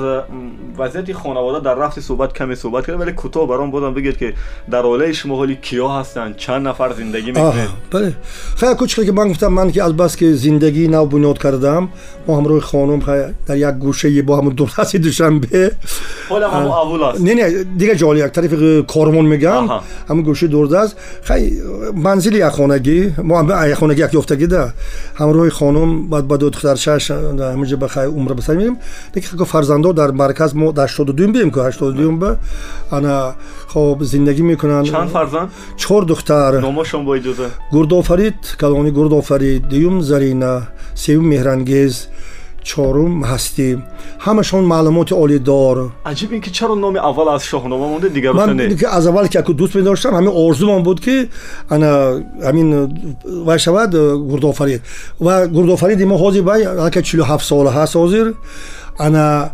[0.79, 4.35] وضعیت خانواده در رفت صحبت کمی صحبت کرد ولی کوتاه برام بودم بگید که
[4.71, 8.13] در اوله شما حالی کیا هستن؟ چند نفر زندگی می‌کنه بله.
[8.57, 11.89] خیلی کوچکی که من گفتم من که از بس که زندگی نو بنیاد کردم
[12.27, 15.73] ما روی خانم در یک گوشه با هم دولت دوشنبه.
[16.29, 17.21] حالا هم اول است.
[17.21, 19.69] نه نه دیگه جالی یک طرف کارمون میگم
[20.09, 20.97] هم گوشه دور دست.
[21.23, 21.61] خیلی
[21.97, 24.73] منزل یک خانگی ما هم یک خانگی یک یافتگی ده.
[25.15, 28.77] همراه خانم بعد با دو دختر شش همونجا بخیر عمر بسر میریم.
[29.15, 32.39] Деки фарзандо дар марказ мо дар ҳаштоду дуюм бием ку ҳаштоду дуюм ба
[32.91, 33.35] ана
[33.73, 34.87] хоб зиндагӣ мекунанд.
[34.87, 35.51] Чанд фарзанд?
[35.77, 36.61] Чор духтар.
[36.61, 41.95] Номошон бо иҷоза гурдофарид калони гурдофарид дуюм зарина сеюм меҳрангез
[42.71, 43.69] чорум ҳастӣ
[44.27, 45.77] ҳамашон маълумоти олидор.
[46.11, 48.49] Аҷиб ин ки чаро номи аввал аз шоҳнома монда дигарман
[48.99, 51.17] аз аввал ки яку дӯст медоштам ҳамин орзумон буд ки
[51.75, 51.91] ана
[52.49, 52.69] ҳамин
[53.49, 53.91] вай шавад
[54.31, 54.81] гурдофарид.
[55.21, 58.27] Ва гурдофариди мо ҳозир вай ака чилу ҳафт сола ҳаст ҳозир
[58.98, 59.52] ана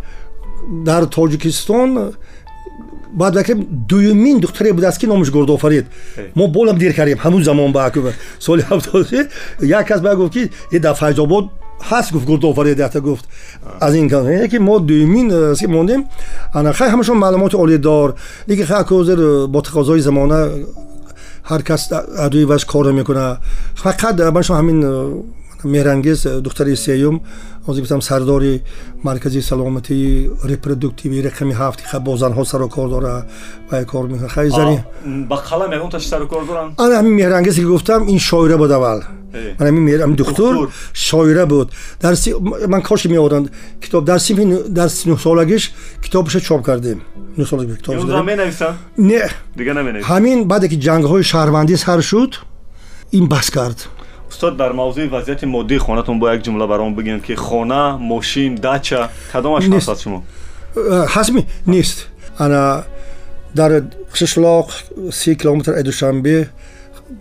[0.85, 2.13] дар тоҷикистон
[3.15, 5.85] баъд вакре дуюмин духтаре будааст ки номаш гурдофарид
[6.35, 7.91] мо болам дир кардем ҳамун замон ба
[8.39, 9.27] соли ҳафтоди
[9.61, 11.45] як кас ба гуфт ки дар файзобод
[11.89, 13.25] ҳаст гуфт гурдофарид якта гуфт
[13.79, 14.09] аз ин
[14.49, 16.05] ки мо дуюмин мондем
[16.53, 18.15] ана хай ҳамашон маълумоти олидор
[18.47, 20.49] диги хай ҳозир бо тақозои замона
[21.49, 21.91] ҳар кас
[22.25, 23.37] адуи ваш кор мекуна
[23.83, 24.79] фақат маншон ҳамин
[25.64, 27.20] меҳрангез духтари сеюм
[27.66, 28.62] ҳозир гуфтам сардори
[29.02, 33.26] маркази саломатии репродуктиви рақами ҳафт ки бо занҳо сарукор дора
[33.70, 34.78] ва кор мекунад хай зани
[35.30, 39.02] ба қалам ягонташ сарукор доранд ана ҳамин меҳрангез ки гуфтам ин шоира буд аввал.
[39.58, 41.68] Ҳамин духтур шоира буд.
[42.02, 42.14] Дар
[42.66, 43.46] ман коши меоранд
[43.80, 45.62] китоб дар синфи дар нӯҳсолагиш
[46.04, 47.00] китобаша чоп кардем.
[48.96, 49.24] Не.
[50.10, 52.32] Ҳамин баъде ки ҷангҳои шаҳрвандӣ сар шуд
[53.12, 53.78] ин бас кард
[54.30, 59.08] استاد در موضوع وضعیت مادی خانهتون با یک جمله برام بگین که خانه ماشین دچا
[59.32, 60.22] کدامش هست شما؟
[61.08, 62.06] حسمی نیست.
[62.38, 62.82] انا
[63.56, 63.82] در
[64.14, 64.70] ششلاق
[65.12, 66.48] سی کیلومتر ادوشنبه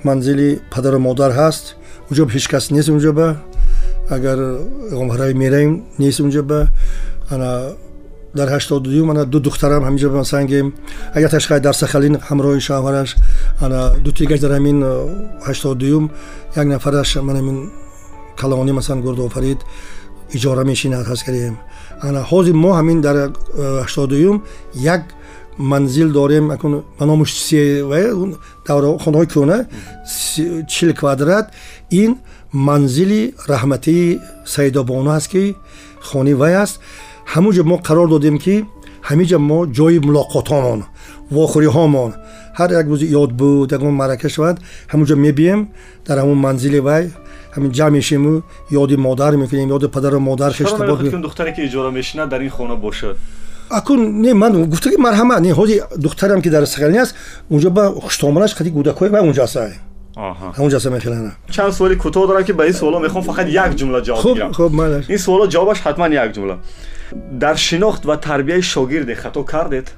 [0.06, 1.76] منزلی پدر و مادر هست.
[2.10, 3.36] اونجا هیچ کس نیست اونجا به.
[4.10, 4.36] اگر
[4.92, 6.68] غمهرای میریم نیست اونجا به.
[7.32, 7.62] انا
[8.34, 10.74] дар ҳаштоду дуюм ана ду духтарам ҳаминҷо ба сангем.
[11.14, 13.16] Агар ташқай дар сахалин ҳамроҳи шавҳараш
[13.62, 14.78] ана ду тигаш дар ҳамин
[15.48, 16.12] ҳаштоду дуюм
[16.56, 17.58] як нафараш ман ҳамин
[18.42, 19.60] калони масалан гурдофарид
[20.38, 21.56] иҷора мешинад ҳаст кардем
[22.08, 23.16] ана ҳозир мо ҳамин дар
[23.84, 24.38] ҳаштоду дуюм
[24.76, 25.02] як
[25.58, 27.26] манзил дорем ба номи
[29.04, 29.58] хонаҳои кӯна
[30.74, 31.46] чил квадрат.
[31.92, 32.12] Ин
[32.54, 35.56] манзили раҳматии саидобону аст ки
[36.02, 36.80] хони вай аст
[37.33, 38.55] ҳамунҷо мо қарор додем ки
[39.09, 40.81] ҳаминҷа мо ҷои мулоқотҳомон
[41.35, 42.11] вохӯриҳомон
[42.59, 44.57] ҳар як рӯзи ёд буд ягон маърака шавад
[44.93, 45.61] ҳамунҷо мебием
[46.07, 47.05] дар ҳамун манзили вай
[47.55, 48.35] ҳамин ҷамъ мешему
[48.83, 50.51] ёди модар мекунем ёди падару модар
[51.27, 53.17] духтаре ки иҷора мешинад дар ин хона бошад
[53.71, 57.15] акун не ман гуфта ки марҳамат не ҳози духтарам ки дар сахалини аст
[57.51, 59.69] унҷо ба хуштоманаш қади кӯдакҳои ба унҷо астаа
[60.57, 64.01] ҳамунҷо аса мехелана чанд суоли кӯтоҳ дорам ки ба ин суоло мехоҳам фақат як ҷумла
[64.07, 66.57] ҷавоб гирам хуб майла ин суоло ҷавобаш ҳатман як ҷумла
[67.12, 69.94] Дар шинохт ва тарбияи шогирде хато кардед?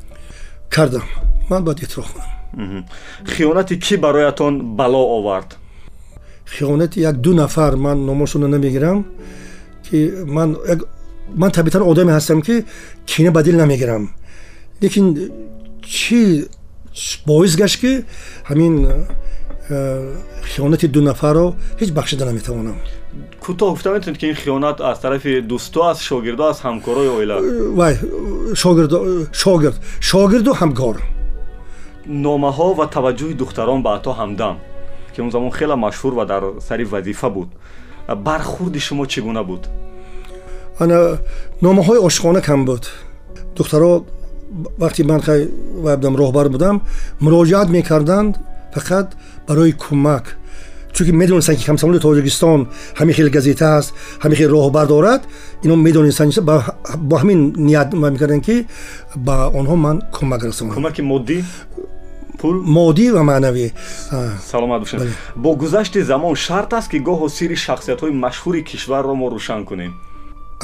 [0.69, 1.03] Кардам.
[1.49, 2.85] Ман бояд эътироф кунам.
[3.25, 5.57] Хиёнати кӣ бароятон бало овард?
[6.45, 9.05] Хиёнати як ду нафар ман номошонро намегирам
[9.89, 10.57] ки ман
[11.33, 12.65] ман табиатан одаме ҳастам ки
[13.05, 14.13] кина ба дил намегирам.
[14.81, 15.31] Лекин
[15.81, 16.47] чӣ
[17.25, 18.03] боис гашт ки
[18.49, 19.05] ҳамин
[20.51, 22.75] хиёнати ду нафарро ҳеҷ бахшида наметавонам
[23.45, 27.37] кӯтоҳ гуфта метавонед ки ин хиёнат аз тарафи дӯсту аст шогирдо аст ҳамкорои оила?
[27.79, 27.93] вай
[28.53, 29.77] шогирд
[30.09, 30.95] шогирду ҳамкор
[32.07, 34.55] номаҳо ва таваҷҷӯҳи духтарон ба ато ҳамдам
[35.13, 37.49] ки он замон хеле машҳур ва дар сари вазифа буд.
[38.25, 39.67] Бархурди шумо чӣ гуна буд?
[40.79, 41.17] Ана
[41.61, 42.83] номаҳои ошиқона кам буд.
[43.55, 44.03] Духтаро
[44.79, 45.21] вақти ман
[45.85, 46.81] вабдам роҳбар будам
[47.21, 48.33] муроҷиат мекарданд
[48.75, 49.07] фақат
[49.47, 50.25] барои кӯмак
[51.01, 52.67] чунки медонистанд ки комсомоли тоҷикистон
[52.99, 53.89] ҳамин хел газета ҳаст
[54.23, 55.21] ҳамин хел роҳбар дорад
[55.63, 56.31] ино медонистанд
[57.09, 58.55] бо ҳамин ният мекарданд ки
[59.15, 60.73] ба онҳо ман кӯмак расонам.
[60.77, 61.37] Кӯмаки моддӣ?
[62.39, 62.55] Пул?
[62.77, 63.67] Моддӣ ва маънавӣ.
[64.51, 64.99] Саломат бошед
[65.35, 69.93] бо гузашти замон шарт аст ки гоҳо сирри шахсиятҳои машҳури кишварро мо рӯшан кунем.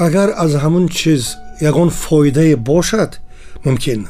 [0.06, 1.22] Агар аз ҳамун чиз
[1.70, 3.10] ягон фоидае бошад
[3.64, 4.00] мумкин.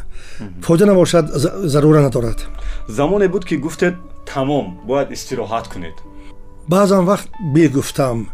[0.63, 1.27] Фоида набошад
[1.73, 2.39] зарура надорад.
[2.89, 3.95] Замоне буд ки гуфтед
[4.35, 5.97] тамом бояд истироҳат кунед
[6.68, 8.28] баъзан вақт бигуфтам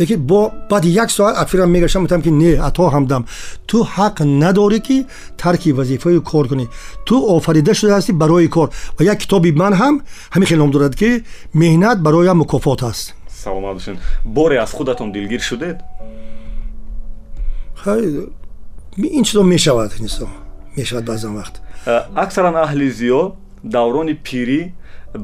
[0.00, 3.24] лекин бо баъди як соат афирам мегаштам гуфтам ки не ато ҳамдам
[3.66, 5.06] ту ҳақ надорӣ ки
[5.36, 6.66] тарки вазифаи кор кунӣ
[7.06, 8.68] ту офарида шудааст барои кор
[8.98, 9.94] ва як китоби ман ҳам
[10.34, 15.40] ҳамин хел ном дорад ки меҳнат бароям мукофот аст саломат бошед боре аз худатон дилгир
[15.40, 15.76] шудед
[18.96, 20.28] ин чизо мешавад нисо
[20.76, 21.54] мешавад баъзан вақт
[22.14, 23.32] аксаран аҳли зиё
[23.64, 24.60] даврони пирӣ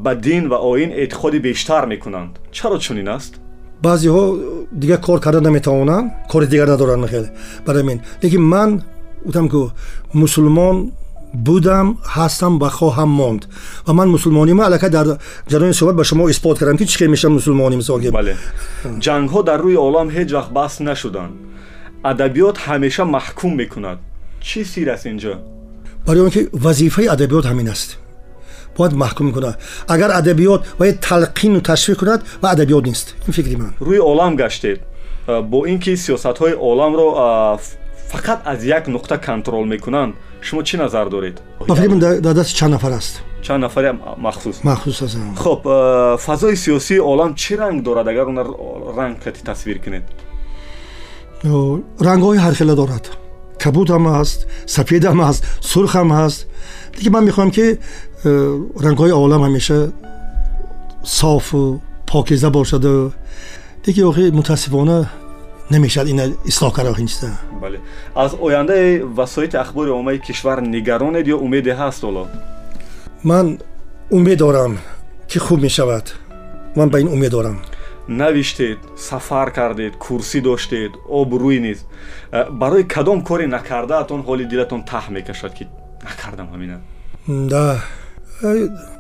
[0.05, 3.41] ба дин ва оин эътиқоди бештар мекунанд чаро чунин аст
[3.83, 4.25] баъзеҳо
[4.73, 7.27] дигар кор карда наметавонанд кори дигар надоранд мехел
[7.67, 8.83] барои мин лекин ман
[9.25, 9.71] гуфтам ку
[10.15, 10.93] мусулмон
[11.35, 13.43] будам ҳастам ва хоҳам монд
[13.87, 15.07] ва ман мусулмонима аллакай дар
[15.51, 18.37] ҷарони суҳбат ба шумо исбот кардам ки чӣ хел мешавам мусулмони мисол бале
[19.05, 21.33] ҷангҳо дар рӯи олам ҳеҷ вақт баҳс нашуданд
[22.11, 23.99] адабиёт ҳамеша маҳкум мекунад
[24.47, 25.35] чӣ сир аст инҷо
[26.07, 27.91] барои он ки вазифаи адабиёт ҳамин аст
[28.78, 29.58] Бояд маҳкум кунад.
[29.88, 33.16] Агар адабиёт бояд талқину ташвиқ кунад ва адабиёт нест.
[33.28, 33.74] Ин фикри ман.
[33.80, 34.82] Рӯи олам гаштед
[35.28, 37.58] бо ин ки сиёсатҳои оламро
[38.12, 41.42] фақат аз як нуқта контрол мекунанд шумо чӣ назар доред?
[41.68, 43.22] Ба фикри ман дар дасти чанд нафар аст.
[43.42, 44.64] Чанд нафаре махсус.
[44.64, 45.64] Махсус аст хуб
[46.20, 48.38] фазои сиёсии олам чӣ ранг дорад агар он
[48.98, 50.04] ранг кати тасвир кунед?
[51.44, 53.06] Рангҳои ҳархела дорад.
[53.60, 56.40] Кабуд ҳам ҳаст сафед ҳам ҳаст сурх ҳам ҳаст
[56.98, 58.15] диги ман мехоҳам ки Э,
[58.86, 59.80] рангҳои олам ҳамеша
[61.04, 61.82] софу
[62.12, 63.12] покиза бошаду
[63.86, 64.98] диги охи мутаассифона
[65.74, 67.30] намешавад ина ислоҳ кара ҳинчиза
[67.64, 67.78] бале
[68.16, 72.24] аз ояндаи васоити ахбори оммаи кишвар нигаронед ё умеде ҳаст ҳоло
[73.30, 73.46] ман
[74.18, 74.74] умед дорам
[75.28, 76.16] ки хуб мешавад.
[76.76, 77.62] Ман ба ин умед дорам.
[78.08, 81.86] Навиштед сафар кардед курсӣ доштед обрӯй низ.
[82.32, 85.68] Э, барои кадом коре накардаатон ҳоли дилатон таҳ мекашад ки
[86.04, 86.78] накардам ҳамина.
[87.28, 87.84] Да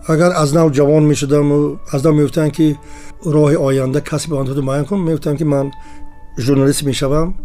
[0.08, 2.78] агар аз нав ҷавон мешудаму аз нав мегуфтанд ки
[3.26, 5.72] роҳи оянда касби онҳоду муайян кун мегуфтам ки ман
[6.38, 7.36] журналист мешавам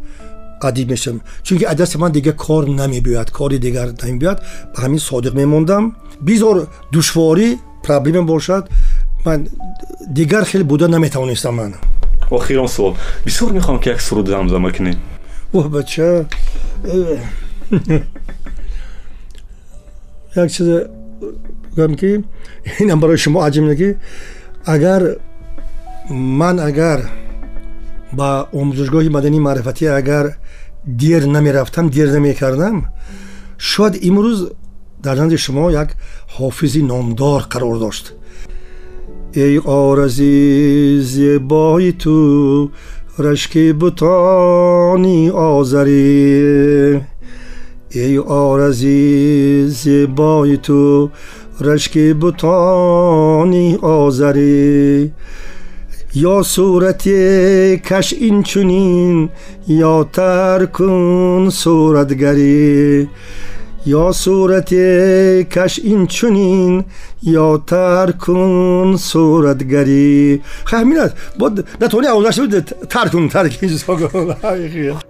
[0.61, 1.21] адиб мешавам.
[1.43, 4.39] Чунки аз дасти ман дигар кор намебиёяд кори дигар намебиёяд.
[4.75, 5.97] Ба ҳамин содиқ мемондам.
[6.21, 8.69] Бизор душворӣ проблема бошад.
[9.25, 9.49] Ман
[10.09, 11.75] дигар хеле буда наметавонистам ман.
[12.31, 12.97] Охирон суол.
[13.27, 14.99] Бисёр мехоҳам ки як суруд замзама кунед
[15.53, 16.27] оҳ бача
[20.35, 20.69] як чиз
[21.77, 22.11] гӯям ки
[22.81, 23.89] инам барои шумо аҷиб ки
[24.75, 25.03] агар
[26.41, 27.01] ман агар
[28.13, 30.27] ба омӯзишгоҳи мадании маърифатӣ агар
[30.85, 32.77] дер намерафтам дер намекардам
[33.59, 34.39] шояд имрӯз
[35.05, 35.89] дар назди шумо як
[36.37, 38.15] ҳофизи номдор қарор дошт.
[39.35, 42.71] Эй орази зебои ту
[43.19, 47.01] рашки бутони озарӣ
[51.61, 55.13] رشک بتانی آزری
[56.15, 57.09] یا صورت
[57.79, 59.29] کش این چونین
[59.69, 63.09] یا تر کن صورتگری
[63.87, 64.75] یا صورت
[65.45, 66.85] کش این چونین
[67.23, 70.41] یا ترکون صورتگری.
[70.65, 71.15] خب همین است.
[71.39, 72.59] بود نتونی اولش بود
[72.89, 73.97] ترکون کن جزا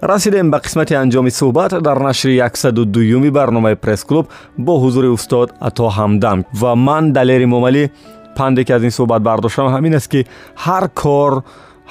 [0.15, 4.27] رسیدیم به قسمت انجام صحبت در نشر 102 برنامه پرس کلوب
[4.59, 7.91] با حضور استاد عطا همدم و من دلیر موملی
[8.37, 9.67] پنده که از این صحبت برداشتم.
[9.67, 10.25] همین است که
[10.57, 11.43] هر کار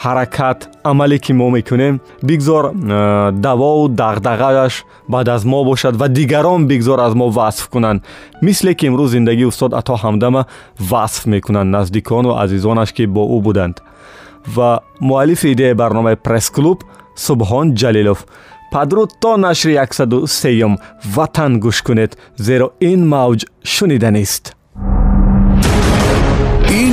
[0.03, 4.73] ҳаракат амале ки мо мекунем бигзор э, давову дағдағааш
[5.07, 8.03] баъд аз мо бошад ва дигарон бигзор аз мо васф кунанд.
[8.41, 10.45] Мисле ки имрӯз зиндагии устод ато ҳамдама
[10.79, 13.75] васф мекунанд наздикону азизонаш ки бо ӯ буданд.
[14.55, 16.79] Ва муаллифи идеяи барномаи пресс-клуб
[17.15, 18.19] субҳон ҷалилов
[18.71, 20.77] падруд то нашри яксаду сеюм
[21.15, 24.58] ватан гӯш кунед зеро ин мавҷ шуниданист